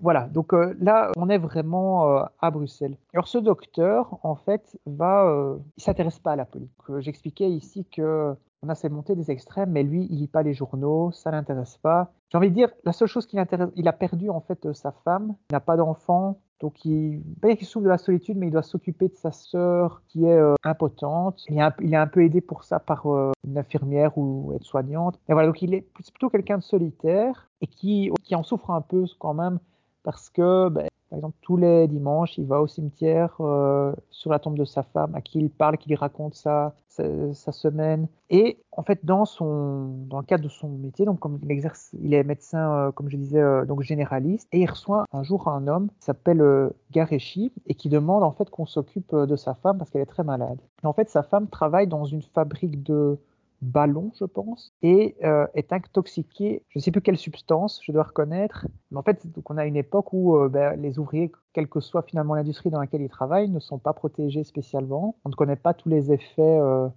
Voilà. 0.00 0.28
Donc 0.28 0.52
là, 0.52 1.10
on 1.16 1.28
est 1.28 1.38
vraiment 1.38 2.24
à 2.40 2.50
Bruxelles. 2.50 2.96
Alors 3.12 3.28
ce 3.28 3.38
docteur, 3.38 4.18
en 4.22 4.34
fait, 4.34 4.78
va, 4.86 5.56
il 5.76 5.82
s'intéresse 5.82 6.18
pas 6.18 6.32
à 6.32 6.36
la 6.36 6.44
politique. 6.44 6.70
J'expliquais 7.00 7.50
ici 7.50 7.84
que 7.84 8.34
on 8.62 8.68
a 8.68 8.74
ces 8.74 8.88
montées 8.88 9.16
des 9.16 9.30
extrêmes, 9.30 9.70
mais 9.70 9.82
lui, 9.82 10.06
il 10.10 10.18
lit 10.18 10.28
pas 10.28 10.42
les 10.42 10.52
journaux, 10.52 11.12
ça 11.12 11.30
l'intéresse 11.30 11.78
pas. 11.78 12.12
J'ai 12.30 12.38
envie 12.38 12.50
de 12.50 12.54
dire, 12.54 12.70
la 12.84 12.92
seule 12.92 13.08
chose 13.08 13.26
qui 13.26 13.36
l'intéresse, 13.36 13.70
il 13.76 13.88
a 13.88 13.92
perdu 13.92 14.28
en 14.28 14.40
fait 14.40 14.66
euh, 14.66 14.74
sa 14.74 14.92
femme, 14.92 15.34
il 15.50 15.54
n'a 15.54 15.60
pas 15.60 15.76
d'enfant, 15.76 16.38
donc 16.60 16.84
il, 16.84 17.22
pas 17.40 17.56
qu'il 17.56 17.66
souffre 17.66 17.84
de 17.84 17.88
la 17.88 17.96
solitude, 17.96 18.36
mais 18.36 18.48
il 18.48 18.50
doit 18.50 18.62
s'occuper 18.62 19.08
de 19.08 19.16
sa 19.16 19.32
sœur 19.32 20.02
qui 20.08 20.26
est 20.26 20.38
euh, 20.38 20.54
impotente. 20.62 21.42
Il 21.48 21.56
est, 21.56 21.96
un, 21.96 22.06
peu 22.06 22.22
aidé 22.22 22.42
pour 22.42 22.64
ça 22.64 22.78
par 22.78 23.06
euh, 23.06 23.32
une 23.44 23.56
infirmière 23.56 24.18
ou 24.18 24.52
aide-soignante. 24.54 25.18
Et 25.28 25.32
voilà, 25.32 25.48
donc 25.48 25.62
il 25.62 25.72
est 25.72 25.86
plutôt 25.92 26.28
quelqu'un 26.28 26.58
de 26.58 26.62
solitaire 26.62 27.48
et 27.62 27.66
qui, 27.66 28.10
qui 28.22 28.34
en 28.34 28.42
souffre 28.42 28.70
un 28.70 28.82
peu 28.82 29.06
quand 29.18 29.34
même 29.34 29.58
parce 30.02 30.28
que 30.28 30.68
ben, 30.68 30.86
par 31.10 31.16
exemple, 31.16 31.36
tous 31.42 31.56
les 31.56 31.88
dimanches, 31.88 32.38
il 32.38 32.46
va 32.46 32.60
au 32.60 32.68
cimetière 32.68 33.34
euh, 33.40 33.92
sur 34.10 34.30
la 34.30 34.38
tombe 34.38 34.56
de 34.56 34.64
sa 34.64 34.84
femme, 34.84 35.12
à 35.16 35.20
qui 35.20 35.40
il 35.40 35.50
parle, 35.50 35.76
qui 35.76 35.88
lui 35.88 35.96
raconte 35.96 36.34
sa, 36.34 36.72
semaine. 36.88 38.06
Et 38.28 38.58
en 38.70 38.82
fait, 38.82 39.04
dans, 39.04 39.24
son, 39.24 39.88
dans 40.08 40.18
le 40.18 40.24
cadre 40.24 40.44
de 40.44 40.48
son 40.48 40.68
métier, 40.68 41.06
donc 41.06 41.18
comme 41.18 41.40
il 41.42 41.50
exerce, 41.50 41.90
il 42.00 42.14
est 42.14 42.22
médecin, 42.22 42.74
euh, 42.74 42.92
comme 42.92 43.08
je 43.08 43.16
disais, 43.16 43.40
euh, 43.40 43.64
donc 43.64 43.82
généraliste, 43.82 44.46
et 44.52 44.60
il 44.60 44.70
reçoit 44.70 45.04
un 45.12 45.22
jour 45.24 45.48
un 45.48 45.66
homme 45.66 45.88
qui 45.98 46.04
s'appelle 46.04 46.70
Gareshi 46.92 47.52
et 47.66 47.74
qui 47.74 47.88
demande 47.88 48.22
en 48.22 48.32
fait 48.32 48.50
qu'on 48.50 48.66
s'occupe 48.66 49.14
de 49.14 49.36
sa 49.36 49.54
femme 49.54 49.78
parce 49.78 49.90
qu'elle 49.90 50.02
est 50.02 50.06
très 50.06 50.24
malade. 50.24 50.58
Et 50.84 50.86
en 50.86 50.92
fait, 50.92 51.08
sa 51.08 51.22
femme 51.22 51.48
travaille 51.48 51.88
dans 51.88 52.04
une 52.04 52.22
fabrique 52.22 52.82
de 52.84 53.18
ballon, 53.62 54.10
je 54.18 54.24
pense, 54.24 54.72
et 54.82 55.16
euh, 55.24 55.46
est 55.54 55.72
intoxiqué, 55.72 56.62
je 56.68 56.78
ne 56.78 56.82
sais 56.82 56.90
plus 56.90 57.02
quelle 57.02 57.18
substance, 57.18 57.80
je 57.84 57.92
dois 57.92 58.04
reconnaître. 58.04 58.66
Mais 58.90 58.98
en 58.98 59.02
fait, 59.02 59.26
donc 59.32 59.50
on 59.50 59.58
a 59.58 59.66
une 59.66 59.76
époque 59.76 60.12
où 60.12 60.36
euh, 60.36 60.48
ben, 60.48 60.80
les 60.80 60.98
ouvriers, 60.98 61.30
quelle 61.52 61.68
que 61.68 61.80
soit 61.80 62.02
finalement 62.02 62.34
l'industrie 62.34 62.70
dans 62.70 62.80
laquelle 62.80 63.02
ils 63.02 63.10
travaillent, 63.10 63.50
ne 63.50 63.60
sont 63.60 63.78
pas 63.78 63.92
protégés 63.92 64.44
spécialement. 64.44 65.16
On 65.24 65.28
ne 65.28 65.34
connaît 65.34 65.56
pas 65.56 65.74
tous 65.74 65.88
les 65.88 66.12
effets 66.12 66.58
euh, 66.58 66.88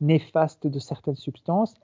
néfastes 0.00 0.66
de 0.66 0.78
certaines 0.78 1.16
substances. 1.16 1.74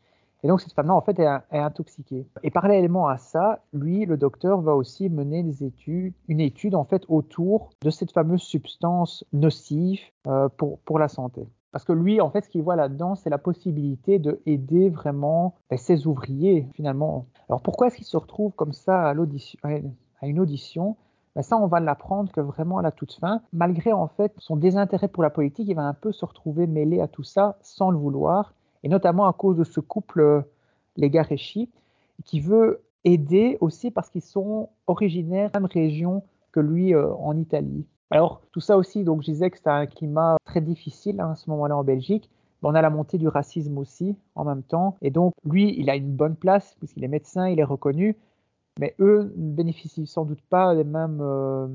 Et 0.44 0.48
donc 0.48 0.60
cette 0.60 0.72
femme-là, 0.72 0.94
en 0.94 1.00
fait, 1.00 1.18
est, 1.18 1.26
intoxiquée. 1.50 2.24
Et 2.44 2.50
parallèlement 2.52 3.08
à 3.08 3.16
ça, 3.18 3.64
lui, 3.72 4.06
le 4.06 4.16
docteur, 4.16 4.60
va 4.60 4.76
aussi 4.76 5.08
mener 5.08 5.42
des 5.42 5.64
études, 5.64 6.14
une 6.28 6.38
étude 6.40 6.76
en 6.76 6.84
fait 6.84 7.02
autour 7.08 7.70
de 7.82 7.90
cette 7.90 8.12
fameuse 8.12 8.42
substance 8.42 9.24
nocive 9.32 10.00
pour 10.56 10.98
la 11.00 11.08
santé. 11.08 11.48
Parce 11.72 11.84
que 11.84 11.92
lui, 11.92 12.20
en 12.20 12.30
fait, 12.30 12.44
ce 12.44 12.48
qu'il 12.48 12.62
voit 12.62 12.76
là-dedans, 12.76 13.14
c'est 13.14 13.30
la 13.30 13.38
possibilité 13.38 14.18
de 14.18 14.40
aider 14.46 14.88
vraiment 14.88 15.54
ben, 15.70 15.78
ses 15.78 16.06
ouvriers, 16.06 16.66
finalement. 16.74 17.26
Alors 17.48 17.60
pourquoi 17.60 17.88
est-ce 17.88 17.96
qu'il 17.96 18.06
se 18.06 18.16
retrouve 18.16 18.52
comme 18.52 18.72
ça 18.72 19.10
à, 19.10 19.14
à 19.14 20.26
une 20.26 20.40
audition? 20.40 20.96
Ben 21.36 21.42
ça, 21.42 21.56
on 21.56 21.66
va 21.66 21.78
l'apprendre 21.80 22.32
que 22.32 22.40
vraiment 22.40 22.78
à 22.78 22.82
la 22.82 22.90
toute 22.90 23.12
fin, 23.12 23.42
malgré 23.52 23.92
en 23.92 24.08
fait 24.08 24.32
son 24.38 24.56
désintérêt 24.56 25.08
pour 25.08 25.22
la 25.22 25.30
politique, 25.30 25.68
il 25.68 25.74
va 25.74 25.82
un 25.82 25.94
peu 25.94 26.10
se 26.10 26.24
retrouver 26.24 26.66
mêlé 26.66 27.00
à 27.00 27.06
tout 27.06 27.22
ça 27.22 27.58
sans 27.60 27.90
le 27.90 27.98
vouloir, 27.98 28.54
et 28.82 28.88
notamment 28.88 29.26
à 29.26 29.32
cause 29.32 29.56
de 29.56 29.64
ce 29.64 29.80
couple, 29.80 30.20
euh, 30.20 30.40
les 30.96 31.10
Gareschi, 31.10 31.70
qui 32.24 32.40
veut 32.40 32.82
aider 33.04 33.58
aussi 33.60 33.90
parce 33.90 34.10
qu'ils 34.10 34.22
sont 34.22 34.70
originaires 34.86 35.48
de 35.48 35.54
la 35.54 35.60
même 35.60 35.70
région 35.72 36.24
que 36.50 36.60
lui 36.60 36.94
euh, 36.94 37.12
en 37.14 37.36
Italie. 37.36 37.86
Alors 38.10 38.42
tout 38.52 38.60
ça 38.60 38.76
aussi, 38.76 39.04
donc 39.04 39.22
je 39.22 39.30
disais 39.30 39.50
que 39.50 39.56
c'était 39.56 39.70
un 39.70 39.86
climat 39.86 40.36
très 40.44 40.60
difficile 40.60 41.20
hein, 41.20 41.32
à 41.32 41.34
ce 41.34 41.50
moment-là 41.50 41.76
en 41.76 41.84
Belgique. 41.84 42.30
On 42.62 42.74
a 42.74 42.82
la 42.82 42.90
montée 42.90 43.18
du 43.18 43.28
racisme 43.28 43.78
aussi 43.78 44.16
en 44.34 44.44
même 44.44 44.62
temps. 44.62 44.96
Et 45.00 45.10
donc, 45.10 45.34
lui, 45.44 45.74
il 45.78 45.90
a 45.90 45.96
une 45.96 46.10
bonne 46.10 46.34
place 46.34 46.74
puisqu'il 46.78 47.04
est 47.04 47.08
médecin, 47.08 47.48
il 47.48 47.60
est 47.60 47.64
reconnu. 47.64 48.16
Mais 48.80 48.94
eux 49.00 49.32
ne 49.36 49.52
bénéficient 49.52 50.06
sans 50.06 50.24
doute 50.24 50.42
pas 50.42 50.74
des 50.74 50.84
mêmes. 50.84 51.20
Euh, 51.20 51.68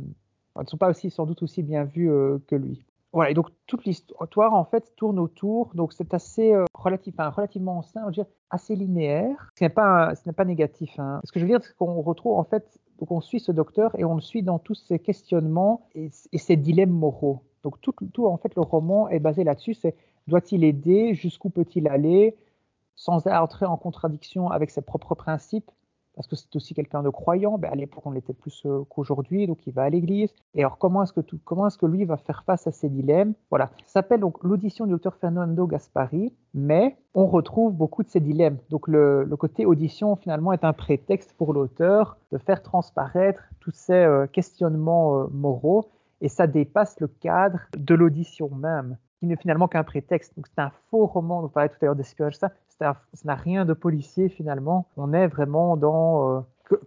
ne 0.59 0.65
sont 0.65 0.77
pas 0.77 0.89
aussi, 0.89 1.09
sans 1.09 1.25
doute 1.25 1.43
aussi 1.43 1.63
bien 1.63 1.83
vus 1.83 2.09
euh, 2.09 2.39
que 2.47 2.55
lui. 2.55 2.85
Voilà, 3.13 3.29
et 3.29 3.35
donc 3.35 3.49
toute 3.67 3.85
l'histoire 3.85 4.55
en 4.55 4.65
fait 4.65 4.95
tourne 4.95 5.19
autour, 5.19 5.69
donc 5.75 5.93
c'est 5.93 6.15
assez 6.15 6.51
euh, 6.51 6.65
relativement 6.73 7.83
simple, 7.83 8.11
dire, 8.11 8.25
assez 8.49 8.75
linéaire. 8.75 9.51
Ce 9.59 9.63
n'est 9.63 9.69
pas, 9.69 10.15
ce 10.15 10.21
n'est 10.25 10.33
pas 10.33 10.45
négatif. 10.45 10.97
Hein. 10.97 11.21
Ce 11.23 11.31
que 11.31 11.39
je 11.39 11.45
veux 11.45 11.51
dire, 11.51 11.63
c'est 11.63 11.75
qu'on 11.75 12.01
retrouve 12.01 12.39
en 12.39 12.43
fait, 12.43 12.79
donc 12.99 13.11
on 13.11 13.21
suit 13.21 13.39
ce 13.39 13.51
docteur 13.51 13.97
et 13.97 14.05
on 14.05 14.15
le 14.15 14.21
suit 14.21 14.43
dans 14.43 14.59
tous 14.59 14.75
ses 14.75 14.99
questionnements 14.99 15.87
et, 15.95 16.09
ses 16.37 16.55
dilemmes 16.55 16.91
moraux. 16.91 17.41
Donc 17.63 17.81
tout, 17.81 17.93
tout, 18.13 18.27
en 18.27 18.37
fait, 18.37 18.55
le 18.55 18.61
roman 18.61 19.09
est 19.09 19.19
basé 19.19 19.43
là-dessus. 19.43 19.73
C'est 19.73 19.95
doit-il 20.27 20.63
aider 20.63 21.13
Jusqu'où 21.15 21.49
peut-il 21.49 21.87
aller 21.87 22.35
Sans 22.95 23.27
entrer 23.27 23.65
en 23.65 23.77
contradiction 23.77 24.49
avec 24.49 24.69
ses 24.69 24.81
propres 24.81 25.15
principes 25.15 25.69
parce 26.15 26.27
que 26.27 26.35
c'est 26.35 26.55
aussi 26.55 26.73
quelqu'un 26.73 27.03
de 27.03 27.09
croyant. 27.09 27.57
Ben, 27.57 27.71
à 27.71 27.75
l'époque, 27.75 28.05
on 28.05 28.11
l'était 28.11 28.33
plus 28.33 28.63
euh, 28.65 28.83
qu'aujourd'hui, 28.89 29.47
donc 29.47 29.65
il 29.65 29.73
va 29.73 29.83
à 29.83 29.89
l'église. 29.89 30.33
Et 30.53 30.61
alors, 30.61 30.77
comment 30.77 31.03
est-ce 31.03 31.13
que 31.13 31.21
est-ce 31.21 31.77
que 31.77 31.85
lui 31.85 32.05
va 32.05 32.17
faire 32.17 32.43
face 32.45 32.67
à 32.67 32.71
ces 32.71 32.89
dilemmes? 32.89 33.33
Voilà. 33.49 33.71
Ça 33.85 34.01
s'appelle 34.01 34.19
donc 34.19 34.43
l'audition 34.43 34.85
du 34.85 34.91
docteur 34.91 35.15
Fernando 35.15 35.65
Gaspari, 35.67 36.33
mais 36.53 36.97
on 37.13 37.25
retrouve 37.25 37.73
beaucoup 37.73 38.03
de 38.03 38.09
ces 38.09 38.19
dilemmes. 38.19 38.57
Donc, 38.69 38.87
le, 38.87 39.27
côté 39.37 39.65
audition, 39.65 40.15
finalement, 40.15 40.53
est 40.53 40.63
un 40.63 40.73
prétexte 40.73 41.33
pour 41.33 41.53
l'auteur 41.53 42.17
de 42.31 42.37
faire 42.37 42.61
transparaître 42.61 43.43
tous 43.59 43.71
ces 43.71 43.93
euh, 43.93 44.27
questionnements 44.27 45.19
euh, 45.19 45.27
moraux, 45.31 45.89
et 46.21 46.29
ça 46.29 46.47
dépasse 46.47 46.99
le 46.99 47.07
cadre 47.07 47.59
de 47.77 47.95
l'audition 47.95 48.49
même 48.49 48.97
qui 49.23 49.27
n'est 49.27 49.37
finalement 49.37 49.69
qu'un 49.69 49.85
prétexte. 49.85 50.33
Donc 50.35 50.47
c'est 50.47 50.61
un 50.61 50.71
faux 50.91 51.05
roman, 51.05 51.41
on 51.41 51.47
parlait 51.47 51.69
tout 51.69 51.77
à 51.81 51.85
l'heure 51.85 51.95
d'espionnage, 51.95 52.35
ça, 52.35 52.51
ça 52.77 52.97
n'a 53.23 53.35
rien 53.35 53.63
de 53.63 53.71
policier 53.71 54.27
finalement. 54.27 54.89
On 54.97 55.13
est 55.13 55.27
vraiment 55.27 55.77
dans 55.77 56.39
euh, 56.39 56.41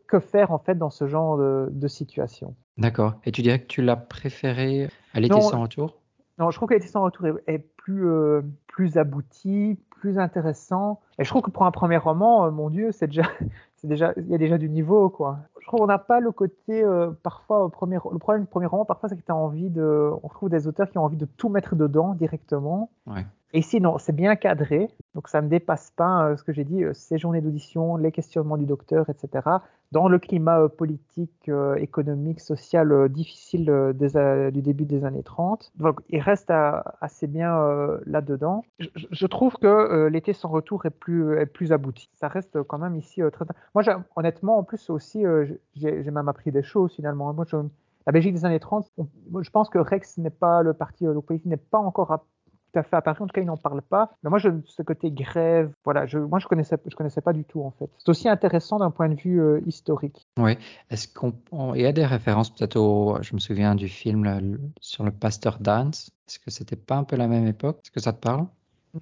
que, 0.06 0.20
faire 0.20 0.52
en 0.52 0.58
fait 0.58 0.74
dans 0.74 0.90
ce 0.90 1.06
genre 1.06 1.38
de, 1.38 1.88
situation. 1.88 2.54
D'accord. 2.76 3.14
Et 3.24 3.32
tu 3.32 3.40
dirais 3.40 3.60
que 3.60 3.66
tu 3.66 3.80
l'as 3.80 3.96
préféré 3.96 4.90
à 5.14 5.20
l'été 5.20 5.40
sans 5.40 5.62
retour? 5.62 5.96
Non, 6.38 6.50
je 6.50 6.58
trouve 6.58 6.68
que 6.68 6.74
l'été 6.74 6.88
sans 6.88 7.02
retour 7.02 7.26
est, 7.46 7.58
plus, 7.58 8.06
euh, 8.06 8.42
plus 8.66 8.98
abouti, 8.98 9.78
plus 9.88 10.18
intéressant. 10.18 11.00
Et 11.18 11.24
je 11.24 11.30
trouve 11.30 11.40
que 11.40 11.50
pour 11.50 11.64
un 11.64 11.70
premier 11.70 11.96
roman, 11.96 12.44
euh, 12.44 12.50
mon 12.50 12.68
Dieu, 12.68 12.92
c'est 12.92 13.06
déjà, 13.06 13.22
déjà, 13.86 14.12
il 14.16 14.28
y 14.28 14.34
a 14.34 14.38
déjà 14.38 14.58
du 14.58 14.68
niveau, 14.68 15.08
quoi. 15.08 15.38
Je 15.60 15.66
trouve 15.66 15.80
qu'on 15.80 15.86
n'a 15.86 15.98
pas 15.98 16.20
le 16.20 16.30
côté, 16.32 16.84
euh, 16.84 17.10
parfois, 17.22 17.68
premier, 17.70 17.96
le 18.10 18.18
problème 18.18 18.44
du 18.44 18.48
premier 18.48 18.66
roman, 18.66 18.84
parfois, 18.84 19.08
c'est 19.08 19.16
que 19.16 19.24
tu 19.24 19.32
as 19.32 19.36
envie 19.36 19.70
de, 19.70 20.10
on 20.22 20.28
trouve 20.28 20.48
des 20.48 20.66
auteurs 20.66 20.90
qui 20.90 20.98
ont 20.98 21.04
envie 21.04 21.16
de 21.16 21.26
tout 21.26 21.48
mettre 21.48 21.74
dedans 21.74 22.14
directement. 22.14 22.90
Ouais. 23.06 23.24
Et 23.52 23.60
ici, 23.60 23.80
non, 23.80 23.98
c'est 23.98 24.14
bien 24.14 24.34
cadré, 24.36 24.90
donc 25.14 25.28
ça 25.28 25.40
ne 25.40 25.48
dépasse 25.48 25.92
pas 25.96 26.26
euh, 26.26 26.36
ce 26.36 26.42
que 26.42 26.52
j'ai 26.52 26.64
dit, 26.64 26.82
euh, 26.82 26.92
ces 26.94 27.16
journées 27.16 27.40
d'audition, 27.40 27.96
les 27.96 28.10
questionnements 28.10 28.56
du 28.56 28.66
docteur, 28.66 29.08
etc. 29.08 29.48
Dans 29.92 30.08
le 30.08 30.18
climat 30.18 30.60
euh, 30.60 30.68
politique, 30.68 31.50
économique, 31.76 32.40
social 32.40 33.08
difficile 33.08 33.94
du 33.94 34.62
début 34.62 34.84
des 34.84 35.04
années 35.04 35.22
30. 35.22 35.72
Donc 35.76 36.00
il 36.10 36.20
reste 36.20 36.50
assez 37.00 37.26
bien 37.28 37.56
là-dedans. 38.04 38.64
Je, 38.78 39.26
trouve 39.26 39.54
que 39.54 40.08
l'été 40.08 40.32
sans 40.32 40.48
retour 40.48 40.84
est 40.86 40.90
plus, 40.90 41.38
est 41.38 41.46
plus 41.46 41.72
abouti. 41.72 42.10
Ça 42.14 42.28
reste 42.28 42.62
quand 42.64 42.78
même 42.78 42.96
ici 42.96 43.22
très... 43.32 43.44
Moi, 43.76 43.84
honnêtement, 44.16 44.56
en 44.56 44.62
plus 44.62 44.88
aussi, 44.88 45.22
j'ai 45.74 46.10
même 46.10 46.28
appris 46.28 46.50
des 46.50 46.62
choses 46.62 46.94
finalement. 46.94 47.34
Moi, 47.34 47.44
la 48.06 48.12
Belgique 48.12 48.32
des 48.32 48.46
années 48.46 48.58
30, 48.58 48.90
je 49.42 49.50
pense 49.50 49.68
que 49.68 49.78
Rex 49.78 50.16
n'est 50.16 50.30
pas 50.30 50.62
le 50.62 50.72
parti 50.72 51.04
politique 51.26 51.44
n'est 51.44 51.58
pas 51.58 51.78
encore 51.78 52.10
à 52.10 52.24
fait 52.82 52.96
apparu. 52.96 53.22
En 53.22 53.26
tout 53.26 53.34
cas, 53.34 53.42
ils 53.42 53.46
n'en 53.46 53.58
parlent 53.58 53.82
pas. 53.82 54.12
Mais 54.22 54.30
moi, 54.30 54.38
je, 54.38 54.48
ce 54.64 54.82
côté 54.82 55.10
grève, 55.10 55.70
voilà, 55.84 56.06
je, 56.06 56.18
moi, 56.18 56.38
je 56.38 56.46
connaissais, 56.46 56.78
je 56.86 56.96
connaissais 56.96 57.20
pas 57.20 57.34
du 57.34 57.44
tout 57.44 57.62
en 57.62 57.70
fait. 57.70 57.90
C'est 57.98 58.08
aussi 58.08 58.30
intéressant 58.30 58.78
d'un 58.78 58.90
point 58.90 59.10
de 59.10 59.14
vue 59.14 59.40
euh, 59.40 59.60
historique. 59.66 60.26
Oui. 60.38 60.56
Est-ce 60.90 61.06
qu'on, 61.08 61.34
il 61.74 61.82
y 61.82 61.86
a 61.86 61.92
des 61.92 62.06
références 62.06 62.48
peut-être 62.48 62.76
au, 62.76 63.18
je 63.20 63.34
me 63.34 63.40
souviens 63.40 63.74
du 63.74 63.88
film 63.88 64.72
sur 64.80 65.04
le 65.04 65.10
pasteur 65.10 65.58
Dance. 65.60 66.10
Est-ce 66.28 66.38
que 66.38 66.50
c'était 66.50 66.76
pas 66.76 66.96
un 66.96 67.04
peu 67.04 67.16
la 67.16 67.28
même 67.28 67.46
époque? 67.46 67.80
Est-ce 67.84 67.90
que 67.90 68.00
ça 68.00 68.14
te 68.14 68.20
parle? 68.20 68.46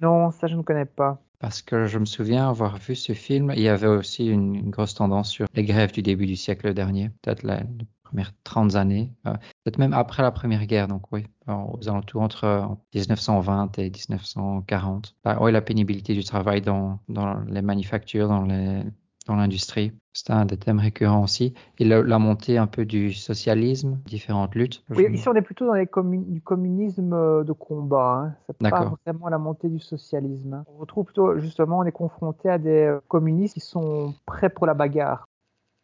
Non, 0.01 0.31
ça 0.31 0.47
je 0.47 0.55
ne 0.55 0.61
connais 0.61 0.85
pas. 0.85 1.21
Parce 1.39 1.61
que 1.61 1.85
je 1.85 1.99
me 1.99 2.05
souviens 2.05 2.49
avoir 2.49 2.77
vu 2.77 2.95
ce 2.95 3.13
film. 3.13 3.51
Il 3.55 3.61
y 3.61 3.67
avait 3.67 3.87
aussi 3.87 4.27
une, 4.27 4.69
grosse 4.69 4.93
tendance 4.93 5.29
sur 5.29 5.47
les 5.53 5.63
grèves 5.63 5.91
du 5.91 6.01
début 6.01 6.25
du 6.25 6.35
siècle 6.35 6.73
dernier, 6.73 7.09
peut-être 7.21 7.43
la, 7.43 7.63
premières 8.03 8.31
30 8.43 8.75
années, 8.75 9.11
euh, 9.27 9.33
peut-être 9.63 9.77
même 9.77 9.93
après 9.93 10.23
la 10.23 10.31
Première 10.31 10.65
Guerre, 10.65 10.87
donc 10.87 11.11
oui, 11.11 11.25
aux 11.47 11.89
alentours 11.89 12.21
entre 12.21 12.77
1920 12.93 13.77
et 13.79 13.89
1940. 13.89 15.15
Bah, 15.23 15.37
oui, 15.41 15.51
la 15.51 15.61
pénibilité 15.61 16.13
du 16.13 16.23
travail 16.23 16.61
dans, 16.61 16.99
les 17.47 17.61
manufactures, 17.61 18.43
les 18.43 18.83
dans 19.27 19.35
l'industrie. 19.35 19.91
C'est 20.15 20.31
un 20.31 20.45
des 20.45 20.55
thèmes 20.55 20.79
récurrents 20.79 21.23
aussi. 21.23 21.53
Et 21.77 21.83
la, 21.83 22.19
montée 22.19 22.57
un 22.57 22.67
peu 22.67 22.85
du 22.85 23.11
socialisme, 23.11 23.99
différentes 24.05 24.55
luttes. 24.55 24.81
Oui, 24.89 25.07
ici 25.11 25.27
on 25.27 25.33
est 25.35 25.41
plutôt 25.41 25.67
dans 25.67 25.73
les 25.73 25.85
du 25.85 26.41
communisme 26.41 27.13
euh, 27.13 27.43
de 27.43 27.51
combat. 27.51 28.23
Hein. 28.23 28.35
C'est 28.47 28.69
pas 28.69 28.93
vraiment 29.05 29.27
la 29.27 29.37
montée 29.37 29.67
du 29.67 29.79
socialisme. 29.79 30.53
Hein. 30.53 30.63
On 30.73 30.77
retrouve 30.77 31.03
plutôt, 31.03 31.37
justement, 31.37 31.79
on 31.79 31.83
est 31.83 31.91
confronté 31.91 32.49
à 32.49 32.57
des 32.57 32.85
euh, 32.85 32.99
communistes 33.09 33.55
qui 33.55 33.59
sont 33.59 34.13
prêts 34.25 34.49
pour 34.49 34.65
la 34.65 34.73
bagarre. 34.73 35.27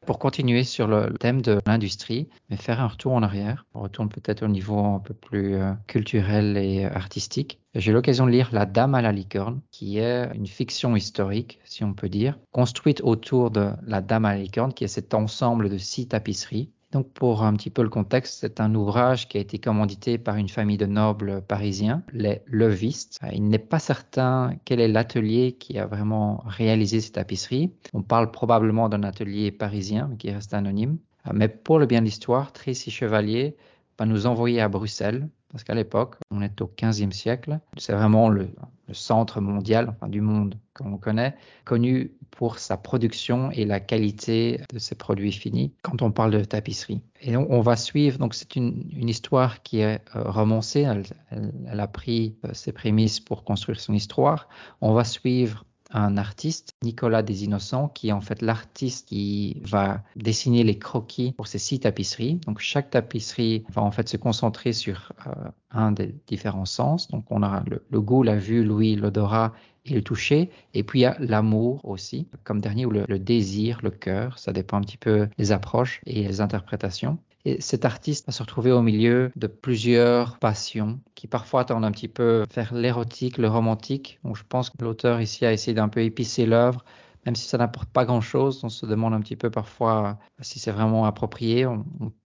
Pour 0.07 0.17
continuer 0.17 0.63
sur 0.63 0.87
le 0.87 1.15
thème 1.19 1.43
de 1.43 1.59
l'industrie, 1.67 2.27
mais 2.49 2.57
faire 2.57 2.81
un 2.81 2.87
retour 2.87 3.13
en 3.13 3.21
arrière, 3.21 3.67
on 3.75 3.81
retourne 3.81 4.09
peut-être 4.09 4.41
au 4.41 4.47
niveau 4.47 4.79
un 4.79 4.99
peu 4.99 5.13
plus 5.13 5.55
euh, 5.55 5.73
culturel 5.85 6.57
et 6.57 6.85
artistique. 6.85 7.59
J'ai 7.75 7.91
l'occasion 7.91 8.25
de 8.25 8.31
lire 8.31 8.49
La 8.51 8.65
Dame 8.65 8.95
à 8.95 9.03
la 9.03 9.11
licorne, 9.11 9.61
qui 9.69 9.99
est 9.99 10.27
une 10.33 10.47
fiction 10.47 10.95
historique, 10.95 11.59
si 11.65 11.83
on 11.83 11.93
peut 11.93 12.09
dire, 12.09 12.39
construite 12.51 13.01
autour 13.03 13.51
de 13.51 13.73
La 13.85 14.01
Dame 14.01 14.25
à 14.25 14.33
la 14.33 14.41
licorne, 14.41 14.73
qui 14.73 14.85
est 14.85 14.87
cet 14.87 15.13
ensemble 15.13 15.69
de 15.69 15.77
six 15.77 16.07
tapisseries 16.07 16.71
donc 16.91 17.11
pour 17.13 17.43
un 17.43 17.53
petit 17.53 17.69
peu 17.69 17.83
le 17.83 17.89
contexte, 17.89 18.39
c'est 18.41 18.59
un 18.59 18.75
ouvrage 18.75 19.27
qui 19.29 19.37
a 19.37 19.41
été 19.41 19.59
commandité 19.59 20.17
par 20.17 20.35
une 20.35 20.49
famille 20.49 20.77
de 20.77 20.85
nobles 20.85 21.41
parisiens, 21.41 22.03
les 22.11 22.41
Levistes. 22.47 23.19
Il 23.31 23.47
n'est 23.47 23.59
pas 23.59 23.79
certain 23.79 24.55
quel 24.65 24.81
est 24.81 24.87
l'atelier 24.87 25.53
qui 25.53 25.79
a 25.79 25.85
vraiment 25.85 26.43
réalisé 26.45 26.99
ces 26.99 27.11
tapisseries. 27.11 27.71
On 27.93 28.01
parle 28.01 28.31
probablement 28.31 28.89
d'un 28.89 29.03
atelier 29.03 29.51
parisien 29.51 30.11
qui 30.19 30.31
reste 30.31 30.53
anonyme. 30.53 30.97
Mais 31.33 31.47
pour 31.47 31.79
le 31.79 31.85
bien 31.85 32.01
de 32.01 32.05
l'histoire, 32.05 32.51
Tracy 32.51 32.91
Chevalier 32.91 33.55
va 33.97 34.05
nous 34.05 34.25
envoyer 34.25 34.59
à 34.59 34.67
Bruxelles 34.67 35.29
parce 35.51 35.63
qu'à 35.63 35.75
l'époque, 35.75 36.15
on 36.31 36.41
est 36.41 36.61
au 36.61 36.67
15e 36.67 37.11
siècle. 37.11 37.59
C'est 37.77 37.93
vraiment 37.93 38.29
le, 38.29 38.49
centre 38.93 39.39
mondial, 39.39 39.87
enfin 39.87 40.09
du 40.09 40.19
monde 40.19 40.57
comme 40.73 40.93
on 40.93 40.97
connaît, 40.97 41.33
connu 41.63 42.11
pour 42.29 42.59
sa 42.59 42.75
production 42.75 43.49
et 43.51 43.63
la 43.63 43.79
qualité 43.79 44.59
de 44.73 44.79
ses 44.79 44.95
produits 44.95 45.31
finis 45.31 45.73
quand 45.81 46.01
on 46.01 46.11
parle 46.11 46.31
de 46.31 46.43
tapisserie. 46.43 47.01
Et 47.21 47.37
on, 47.37 47.49
on 47.49 47.61
va 47.61 47.77
suivre, 47.77 48.17
donc 48.17 48.33
c'est 48.33 48.57
une, 48.57 48.83
histoire 49.07 49.63
qui 49.63 49.79
est 49.79 50.01
euh, 50.15 50.23
romancée, 50.29 50.81
elle, 50.81 51.03
elle, 51.29 51.79
a 51.79 51.87
pris 51.87 52.35
euh, 52.43 52.53
ses 52.53 52.73
prémices 52.73 53.21
pour 53.21 53.45
construire 53.45 53.79
son 53.79 53.93
histoire. 53.93 54.49
On 54.81 54.93
va 54.93 55.05
suivre 55.05 55.65
un 55.91 56.17
artiste, 56.17 56.71
Nicolas 56.83 57.23
des 57.23 57.43
Innocents, 57.43 57.89
qui 57.89 58.09
est 58.09 58.11
en 58.11 58.21
fait 58.21 58.41
l'artiste 58.41 59.07
qui 59.07 59.61
va 59.65 60.03
dessiner 60.15 60.63
les 60.63 60.77
croquis 60.77 61.33
pour 61.33 61.47
ces 61.47 61.59
six 61.59 61.79
tapisseries. 61.79 62.35
Donc 62.45 62.59
chaque 62.59 62.89
tapisserie 62.89 63.63
va 63.69 63.81
en 63.81 63.91
fait 63.91 64.07
se 64.09 64.17
concentrer 64.17 64.73
sur 64.73 65.13
euh, 65.27 65.31
un 65.71 65.91
des 65.91 66.15
différents 66.27 66.65
sens. 66.65 67.07
Donc 67.09 67.25
on 67.29 67.43
a 67.43 67.63
le, 67.67 68.01
goût, 68.01 68.23
la 68.23 68.37
vue, 68.37 68.63
l'ouïe, 68.63 68.95
l'odorat 68.95 69.53
et 69.85 69.93
le 69.93 70.01
toucher. 70.01 70.49
Et 70.73 70.83
puis 70.83 70.99
il 70.99 71.03
y 71.03 71.05
a 71.05 71.15
l'amour 71.19 71.83
aussi, 71.85 72.27
comme 72.43 72.61
dernier, 72.61 72.85
ou 72.85 72.91
le, 72.91 73.05
le 73.07 73.19
désir, 73.19 73.79
le 73.83 73.91
cœur. 73.91 74.39
Ça 74.39 74.53
dépend 74.53 74.77
un 74.77 74.81
petit 74.81 74.97
peu 74.97 75.27
des 75.37 75.51
approches 75.51 76.01
et 76.05 76.23
les 76.23 76.41
interprétations. 76.41 77.17
Et 77.45 77.59
cet 77.61 77.85
artiste 77.85 78.27
va 78.27 78.31
se 78.31 78.43
retrouver 78.43 78.71
au 78.71 78.81
milieu 78.81 79.31
de 79.35 79.47
plusieurs 79.47 80.37
passions 80.39 80.99
qui 81.15 81.27
parfois 81.27 81.65
tendent 81.65 81.85
un 81.85 81.91
petit 81.91 82.07
peu 82.07 82.45
vers 82.53 82.73
l'érotique, 82.73 83.37
le 83.37 83.47
romantique. 83.47 84.19
Donc 84.23 84.37
je 84.37 84.43
pense 84.47 84.69
que 84.69 84.83
l'auteur 84.83 85.21
ici 85.21 85.45
a 85.45 85.51
essayé 85.53 85.73
d'un 85.73 85.89
peu 85.89 86.03
épicer 86.03 86.45
l'œuvre, 86.45 86.85
même 87.25 87.35
si 87.35 87.47
ça 87.47 87.57
n'apporte 87.57 87.89
pas 87.89 88.05
grand-chose. 88.05 88.63
On 88.63 88.69
se 88.69 88.85
demande 88.85 89.13
un 89.13 89.21
petit 89.21 89.35
peu 89.35 89.49
parfois 89.49 90.19
si 90.41 90.59
c'est 90.59 90.71
vraiment 90.71 91.05
approprié. 91.05 91.65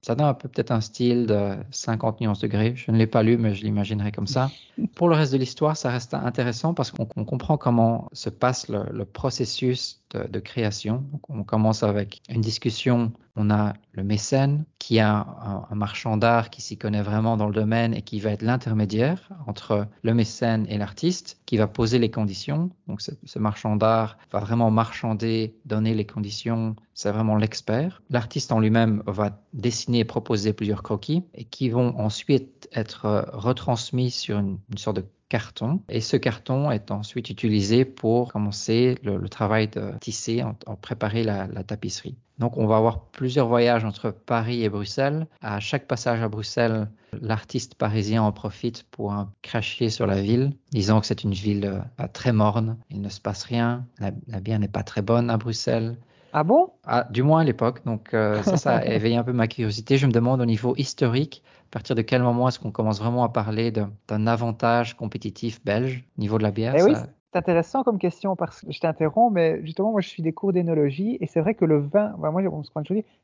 Ça 0.01 0.15
donne 0.15 0.27
un 0.27 0.33
peu 0.33 0.47
peut-être 0.47 0.71
un 0.71 0.79
style 0.79 1.25
de 1.25 1.57
50 1.71 2.21
nuances 2.21 2.39
degrés. 2.39 2.73
Je 2.75 2.89
ne 2.91 2.97
l'ai 2.97 3.07
pas 3.07 3.21
lu, 3.21 3.37
mais 3.37 3.53
je 3.53 3.63
l'imaginerai 3.63 4.13
comme 4.13 4.27
ça. 4.27 4.49
Pour 4.95 5.09
le 5.09 5.15
reste 5.15 5.33
de 5.33 5.37
l'histoire, 5.37 5.75
ça 5.75 5.89
reste 5.89 6.13
intéressant 6.13 6.73
parce 6.73 6.91
qu'on 6.91 7.05
comprend 7.05 7.57
comment 7.57 8.07
se 8.13 8.29
passe 8.29 8.69
le, 8.69 8.85
le 8.93 9.03
processus 9.03 10.01
de, 10.11 10.25
de, 10.25 10.39
création. 10.39 11.03
Donc, 11.11 11.29
on 11.29 11.43
commence 11.43 11.83
avec 11.83 12.21
une 12.29 12.39
discussion. 12.39 13.11
On 13.35 13.49
a 13.51 13.73
le 13.91 14.03
mécène 14.03 14.63
qui 14.79 14.99
a 14.99 15.17
un, 15.17 15.67
un 15.69 15.75
marchand 15.75 16.15
d'art 16.15 16.49
qui 16.49 16.61
s'y 16.61 16.77
connaît 16.77 17.01
vraiment 17.01 17.35
dans 17.35 17.47
le 17.47 17.53
domaine 17.53 17.93
et 17.93 18.01
qui 18.01 18.21
va 18.21 18.31
être 18.31 18.41
l'intermédiaire 18.41 19.29
entre 19.47 19.85
le 20.01 20.13
mécène 20.13 20.65
et 20.69 20.77
l'artiste, 20.77 21.39
qui 21.45 21.57
va 21.57 21.67
poser 21.67 21.99
les 21.99 22.09
conditions. 22.09 22.69
Donc 22.87 23.01
ce, 23.01 23.11
ce 23.25 23.37
marchand 23.37 23.75
d'art 23.75 24.17
va 24.31 24.39
vraiment 24.39 24.71
marchander, 24.71 25.55
donner 25.65 25.93
les 25.93 26.05
conditions. 26.05 26.77
C'est 27.01 27.11
vraiment 27.11 27.37
l'expert. 27.37 28.01
L'artiste 28.09 28.51
en 28.51 28.59
lui-même 28.59 29.03
va 29.07 29.41
dessiner 29.53 29.99
et 29.99 30.03
proposer 30.03 30.51
plusieurs 30.51 30.83
croquis 30.83 31.23
qui 31.49 31.69
vont 31.69 31.97
ensuite 31.97 32.67
être 32.73 33.25
retransmis 33.31 34.11
sur 34.11 34.37
une, 34.37 34.59
sorte 34.75 34.97
de 34.97 35.05
carton 35.29 35.79
et 35.87 36.01
ce 36.01 36.17
carton 36.17 36.71
est 36.71 36.91
ensuite 36.91 37.29
utilisé 37.29 37.85
pour 37.85 38.33
commencer 38.33 38.97
le, 39.01 39.29
travail 39.29 39.69
de 39.69 39.93
tisser, 40.01 40.43
en, 40.43 40.55
préparer 40.75 41.23
la, 41.23 41.47
tapisserie. 41.63 42.17
Donc 42.37 42.57
on 42.57 42.67
va 42.67 42.75
avoir 42.75 43.05
plusieurs 43.05 43.47
voyages 43.47 43.85
entre 43.85 44.11
Paris 44.11 44.65
et 44.65 44.69
Bruxelles. 44.69 45.25
À 45.39 45.61
chaque 45.61 45.87
passage 45.87 46.21
à 46.21 46.27
Bruxelles, 46.27 46.89
l'artiste 47.21 47.75
parisien 47.75 48.23
en 48.23 48.33
profite 48.33 48.83
pour 48.91 49.15
cracher 49.41 49.89
sur 49.89 50.05
la 50.05 50.21
ville, 50.21 50.51
disant 50.71 50.99
que 50.99 51.07
c'est 51.07 51.23
une 51.23 51.33
ville 51.33 51.79
euh, 51.97 52.07
très 52.11 52.33
morne, 52.33 52.77
il 52.89 52.99
ne 52.99 53.09
se 53.09 53.21
passe 53.21 53.43
rien, 53.43 53.85
la, 53.99 54.11
la 54.27 54.41
bière 54.41 54.59
n'est 54.59 54.67
pas 54.67 54.83
très 54.83 55.01
bonne 55.01 55.29
à 55.29 55.37
Bruxelles. 55.37 55.95
Ah 56.31 56.43
bon? 56.43 56.73
Ah, 56.83 57.05
Du 57.09 57.23
moins 57.23 57.41
à 57.41 57.43
l'époque. 57.43 57.83
Donc 57.85 58.13
euh, 58.13 58.43
ça, 58.43 58.57
ça 58.57 58.75
a 58.77 58.85
éveillé 58.85 59.15
un 59.17 59.23
peu 59.23 59.33
ma 59.33 59.47
curiosité. 59.47 59.97
Je 59.97 60.07
me 60.07 60.11
demande 60.11 60.41
au 60.41 60.45
niveau 60.45 60.75
historique, 60.75 61.43
à 61.67 61.69
partir 61.71 61.95
de 61.95 62.01
quel 62.01 62.21
moment 62.23 62.47
est-ce 62.47 62.59
qu'on 62.59 62.71
commence 62.71 62.99
vraiment 62.99 63.23
à 63.23 63.29
parler 63.29 63.71
d'un 63.71 64.27
avantage 64.27 64.95
compétitif 64.95 65.63
belge 65.63 66.05
au 66.17 66.21
niveau 66.21 66.37
de 66.37 66.43
la 66.43 66.51
bière? 66.51 66.75
Eh 66.75 66.79
ça... 66.79 66.85
oui, 66.85 66.95
c'est 67.31 67.37
intéressant 67.39 67.83
comme 67.83 67.99
question 67.99 68.35
parce 68.35 68.61
que 68.61 68.71
je 68.71 68.79
t'interromps, 68.79 69.33
mais 69.33 69.63
justement, 69.65 69.91
moi 69.91 70.01
je 70.01 70.09
suis 70.09 70.23
des 70.23 70.33
cours 70.33 70.53
d'énologie 70.53 71.17
et 71.21 71.27
c'est 71.27 71.41
vrai 71.41 71.55
que 71.55 71.65
le 71.65 71.79
vin, 71.79 72.15
bah, 72.17 72.31
moi 72.31 72.41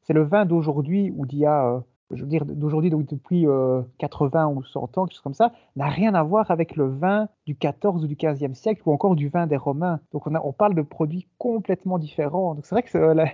c'est 0.03 0.13
le 0.13 0.23
vin 0.23 0.45
d'aujourd'hui 0.45 1.11
ou 1.15 1.25
d'il 1.25 1.39
y 1.39 1.45
a, 1.45 1.65
euh, 1.67 1.79
je 2.11 2.21
veux 2.21 2.27
dire 2.27 2.45
d'aujourd'hui, 2.45 2.89
donc 2.89 3.05
depuis 3.07 3.47
euh, 3.47 3.81
80 3.97 4.47
ou 4.47 4.63
100 4.63 4.97
ans, 4.97 5.05
quelque 5.05 5.15
chose 5.15 5.21
comme 5.21 5.33
ça, 5.33 5.51
n'a 5.75 5.87
rien 5.87 6.13
à 6.13 6.23
voir 6.23 6.51
avec 6.51 6.75
le 6.75 6.87
vin 6.87 7.27
du 7.45 7.55
14 7.55 8.03
ou 8.03 8.07
du 8.07 8.15
15e 8.15 8.53
siècle 8.53 8.81
ou 8.85 8.91
encore 8.91 9.15
du 9.15 9.29
vin 9.29 9.47
des 9.47 9.57
Romains. 9.57 9.99
Donc 10.11 10.27
on, 10.27 10.53
parle 10.53 10.75
de 10.75 10.81
produits 10.81 11.27
complètement 11.37 11.97
différents. 11.97 12.55
Donc 12.55 12.65
c'est 12.65 12.75
vrai 12.75 12.83
que 12.83 12.97
euh, 12.97 13.25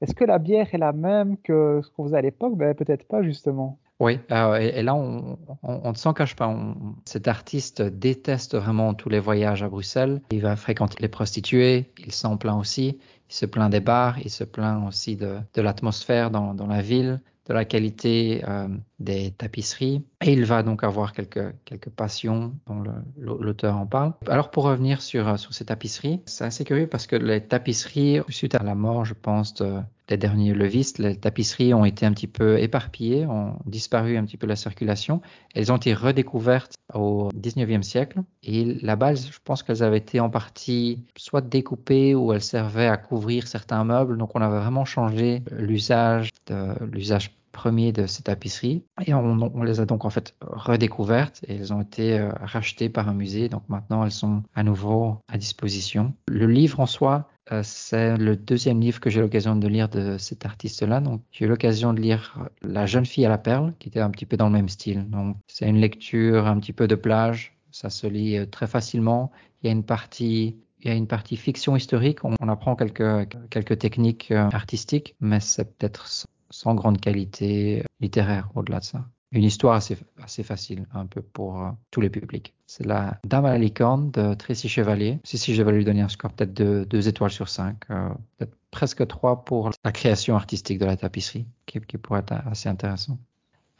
est-ce 0.00 0.14
que 0.14 0.24
la 0.24 0.38
bière 0.38 0.68
est 0.72 0.78
la 0.78 0.92
même 0.92 1.36
que 1.38 1.80
ce 1.82 1.90
qu'on 1.90 2.04
faisait 2.04 2.18
à 2.18 2.22
l'époque? 2.22 2.56
Ben, 2.56 2.74
Peut-être 2.74 3.06
pas 3.06 3.22
justement. 3.22 3.78
Oui, 4.00 4.20
euh, 4.30 4.54
et, 4.54 4.82
là, 4.82 4.94
on, 4.94 5.36
ne 5.64 5.94
s'en 5.96 6.12
cache 6.12 6.36
pas. 6.36 6.56
Cet 7.04 7.26
artiste 7.26 7.82
déteste 7.82 8.54
vraiment 8.54 8.94
tous 8.94 9.08
les 9.08 9.18
voyages 9.18 9.64
à 9.64 9.68
Bruxelles. 9.68 10.22
Il 10.30 10.40
va 10.40 10.54
fréquenter 10.54 10.98
les 11.00 11.08
prostituées, 11.08 11.90
il 11.98 12.12
s'en 12.12 12.36
plaint 12.36 12.60
aussi. 12.60 12.98
Il 13.28 13.34
se 13.34 13.44
plaint 13.44 13.70
des 13.70 13.80
bars, 13.80 14.18
il 14.20 14.30
se 14.30 14.44
plaint 14.44 14.86
aussi 14.86 15.16
de, 15.16 15.40
l'atmosphère 15.56 16.30
dans, 16.30 16.66
la 16.66 16.80
ville, 16.80 17.20
de 17.48 17.54
la 17.54 17.64
qualité 17.64 18.42
euh, 18.46 18.68
des 18.98 19.30
tapisseries. 19.30 20.02
Et 20.20 20.32
il 20.32 20.44
va 20.44 20.62
donc 20.62 20.84
avoir 20.84 21.12
quelques, 21.12 21.54
quelques 21.64 21.90
passions 21.90 22.54
dont 22.66 22.82
l'auteur 23.16 23.76
en 23.76 23.86
parle. 23.86 24.12
Alors 24.26 24.50
pour 24.50 24.64
revenir 24.64 25.00
sur, 25.00 25.38
sur 25.38 25.54
ces 25.54 25.64
tapisseries, 25.64 26.20
c'est 26.26 26.44
assez 26.44 26.64
curieux 26.64 26.86
parce 26.86 27.06
que 27.06 27.16
les 27.16 27.40
tapisseries, 27.40 28.20
suite 28.28 28.54
à 28.54 28.62
la 28.62 28.74
mort, 28.74 29.04
je 29.04 29.14
pense, 29.14 29.54
de, 29.54 29.80
des 30.08 30.16
derniers 30.16 30.54
levistes, 30.54 30.98
les 30.98 31.16
tapisseries 31.16 31.74
ont 31.74 31.84
été 31.84 32.04
un 32.06 32.12
petit 32.12 32.26
peu 32.26 32.58
éparpillées, 32.58 33.26
ont 33.26 33.58
disparu 33.66 34.16
un 34.16 34.24
petit 34.24 34.36
peu 34.36 34.46
la 34.46 34.56
circulation. 34.56 35.20
Elles 35.54 35.70
ont 35.70 35.76
été 35.76 35.94
redécouvertes 35.94 36.74
au 36.94 37.28
19e 37.36 37.82
siècle. 37.82 38.20
Et 38.42 38.64
la 38.82 38.96
base, 38.96 39.30
je 39.30 39.38
pense 39.44 39.62
qu'elles 39.62 39.82
avaient 39.82 39.98
été 39.98 40.18
en 40.20 40.30
partie 40.30 41.04
soit 41.16 41.42
découpées 41.42 42.14
ou 42.14 42.32
elles 42.32 42.42
servaient 42.42 42.88
à 42.88 42.96
couvrir 42.96 43.46
certains 43.46 43.84
meubles. 43.84 44.16
Donc 44.16 44.34
on 44.34 44.40
avait 44.40 44.58
vraiment 44.58 44.84
changé 44.84 45.42
l'usage 45.52 46.30
de 46.46 46.72
l'usage 46.86 47.37
premier 47.58 47.90
de 47.90 48.06
ces 48.06 48.22
tapisseries 48.22 48.84
et 49.04 49.12
on, 49.14 49.62
les 49.64 49.80
a 49.80 49.84
donc 49.84 50.04
en 50.04 50.10
fait 50.10 50.36
redécouvertes 50.40 51.40
et 51.48 51.56
elles 51.56 51.72
ont 51.72 51.80
été 51.80 52.16
euh, 52.16 52.30
rachetées 52.40 52.88
par 52.88 53.08
un 53.08 53.14
musée 53.14 53.48
donc 53.48 53.64
maintenant 53.68 54.04
elles 54.04 54.12
sont 54.12 54.44
à 54.54 54.62
nouveau 54.62 55.18
à 55.26 55.36
disposition. 55.38 56.14
Le 56.28 56.46
livre 56.46 56.78
en 56.78 56.86
soi 56.86 57.28
euh, 57.50 57.62
c'est 57.64 58.16
le 58.16 58.36
deuxième 58.36 58.80
livre 58.80 59.00
que 59.00 59.10
j'ai 59.10 59.20
l'occasion 59.20 59.56
de 59.56 59.66
lire 59.66 59.88
de 59.88 60.18
cet 60.18 60.44
artiste-là. 60.44 61.00
Donc, 61.00 61.22
j'ai 61.32 61.46
eu 61.46 61.48
l'occasion 61.48 61.94
de 61.94 62.00
lire 62.00 62.46
La 62.60 62.84
jeune 62.84 63.06
fille 63.06 63.24
à 63.24 63.30
la 63.30 63.38
perle, 63.38 63.72
qui 63.78 63.88
était 63.88 64.00
un 64.00 64.10
petit 64.10 64.26
peu 64.26 64.36
dans 64.36 64.48
le 64.48 64.52
même 64.52 64.68
style. 64.68 65.08
Donc, 65.08 65.36
c'est 65.46 65.66
une 65.66 65.78
lecture 65.78 66.46
un 66.46 66.60
petit 66.60 66.74
peu 66.74 66.86
de 66.86 66.94
plage. 66.94 67.56
Ça 67.70 67.88
se 67.88 68.06
lit 68.06 68.36
euh, 68.36 68.44
très 68.44 68.66
facilement. 68.66 69.32
Il 69.62 69.66
y 69.66 69.70
a 69.70 69.72
une 69.72 69.84
partie 69.84 70.56
il 70.80 70.88
y 70.88 70.90
a 70.90 70.94
une 70.94 71.08
partie 71.08 71.36
fiction 71.36 71.74
historique, 71.74 72.24
on, 72.24 72.48
apprend 72.48 72.76
quelques, 72.76 73.28
quelques 73.50 73.78
techniques 73.78 74.30
artistiques, 74.30 75.16
mais 75.20 75.40
c'est 75.40 75.76
peut-être 75.76 76.06
sans 76.50 76.74
grande 76.74 77.00
qualité 77.00 77.82
littéraire 78.00 78.50
au-delà 78.54 78.80
de 78.80 78.84
ça. 78.84 79.04
Une 79.30 79.44
histoire 79.44 79.74
assez, 79.74 79.98
assez 80.22 80.42
facile, 80.42 80.86
un 80.94 81.04
peu 81.04 81.20
pour 81.20 81.62
euh, 81.62 81.70
tous 81.90 82.00
les 82.00 82.08
publics. 82.08 82.54
C'est 82.66 82.86
la 82.86 83.18
Dame 83.26 83.44
à 83.44 83.50
la 83.50 83.58
licorne 83.58 84.10
de 84.10 84.32
Tracy 84.32 84.70
Chevalier. 84.70 85.18
Si, 85.24 85.36
si, 85.36 85.54
je 85.54 85.62
vais 85.62 85.72
lui 85.72 85.84
donner 85.84 86.00
un 86.00 86.08
score 86.08 86.32
peut-être 86.32 86.54
de 86.54 86.86
2 86.88 87.08
étoiles 87.08 87.30
sur 87.30 87.48
5, 87.48 87.76
euh, 87.90 88.08
peut-être 88.38 88.56
presque 88.70 89.06
3 89.06 89.44
pour 89.44 89.70
la 89.84 89.92
création 89.92 90.34
artistique 90.34 90.78
de 90.78 90.86
la 90.86 90.96
tapisserie, 90.96 91.46
qui, 91.66 91.78
qui 91.80 91.98
pourrait 91.98 92.20
être 92.20 92.32
assez 92.32 92.70
intéressant. 92.70 93.18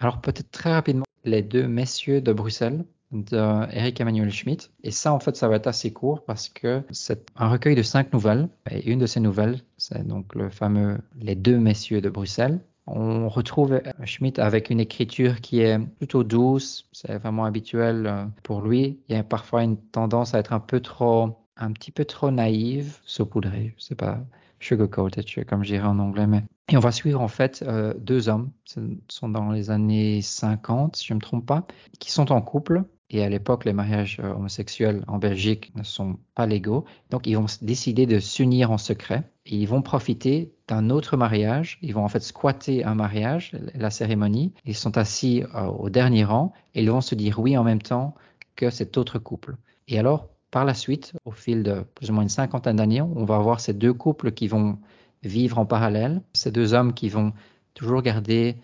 Alors 0.00 0.20
peut-être 0.20 0.50
très 0.50 0.72
rapidement, 0.72 1.06
les 1.24 1.42
deux 1.42 1.66
messieurs 1.66 2.20
de 2.20 2.32
Bruxelles, 2.32 2.84
de 3.12 3.72
Eric 3.74 4.00
Emmanuel 4.00 4.30
Schmitt. 4.30 4.70
Et 4.82 4.90
ça, 4.90 5.12
en 5.12 5.20
fait, 5.20 5.36
ça 5.36 5.48
va 5.48 5.56
être 5.56 5.66
assez 5.66 5.92
court 5.92 6.24
parce 6.24 6.48
que 6.48 6.82
c'est 6.90 7.26
un 7.36 7.48
recueil 7.48 7.74
de 7.74 7.82
cinq 7.82 8.12
nouvelles. 8.12 8.48
Et 8.70 8.90
une 8.90 8.98
de 8.98 9.06
ces 9.06 9.20
nouvelles, 9.20 9.60
c'est 9.76 10.06
donc 10.06 10.34
le 10.34 10.50
fameux 10.50 10.98
Les 11.20 11.34
deux 11.34 11.58
messieurs 11.58 12.00
de 12.00 12.10
Bruxelles. 12.10 12.60
On 12.90 13.28
retrouve 13.28 13.82
Schmitt 14.04 14.38
avec 14.38 14.70
une 14.70 14.80
écriture 14.80 15.42
qui 15.42 15.60
est 15.60 15.78
plutôt 15.98 16.24
douce, 16.24 16.88
c'est 16.92 17.18
vraiment 17.18 17.44
habituel 17.44 18.06
euh, 18.06 18.24
pour 18.42 18.62
lui. 18.62 18.98
Il 19.08 19.14
y 19.14 19.18
a 19.18 19.22
parfois 19.22 19.62
une 19.62 19.76
tendance 19.76 20.34
à 20.34 20.38
être 20.38 20.54
un 20.54 20.60
peu 20.60 20.80
trop, 20.80 21.36
un 21.58 21.72
petit 21.72 21.90
peu 21.90 22.06
trop 22.06 22.30
naïve, 22.30 22.96
saupoudrée, 23.04 23.74
je 23.76 23.82
sais 23.82 23.94
pas, 23.94 24.24
sugar-coated, 24.60 25.44
comme 25.44 25.64
je 25.64 25.74
dirais 25.74 25.86
en 25.86 25.98
anglais. 25.98 26.26
Mais... 26.26 26.44
Et 26.70 26.78
on 26.78 26.80
va 26.80 26.90
suivre 26.90 27.20
en 27.20 27.28
fait 27.28 27.62
euh, 27.66 27.92
deux 27.98 28.30
hommes, 28.30 28.50
ce 28.64 28.80
sont 29.08 29.28
dans 29.28 29.50
les 29.50 29.70
années 29.70 30.22
50, 30.22 30.96
si 30.96 31.06
je 31.06 31.12
ne 31.12 31.16
me 31.16 31.22
trompe 31.22 31.44
pas, 31.44 31.66
qui 31.98 32.10
sont 32.10 32.32
en 32.32 32.40
couple 32.40 32.84
et 33.10 33.22
à 33.22 33.28
l'époque, 33.28 33.64
les 33.64 33.72
mariages 33.72 34.20
euh, 34.22 34.34
homosexuels 34.34 35.02
en 35.08 35.18
Belgique 35.18 35.72
ne 35.74 35.82
sont 35.82 36.18
pas 36.34 36.46
légaux. 36.46 36.84
Donc, 37.10 37.26
ils 37.26 37.36
vont 37.36 37.46
décider 37.62 38.06
de 38.06 38.18
s'unir 38.18 38.70
en 38.70 38.78
secret 38.78 39.24
et 39.46 39.56
ils 39.56 39.66
vont 39.66 39.80
profiter 39.80 40.52
d'un 40.68 40.90
autre 40.90 41.16
mariage. 41.16 41.78
Ils 41.80 41.94
vont 41.94 42.04
en 42.04 42.08
fait 42.08 42.22
squatter 42.22 42.84
un 42.84 42.94
mariage, 42.94 43.52
la 43.74 43.90
cérémonie. 43.90 44.52
Ils 44.66 44.74
sont 44.74 44.98
assis 44.98 45.42
euh, 45.54 45.64
au 45.66 45.88
dernier 45.88 46.24
rang 46.24 46.52
et 46.74 46.82
ils 46.82 46.90
vont 46.90 47.00
se 47.00 47.14
dire 47.14 47.38
oui 47.38 47.56
en 47.56 47.64
même 47.64 47.80
temps 47.82 48.14
que 48.56 48.68
cet 48.68 48.98
autre 48.98 49.18
couple. 49.18 49.56
Et 49.86 49.98
alors, 49.98 50.28
par 50.50 50.66
la 50.66 50.74
suite, 50.74 51.14
au 51.24 51.30
fil 51.30 51.62
de 51.62 51.84
plus 51.94 52.10
ou 52.10 52.12
moins 52.12 52.22
une 52.22 52.28
cinquantaine 52.28 52.76
d'années, 52.76 53.00
on 53.02 53.24
va 53.24 53.36
avoir 53.36 53.60
ces 53.60 53.72
deux 53.72 53.94
couples 53.94 54.32
qui 54.32 54.48
vont 54.48 54.78
vivre 55.22 55.58
en 55.58 55.66
parallèle, 55.66 56.22
ces 56.34 56.50
deux 56.50 56.74
hommes 56.74 56.92
qui 56.92 57.08
vont 57.08 57.32
toujours 57.74 58.02
garder 58.02 58.56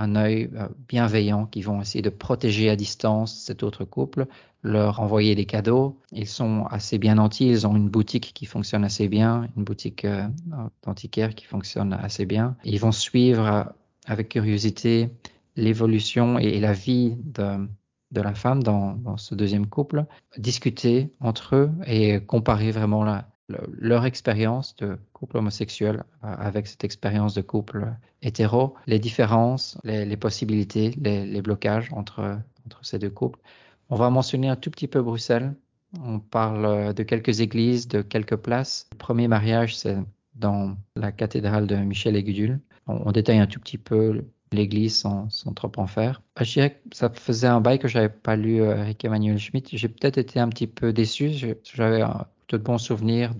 un 0.00 0.16
œil 0.16 0.50
euh, 0.56 0.68
bienveillant, 0.88 1.46
qui 1.46 1.62
vont 1.62 1.80
essayer 1.80 2.02
de 2.02 2.10
protéger 2.10 2.70
à 2.70 2.76
distance 2.76 3.34
cet 3.34 3.62
autre 3.62 3.84
couple, 3.84 4.26
leur 4.62 5.00
envoyer 5.00 5.34
des 5.34 5.44
cadeaux. 5.44 5.98
Ils 6.12 6.26
sont 6.26 6.64
assez 6.70 6.98
bien 6.98 7.16
nantis, 7.16 7.48
ils 7.48 7.66
ont 7.66 7.76
une 7.76 7.88
boutique 7.88 8.32
qui 8.34 8.46
fonctionne 8.46 8.84
assez 8.84 9.08
bien, 9.08 9.48
une 9.56 9.64
boutique 9.64 10.04
euh, 10.04 10.26
d'antiquaire 10.84 11.34
qui 11.34 11.44
fonctionne 11.44 11.92
assez 11.92 12.26
bien. 12.26 12.56
Ils 12.64 12.80
vont 12.80 12.92
suivre 12.92 13.46
euh, 13.46 13.64
avec 14.06 14.30
curiosité 14.30 15.10
l'évolution 15.56 16.38
et, 16.38 16.44
et, 16.44 16.60
la 16.60 16.72
vie 16.72 17.16
de, 17.22 17.68
de 18.10 18.20
la 18.20 18.34
femme 18.34 18.62
dans, 18.62 18.94
dans, 18.94 19.18
ce 19.18 19.34
deuxième 19.34 19.66
couple, 19.66 20.06
discuter 20.38 21.10
entre 21.20 21.56
eux 21.56 21.70
et 21.86 22.20
comparer 22.20 22.70
vraiment 22.70 23.04
la, 23.04 23.28
leur 23.78 24.04
expérience 24.04 24.76
de 24.76 24.98
couple 25.12 25.38
homosexuel 25.38 26.04
euh, 26.24 26.34
avec 26.38 26.66
cette 26.66 26.84
expérience 26.84 27.34
de 27.34 27.42
couple 27.42 27.92
hétéro, 28.22 28.74
les 28.86 28.98
différences, 28.98 29.78
les, 29.84 30.16
possibilités, 30.16 30.90
les, 31.00 31.42
blocages 31.42 31.88
entre, 31.92 32.38
entre 32.66 32.84
ces 32.84 32.98
deux 32.98 33.10
couples. 33.10 33.38
On 33.88 33.96
va 33.96 34.10
mentionner 34.10 34.48
un 34.48 34.56
tout 34.56 34.70
petit 34.70 34.88
peu 34.88 35.02
Bruxelles. 35.02 35.54
On 36.02 36.20
parle 36.20 36.94
de 36.94 37.02
quelques 37.02 37.40
églises, 37.40 37.88
de 37.88 38.02
quelques 38.02 38.36
places. 38.36 38.86
Le 38.92 38.98
premier 38.98 39.26
mariage, 39.26 39.76
c'est 39.76 39.98
dans 40.36 40.76
la 40.94 41.10
cathédrale 41.10 41.66
de 41.66 41.76
Michel 41.76 42.14
et 42.16 42.22
Gudule. 42.22 42.60
On, 42.86 43.02
on, 43.06 43.12
détaille 43.12 43.38
un 43.38 43.46
tout 43.46 43.58
petit 43.58 43.78
peu 43.78 44.22
l'église 44.52 44.96
sans, 44.96 45.28
trop 45.54 45.70
en 45.76 45.86
faire. 45.86 46.22
Je 46.40 46.52
dirais 46.52 46.70
que 46.70 46.96
ça 46.96 47.10
faisait 47.10 47.46
un 47.46 47.60
bail 47.60 47.78
que 47.78 47.88
j'avais 47.88 48.08
pas 48.08 48.36
lu 48.36 48.60
euh, 48.60 48.76
Eric 48.76 49.04
Emmanuel 49.04 49.38
Schmitt. 49.38 49.68
J'ai 49.72 49.88
peut-être 49.88 50.18
été 50.18 50.40
un 50.40 50.48
petit 50.48 50.66
peu 50.66 50.92
déçu. 50.92 51.30
J'avais 51.74 52.02
de 52.50 52.56
bons 52.56 52.78
souvenirs 52.78 53.34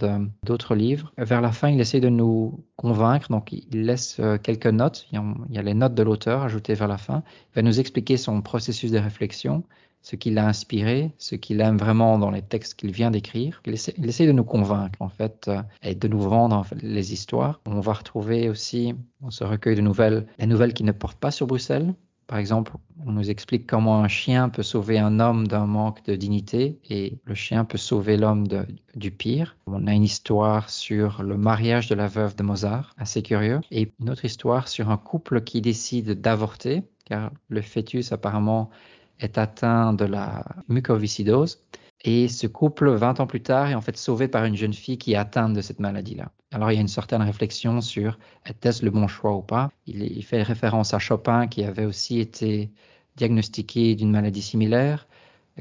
d'autres 0.45 0.75
livres. 0.75 1.13
Vers 1.19 1.41
la 1.41 1.53
fin, 1.53 1.69
il 1.69 1.81
essaie 1.81 2.01
de 2.01 2.09
nous 2.09 2.65
convaincre, 2.77 3.29
donc 3.31 3.53
il 3.53 3.85
laisse 3.85 4.17
euh, 4.21 4.39
quelques 4.39 4.67
notes. 4.67 5.07
Il 5.13 5.21
y 5.51 5.59
a 5.59 5.63
les 5.63 5.75
notes 5.75 5.95
de 5.95 6.03
l'auteur 6.03 6.43
ajoutées 6.43 6.75
vers 6.75 6.89
la 6.89 6.99
fin. 6.99 7.23
Il 7.53 7.57
va 7.57 7.63
nous 7.63 7.81
expliquer 7.81 8.17
son 8.17 8.41
processus 8.41 8.91
de 8.91 8.99
réflexion, 8.99 9.65
ce 10.03 10.17
qui 10.17 10.31
l'a 10.31 10.47
inspiré, 10.47 11.13
ce 11.19 11.35
qu'il 11.35 11.61
aime 11.61 11.77
vraiment 11.77 12.19
dans 12.19 12.31
les 12.31 12.43
textes 12.43 12.75
qu'il 12.75 12.93
vient 12.93 13.11
d'écrire. 13.11 13.61
Il 13.67 13.75
essaie, 13.75 14.27
de 14.27 14.33
nous 14.33 14.45
convaincre, 14.45 15.01
en 15.01 15.09
fait, 15.09 15.49
euh, 15.49 15.63
et 15.83 15.95
de 15.95 16.09
nous 16.09 16.21
vendre 16.21 16.65
les 16.81 17.13
histoires. 17.13 17.61
On 17.67 17.81
va 17.81 17.93
retrouver 17.93 18.49
aussi 18.49 18.95
dans 19.21 19.31
ce 19.31 19.45
recueil 19.45 19.77
de 19.77 19.83
nouvelles 19.83 20.27
les 20.39 20.47
nouvelles 20.47 20.73
qui 20.73 20.85
ne 20.85 20.93
portent 20.93 21.19
pas 21.19 21.31
sur 21.31 21.47
Bruxelles, 21.47 21.95
par 22.31 22.39
exemple, 22.39 22.75
on 23.05 23.11
nous 23.11 23.29
explique 23.29 23.67
comment 23.67 24.05
un 24.05 24.07
chien 24.07 24.51
peut 24.51 24.63
sauver 24.63 25.01
un 25.01 25.19
homme 25.19 25.49
d'un 25.49 25.67
manque 25.67 26.05
de 26.05 26.15
dignité 26.15 26.79
et 26.89 27.19
le 27.25 27.35
chien 27.35 27.65
peut 27.65 27.77
sauver 27.77 28.17
l'homme 28.17 28.47
du 28.95 29.11
pire. 29.11 29.57
On 29.67 29.89
a 29.89 29.93
une 29.93 30.05
histoire 30.05 30.71
sur 30.71 31.25
le 31.25 31.37
mariage 31.37 31.89
de 31.89 31.97
la 31.97 32.07
veuve 32.07 32.37
de 32.37 32.45
Mozart, 32.45 32.95
assez 32.99 33.25
curieux, 33.25 33.59
et 33.73 33.91
une 33.99 34.11
autre 34.11 34.25
histoire 34.25 34.69
sur 34.69 34.91
un 34.91 34.97
couple 34.97 35.41
qui 35.41 35.61
décide 35.61 36.21
d'avorter, 36.21 36.85
car 37.05 37.33
le 37.49 37.63
fœtus 37.63 38.13
apparemment 38.13 38.71
est 39.19 39.37
atteint 39.37 39.93
de 39.93 40.05
la 40.05 40.45
mucoviscidose. 40.69 41.61
Et 42.03 42.29
ce 42.29 42.47
couple, 42.47 42.91
20 42.91 43.21
ans 43.21 43.27
plus 43.27 43.43
tard, 43.43 43.69
est 43.69 43.75
en 43.75 43.81
fait 43.83 43.97
sauvé 43.97 44.27
par 44.29 44.45
une 44.45 44.57
jeune 44.57 44.73
fille 44.73 44.97
qui 44.97 45.13
est 45.13 45.17
atteinte 45.17 45.53
de 45.53 45.61
cette 45.61 45.81
maladie-là. 45.81 46.33
Alors 46.53 46.73
il 46.73 46.77
y 46.77 46.79
a 46.79 46.81
une 46.81 46.89
certaine 46.89 47.23
réflexion 47.23 47.81
sur 47.81 48.19
était-ce 48.47 48.85
le 48.85 48.91
bon 48.91 49.07
choix 49.07 49.37
ou 49.37 49.43
pas. 49.43 49.71
Il, 49.87 50.25
fait 50.25 50.43
référence 50.43 50.95
à 50.95 50.99
Chopin 50.99 51.47
qui 51.47 51.63
avait 51.63 51.85
aussi 51.85 52.19
été 52.19 52.71
diagnostiqué 53.17 53.95
d'une 53.95 54.11
maladie 54.11 54.43
similaire. 54.43 55.07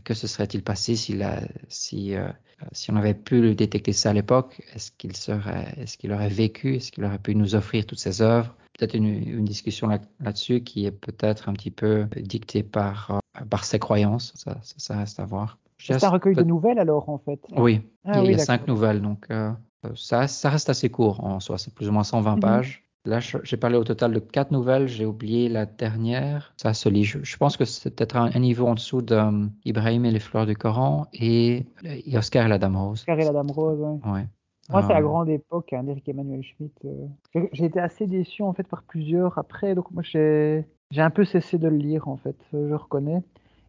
Que 0.03 0.13
se 0.13 0.27
serait-il 0.27 0.63
passé 0.63 0.95
euh, 1.21 2.31
si 2.71 2.91
on 2.91 2.95
avait 2.95 3.13
pu 3.13 3.53
détecter 3.53 3.91
ça 3.91 4.11
à 4.11 4.13
l'époque? 4.13 4.61
Est-ce 4.73 4.91
qu'il 4.91 6.11
aurait 6.13 6.29
vécu? 6.29 6.75
Est-ce 6.77 6.91
qu'il 6.91 7.03
aurait 7.03 7.19
pu 7.19 7.35
nous 7.35 7.55
offrir 7.55 7.85
toutes 7.85 7.99
ses 7.99 8.21
œuvres? 8.21 8.55
Peut-être 8.77 8.93
une, 8.93 9.43
discussion 9.43 9.87
là, 9.87 9.99
dessus 10.31 10.63
qui 10.63 10.85
est 10.85 10.91
peut-être 10.91 11.49
un 11.49 11.53
petit 11.53 11.71
peu 11.71 12.07
dictée 12.15 12.63
par, 12.63 13.19
euh, 13.35 13.57
ses 13.61 13.79
croyances. 13.79 14.33
Ça 14.77 14.97
reste 14.97 15.19
à 15.19 15.25
voir. 15.25 15.57
C'est 15.79 16.03
un 16.03 16.09
recueil 16.09 16.35
de 16.35 16.43
nouvelles 16.43 16.79
alors 16.79 17.09
en 17.09 17.17
fait. 17.17 17.39
Oui, 17.55 17.81
ah, 18.05 18.21
il 18.23 18.31
y 18.31 18.33
a, 18.35 18.37
cinq 18.37 18.67
nouvelles, 18.67 19.01
donc 19.01 19.25
euh, 19.31 19.51
ça, 19.95 20.27
ça, 20.27 20.49
reste 20.49 20.69
assez 20.69 20.89
court 20.89 21.23
en 21.23 21.39
soi, 21.39 21.57
c'est 21.57 21.73
plus 21.73 21.89
ou 21.89 21.91
moins 21.91 22.03
120 22.03 22.35
mhm. 22.35 22.39
pages. 22.39 22.83
Là, 23.05 23.19
j'ai 23.19 23.57
parlé 23.57 23.77
au 23.77 23.85
total 23.85 24.13
de 24.13 24.19
quatre 24.19 24.51
nouvelles, 24.51 24.87
j'ai 24.87 25.05
oublié 25.05 25.47
la 25.47 25.65
dernière. 25.65 26.53
Ça 26.57 26.73
se 26.73 26.89
lit. 26.89 27.05
Je, 27.05 27.37
pense 27.37 27.55
que 27.55 27.63
c'est 27.63 27.95
peut-être 27.95 28.17
un, 28.17 28.29
niveau 28.39 28.67
en 28.67 28.75
dessous 28.75 29.01
d'Ibrahim 29.01 30.05
et 30.05 30.11
les 30.11 30.19
fleurs 30.19 30.45
du 30.45 30.55
Coran 30.55 31.07
et, 31.13 31.65
Oscar 32.13 32.45
et 32.45 32.49
la 32.49 32.59
Dame 32.59 32.75
Rose. 32.75 32.99
Oscar 32.99 33.17
et 33.17 33.23
la 33.23 33.31
Dame 33.31 33.51
Rose, 33.51 33.79
oui. 33.81 34.11
ouais. 34.11 34.27
Moi, 34.69 34.83
c'est 34.83 34.93
la 34.93 35.01
grande 35.01 35.29
époque 35.29 35.73
hein, 35.73 35.83
d'Eric 35.83 36.07
Emmanuel 36.07 36.43
Schmitt. 36.43 36.77
Euh. 36.85 37.07
J'ai 37.53 37.65
été 37.65 37.79
assez 37.79 38.05
déçu 38.05 38.43
en 38.43 38.53
fait 38.53 38.67
par 38.67 38.83
plusieurs 38.83 39.37
après, 39.39 39.73
donc 39.73 39.89
moi 39.91 40.03
j'ai 40.03 40.65
un 40.95 41.09
peu 41.09 41.25
cessé 41.25 41.57
de 41.57 41.67
le 41.67 41.77
lire 41.77 42.07
en 42.07 42.17
fait, 42.17 42.35
je 42.53 42.75
reconnais. 42.75 43.23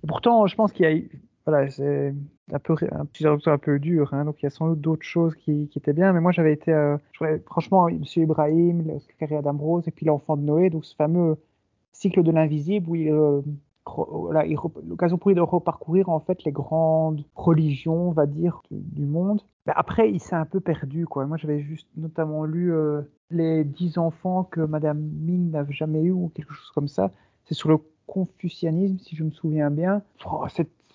Et 0.04 0.06
pourtant, 0.06 0.46
je 0.46 0.54
pense 0.56 0.72
qu'il 0.72 0.84
y 0.84 0.88
a 0.88 1.02
voilà, 1.46 1.70
c'est 1.70 2.14
un 2.52 2.58
peu 2.58 2.74
un 2.92 3.04
petit 3.06 3.26
un 3.26 3.58
peu 3.58 3.78
dur, 3.78 4.12
hein, 4.12 4.24
donc 4.24 4.42
il 4.42 4.44
y 4.44 4.46
a 4.46 4.50
sans 4.50 4.68
doute 4.68 4.80
d'autres 4.80 5.06
choses 5.06 5.34
qui, 5.36 5.68
qui, 5.68 5.78
étaient 5.78 5.92
bien, 5.92 6.12
mais 6.12 6.20
moi 6.20 6.32
j'avais 6.32 6.52
été, 6.52 6.72
euh, 6.72 6.96
franchement, 7.46 7.88
Monsieur 7.90 8.22
Ibrahim, 8.22 8.84
le 8.86 9.36
Adam 9.36 9.56
Rose 9.56 9.86
et 9.88 9.90
puis 9.90 10.06
l'enfant 10.06 10.36
de 10.36 10.42
Noé, 10.42 10.70
donc 10.70 10.84
ce 10.84 10.94
fameux 10.94 11.36
cycle 11.92 12.22
de 12.22 12.30
l'invisible 12.30 12.88
où 12.90 12.94
il, 12.94 13.10
euh, 13.10 13.40
l'occasion 14.86 15.18
pour 15.18 15.30
lui 15.30 15.34
de 15.34 15.40
reparcourir 15.40 16.08
en 16.08 16.20
fait 16.20 16.44
les 16.44 16.52
grandes 16.52 17.24
religions, 17.34 18.08
on 18.08 18.12
va 18.12 18.26
dire, 18.26 18.62
du, 18.70 19.04
monde. 19.04 19.42
Mais 19.66 19.72
après, 19.76 20.10
il 20.10 20.20
s'est 20.20 20.36
un 20.36 20.44
peu 20.44 20.60
perdu, 20.60 21.06
quoi. 21.06 21.26
Moi, 21.26 21.36
j'avais 21.36 21.60
juste 21.60 21.88
notamment 21.96 22.44
lu 22.44 22.72
euh, 22.72 23.02
les 23.30 23.64
dix 23.64 23.98
enfants 23.98 24.44
que 24.44 24.60
Madame 24.60 24.98
Ming 24.98 25.50
n'avait 25.50 25.72
jamais 25.72 26.02
eu 26.02 26.12
ou 26.12 26.30
quelque 26.34 26.52
chose 26.52 26.70
comme 26.74 26.88
ça. 26.88 27.10
C'est 27.44 27.54
sur 27.54 27.68
le 27.68 27.78
confucianisme, 28.06 28.98
si 28.98 29.16
je 29.16 29.24
me 29.24 29.30
souviens 29.30 29.70
bien. 29.70 30.02
Oh, 30.26 30.46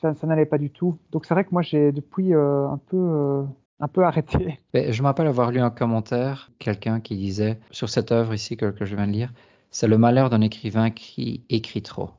ça, 0.02 0.14
n'allait 0.24 0.46
pas 0.46 0.58
du 0.58 0.70
tout. 0.70 0.98
Donc 1.12 1.26
c'est 1.26 1.34
vrai 1.34 1.44
que 1.44 1.52
moi 1.52 1.62
j'ai 1.62 1.92
depuis 1.92 2.34
euh, 2.34 2.68
un 2.68 2.78
peu 2.78 2.98
euh, 2.98 3.44
un 3.80 3.88
peu 3.88 4.04
arrêté. 4.04 4.60
je 4.74 5.02
me 5.02 5.08
rappelle 5.08 5.28
avoir 5.28 5.52
lu 5.52 5.60
un 5.60 5.70
commentaire, 5.70 6.52
quelqu'un 6.60 7.00
qui 7.00 7.16
disait 7.18 7.60
sur 7.72 7.90
cette 7.90 8.12
œuvre 8.12 8.34
ici 8.34 8.58
que, 8.58 8.68
que 8.72 8.86
je 8.86 8.96
viens 8.96 9.08
de 9.08 9.12
lire, 9.12 9.34
c'est 9.76 9.88
le 9.88 9.98
malheur 9.98 10.30
d'un 10.30 10.40
écrivain 10.40 10.90
qui 10.90 11.44
écrit 11.50 11.82
trop. 11.82 12.12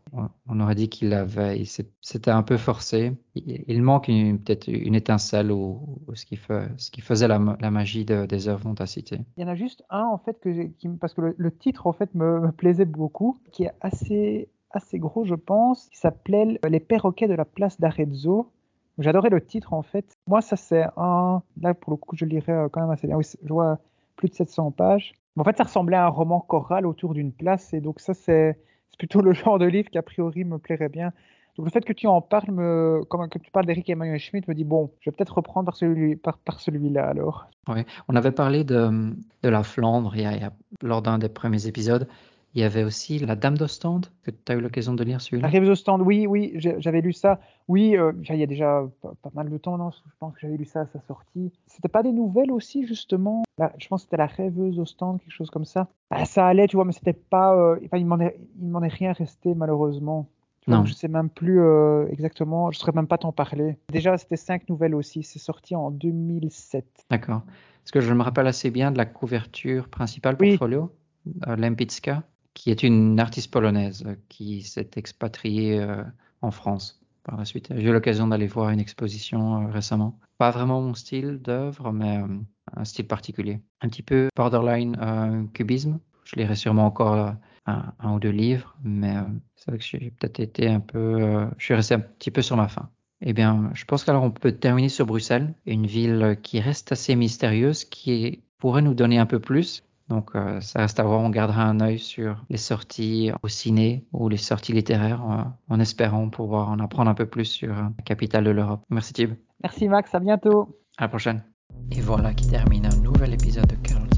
On 0.47 0.61
aurait 0.61 0.75
dit 0.75 0.91
qu'il 0.91 1.15
avait, 1.15 1.63
c'était 2.03 2.31
un 2.31 2.43
peu 2.43 2.59
forcé. 2.59 3.17
Il, 3.35 3.83
manque 3.83 4.09
peut-être 4.09 4.69
une 4.69 4.95
étincelle 4.95 5.51
ou, 5.51 5.99
ce, 6.13 6.27
qui 6.27 6.37
fait, 6.37 6.69
ce, 6.77 6.91
qui 6.91 7.01
faisait 7.01 7.29
la, 7.29 7.39
magie 7.39 8.05
des 8.05 8.49
œuvres 8.49 8.65
dont 8.65 8.75
tu 8.75 8.83
as 8.83 8.87
cité. 8.87 9.21
Il 9.39 9.43
y 9.43 9.47
en 9.47 9.49
a 9.49 9.55
juste 9.55 9.85
un 9.89 10.05
en 10.05 10.19
fait 10.19 10.39
que 10.39 10.65
qui, 10.79 10.89
parce 11.01 11.15
que 11.15 11.35
le, 11.35 11.51
titre 11.51 11.87
en 11.87 11.95
fait 11.95 12.15
me, 12.15 12.41
me, 12.41 12.53
plaisait 12.53 12.85
beaucoup, 12.85 13.39
qui 13.53 13.65
est 13.65 13.73
assez 13.81 14.51
assez 14.77 14.99
gros, 14.99 15.25
je 15.25 15.35
pense, 15.35 15.89
qui 15.91 15.99
s'appelait 15.99 16.59
Les 16.69 16.81
perroquets 16.81 17.29
de 17.29 17.35
la 17.35 17.45
place 17.45 17.81
d'Arezzo. 17.81 18.51
J'adorais 18.99 19.31
le 19.31 19.45
titre 19.45 19.75
en 19.75 19.83
fait. 19.83 20.07
Moi, 20.27 20.41
ça 20.41 20.57
c'est 20.57 20.87
un. 20.97 21.43
Là, 21.61 21.75
pour 21.75 21.93
le 21.93 21.97
coup, 21.97 22.17
je 22.17 22.25
lirais 22.25 22.53
euh, 22.53 22.69
quand 22.69 22.81
même 22.81 22.91
assez 22.91 23.07
bien. 23.07 23.17
Oui, 23.17 23.25
je 23.43 23.53
vois 23.53 23.79
plus 24.17 24.29
de 24.29 24.35
700 24.35 24.71
pages. 24.71 25.13
en 25.37 25.45
fait, 25.45 25.57
ça 25.57 25.65
ressemblait 25.65 25.97
à 25.97 26.07
un 26.07 26.09
roman 26.09 26.41
choral 26.41 26.87
autour 26.87 27.13
d'une 27.13 27.33
place. 27.33 27.75
Et 27.75 27.81
donc, 27.81 28.01
ça, 28.01 28.15
c'est 28.15 28.59
plutôt 28.99 29.21
le 29.23 29.33
genre 29.33 29.59
de 29.59 29.67
livre 29.67 29.91
qui, 29.91 29.99
a 29.99 30.03
priori, 30.03 30.45
me 30.45 30.59
plairait 30.59 30.89
bien. 30.89 31.13
Donc, 31.57 31.67
le 31.67 31.71
fait 31.71 31.85
que 31.85 31.93
tu 31.93 32.07
en 32.07 32.21
parles, 32.21 32.51
me... 32.51 33.03
comme 33.09 33.29
que 33.29 33.39
tu 33.39 33.51
parles 33.51 33.67
d'Eric 33.67 33.89
Emmanuel 33.89 34.19
Schmitt, 34.19 34.47
me 34.49 34.55
dit 34.55 34.65
bon, 34.65 34.91
je 35.01 35.11
vais 35.11 35.17
peut-être 35.17 35.35
reprendre 35.35 35.67
par 35.67 35.77
celui-là 35.77 36.17
par, 36.23 36.39
par 36.39 36.61
celui 36.61 36.97
alors. 36.99 37.47
Oui, 37.69 37.85
on 38.09 38.17
avait 38.17 38.33
parlé 38.33 38.65
de, 38.65 39.15
de 39.43 39.49
la 39.49 39.63
Flandre 39.63 40.15
il 40.17 40.23
y 40.23 40.27
a, 40.27 40.53
lors 40.83 41.03
d'un 41.03 41.19
des 41.19 41.29
premiers 41.29 41.67
épisodes. 41.67 42.09
Il 42.57 42.61
y 42.61 42.65
avait 42.65 42.85
aussi 42.85 43.19
La 43.19 43.37
Dame 43.37 43.59
d'Ostende, 43.59 44.07
que 44.23 44.31
tu 44.31 44.51
as 44.51 44.55
eu 44.55 44.61
l'occasion 44.61 44.95
de 44.95 45.05
lire 45.05 45.21
celui-là. 45.21 45.49
La 45.49 45.53
Dame 45.53 45.67
d'Ostende, 45.67 46.01
oui, 46.01 46.27
oui, 46.27 46.55
j'avais 46.55 47.03
lu 47.03 47.13
ça. 47.13 47.39
Oui, 47.69 47.95
euh, 47.99 48.13
il 48.31 48.37
y 48.37 48.43
a 48.43 48.47
déjà 48.47 48.83
pas, 49.03 49.31
mal 49.35 49.51
de 49.51 49.59
temps, 49.59 49.77
non, 49.77 49.91
je 49.91 49.99
pense 50.19 50.33
que 50.33 50.41
j'avais 50.41 50.57
lu 50.57 50.65
ça 50.65 50.81
à 50.81 50.87
sa 50.87 50.99
sortie. 51.03 51.53
C'était 51.67 51.91
pas 51.91 52.03
des 52.03 52.13
nouvelles 52.13 52.51
aussi, 52.51 52.87
justement? 52.87 53.43
Je 53.59 53.89
pense 53.89 54.01
que 54.01 54.05
c'était 54.07 54.17
La 54.17 54.25
Rêveuse 54.25 54.77
d'Ostende, 54.77 55.21
quelque 55.21 55.35
chose 55.35 55.51
comme 55.51 55.67
ça. 55.67 55.89
Ah, 56.09 56.25
ça 56.25 56.47
allait, 56.47 56.67
tu 56.67 56.77
vois, 56.77 56.87
mais 56.87 56.93
c'était 56.93 57.13
pas. 57.13 57.55
Euh, 57.55 57.79
enfin, 57.85 57.99
il 57.99 58.07
m'en 58.07 58.21
est, 58.21 58.39
est, 58.39 58.89
rien 58.89 59.13
resté, 59.13 59.55
malheureusement. 59.55 60.27
non. 60.67 60.87
je 60.87 60.95
sais 60.95 61.09
même 61.09 61.29
plus 61.29 61.61
euh, 61.61 62.09
exactement, 62.09 62.71
je 62.71 62.79
ne 62.79 62.81
saurais 62.81 62.93
même 62.93 63.07
pas 63.07 63.19
t'en 63.19 63.33
parler. 63.33 63.77
Déjà, 63.93 64.17
c'était 64.17 64.37
cinq 64.37 64.67
nouvelles 64.71 64.95
aussi, 64.95 65.23
c'est 65.25 65.39
sorti 65.39 65.77
en 65.77 65.91
2007. 65.91 66.87
D'accord. 67.11 67.43
Parce 67.83 67.91
que 67.93 68.01
je 68.01 68.15
me 68.15 68.23
rappelle 68.23 68.47
assez 68.47 68.71
bien 68.71 68.93
de 68.93 68.97
la 68.97 69.05
couverture 69.05 69.89
principale 69.91 70.39
portfolio, 70.39 70.91
oui. 71.27 71.33
Lempicka 71.59 72.23
qui 72.57 72.71
est 72.71 72.83
une 72.83 73.21
artiste 73.21 73.53
polonaise 73.53 74.05
qui 74.31 74.63
s'est 74.63 74.91
expatriée 74.97 75.79
euh, 75.79 76.03
en 76.41 76.51
France 76.51 77.03
par 77.23 77.37
la 77.37 77.45
suite. 77.45 77.69
J'ai 77.71 77.91
eu 77.91 77.93
l'occasion 77.93 78.27
d'aller 78.29 78.47
voir 78.47 78.71
une 78.71 78.81
exposition 78.81 79.63
euh, 79.63 79.71
récemment. 79.71 80.19
Pas 80.39 80.51
vraiment 80.51 80.81
mon 80.81 80.95
style 80.95 81.39
d'œuvre, 81.43 81.93
mais 81.93 82.17
euh, 82.17 82.27
un 82.75 82.85
style 82.87 83.07
particulier. 83.07 83.61
Un 83.83 83.89
petit 83.91 84.03
peu 84.03 84.31
borderline 84.35 85.49
cubisme. 85.53 86.01
Je 86.25 86.37
lirai 86.37 86.57
sûrement 86.57 86.87
encore 86.87 87.35
un, 87.67 88.13
ou 88.15 88.19
deux 88.19 88.31
livres, 88.31 88.75
mais 88.83 89.15
c'est 89.55 89.71
vrai 89.71 89.79
que 89.79 89.85
j'ai 89.85 90.11
peut-être 90.11 90.41
été 90.41 90.69
un 90.69 90.81
peu... 90.81 91.47
je 91.59 91.65
suis 91.65 91.75
resté 91.75 91.95
un 91.95 92.01
petit 92.01 92.31
peu 92.31 92.43
sur 92.43 92.57
ma 92.57 92.69
faim. 92.69 92.89
Eh 93.21 93.33
bien, 93.33 93.71
je 93.75 93.85
pense 93.85 94.05
qu'alors 94.05 94.25
on 94.25 94.33
peut 94.33 94.53
terminer 94.53 94.89
sur 94.89 95.07
Bruxelles, 95.07 95.55
une 95.67 95.87
ville 95.87 96.37
qui 96.43 96.59
reste 96.59 96.91
assez 96.91 97.15
mystérieuse, 97.15 97.85
qui 97.85 98.43
pourrait 98.59 98.83
nous 98.83 98.95
donner 98.95 99.19
un 99.19 99.27
peu 99.27 99.39
plus, 99.39 99.85
donc 100.09 100.31
euh, 100.35 100.61
ça 100.61 100.81
reste 100.81 101.01
à 101.01 101.03
voir, 101.03 101.21
on 101.21 101.31
gardera 101.31 101.65
un 101.65 101.81
œil 101.81 101.99
sur 101.99 102.45
les 102.49 102.59
sorties 102.59 103.33
au 103.43 103.49
ciné 103.49 104.05
ou 104.13 104.29
les 104.29 104.37
sorties 104.37 104.73
littéraires 104.73 105.23
euh, 105.29 105.43
en 105.69 105.81
espérant 105.81 106.29
pouvoir 106.29 106.69
en 106.71 106.79
apprendre 106.79 107.11
un 107.11 107.15
peu 107.15 107.27
plus 107.27 107.45
sur 107.45 107.75
la 107.75 107.91
capitale 108.05 108.45
de 108.45 108.51
l'Europe. 108.51 108.83
Merci 108.89 109.13
Tib. 109.13 109.35
Merci 109.63 109.89
Max, 109.89 110.15
à 110.15 110.21
bientôt. 110.21 110.79
À 110.99 111.05
la 111.05 111.09
prochaine. 111.09 111.43
Et 111.91 112.01
voilà 112.01 112.35
qui 112.35 112.49
termine 112.49 112.87
un 112.87 112.97
nouvel 113.03 113.35
épisode 113.35 113.67
de 113.67 113.77
Curls. 113.77 114.09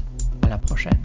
À 0.43 0.49
la 0.49 0.57
prochaine. 0.57 1.01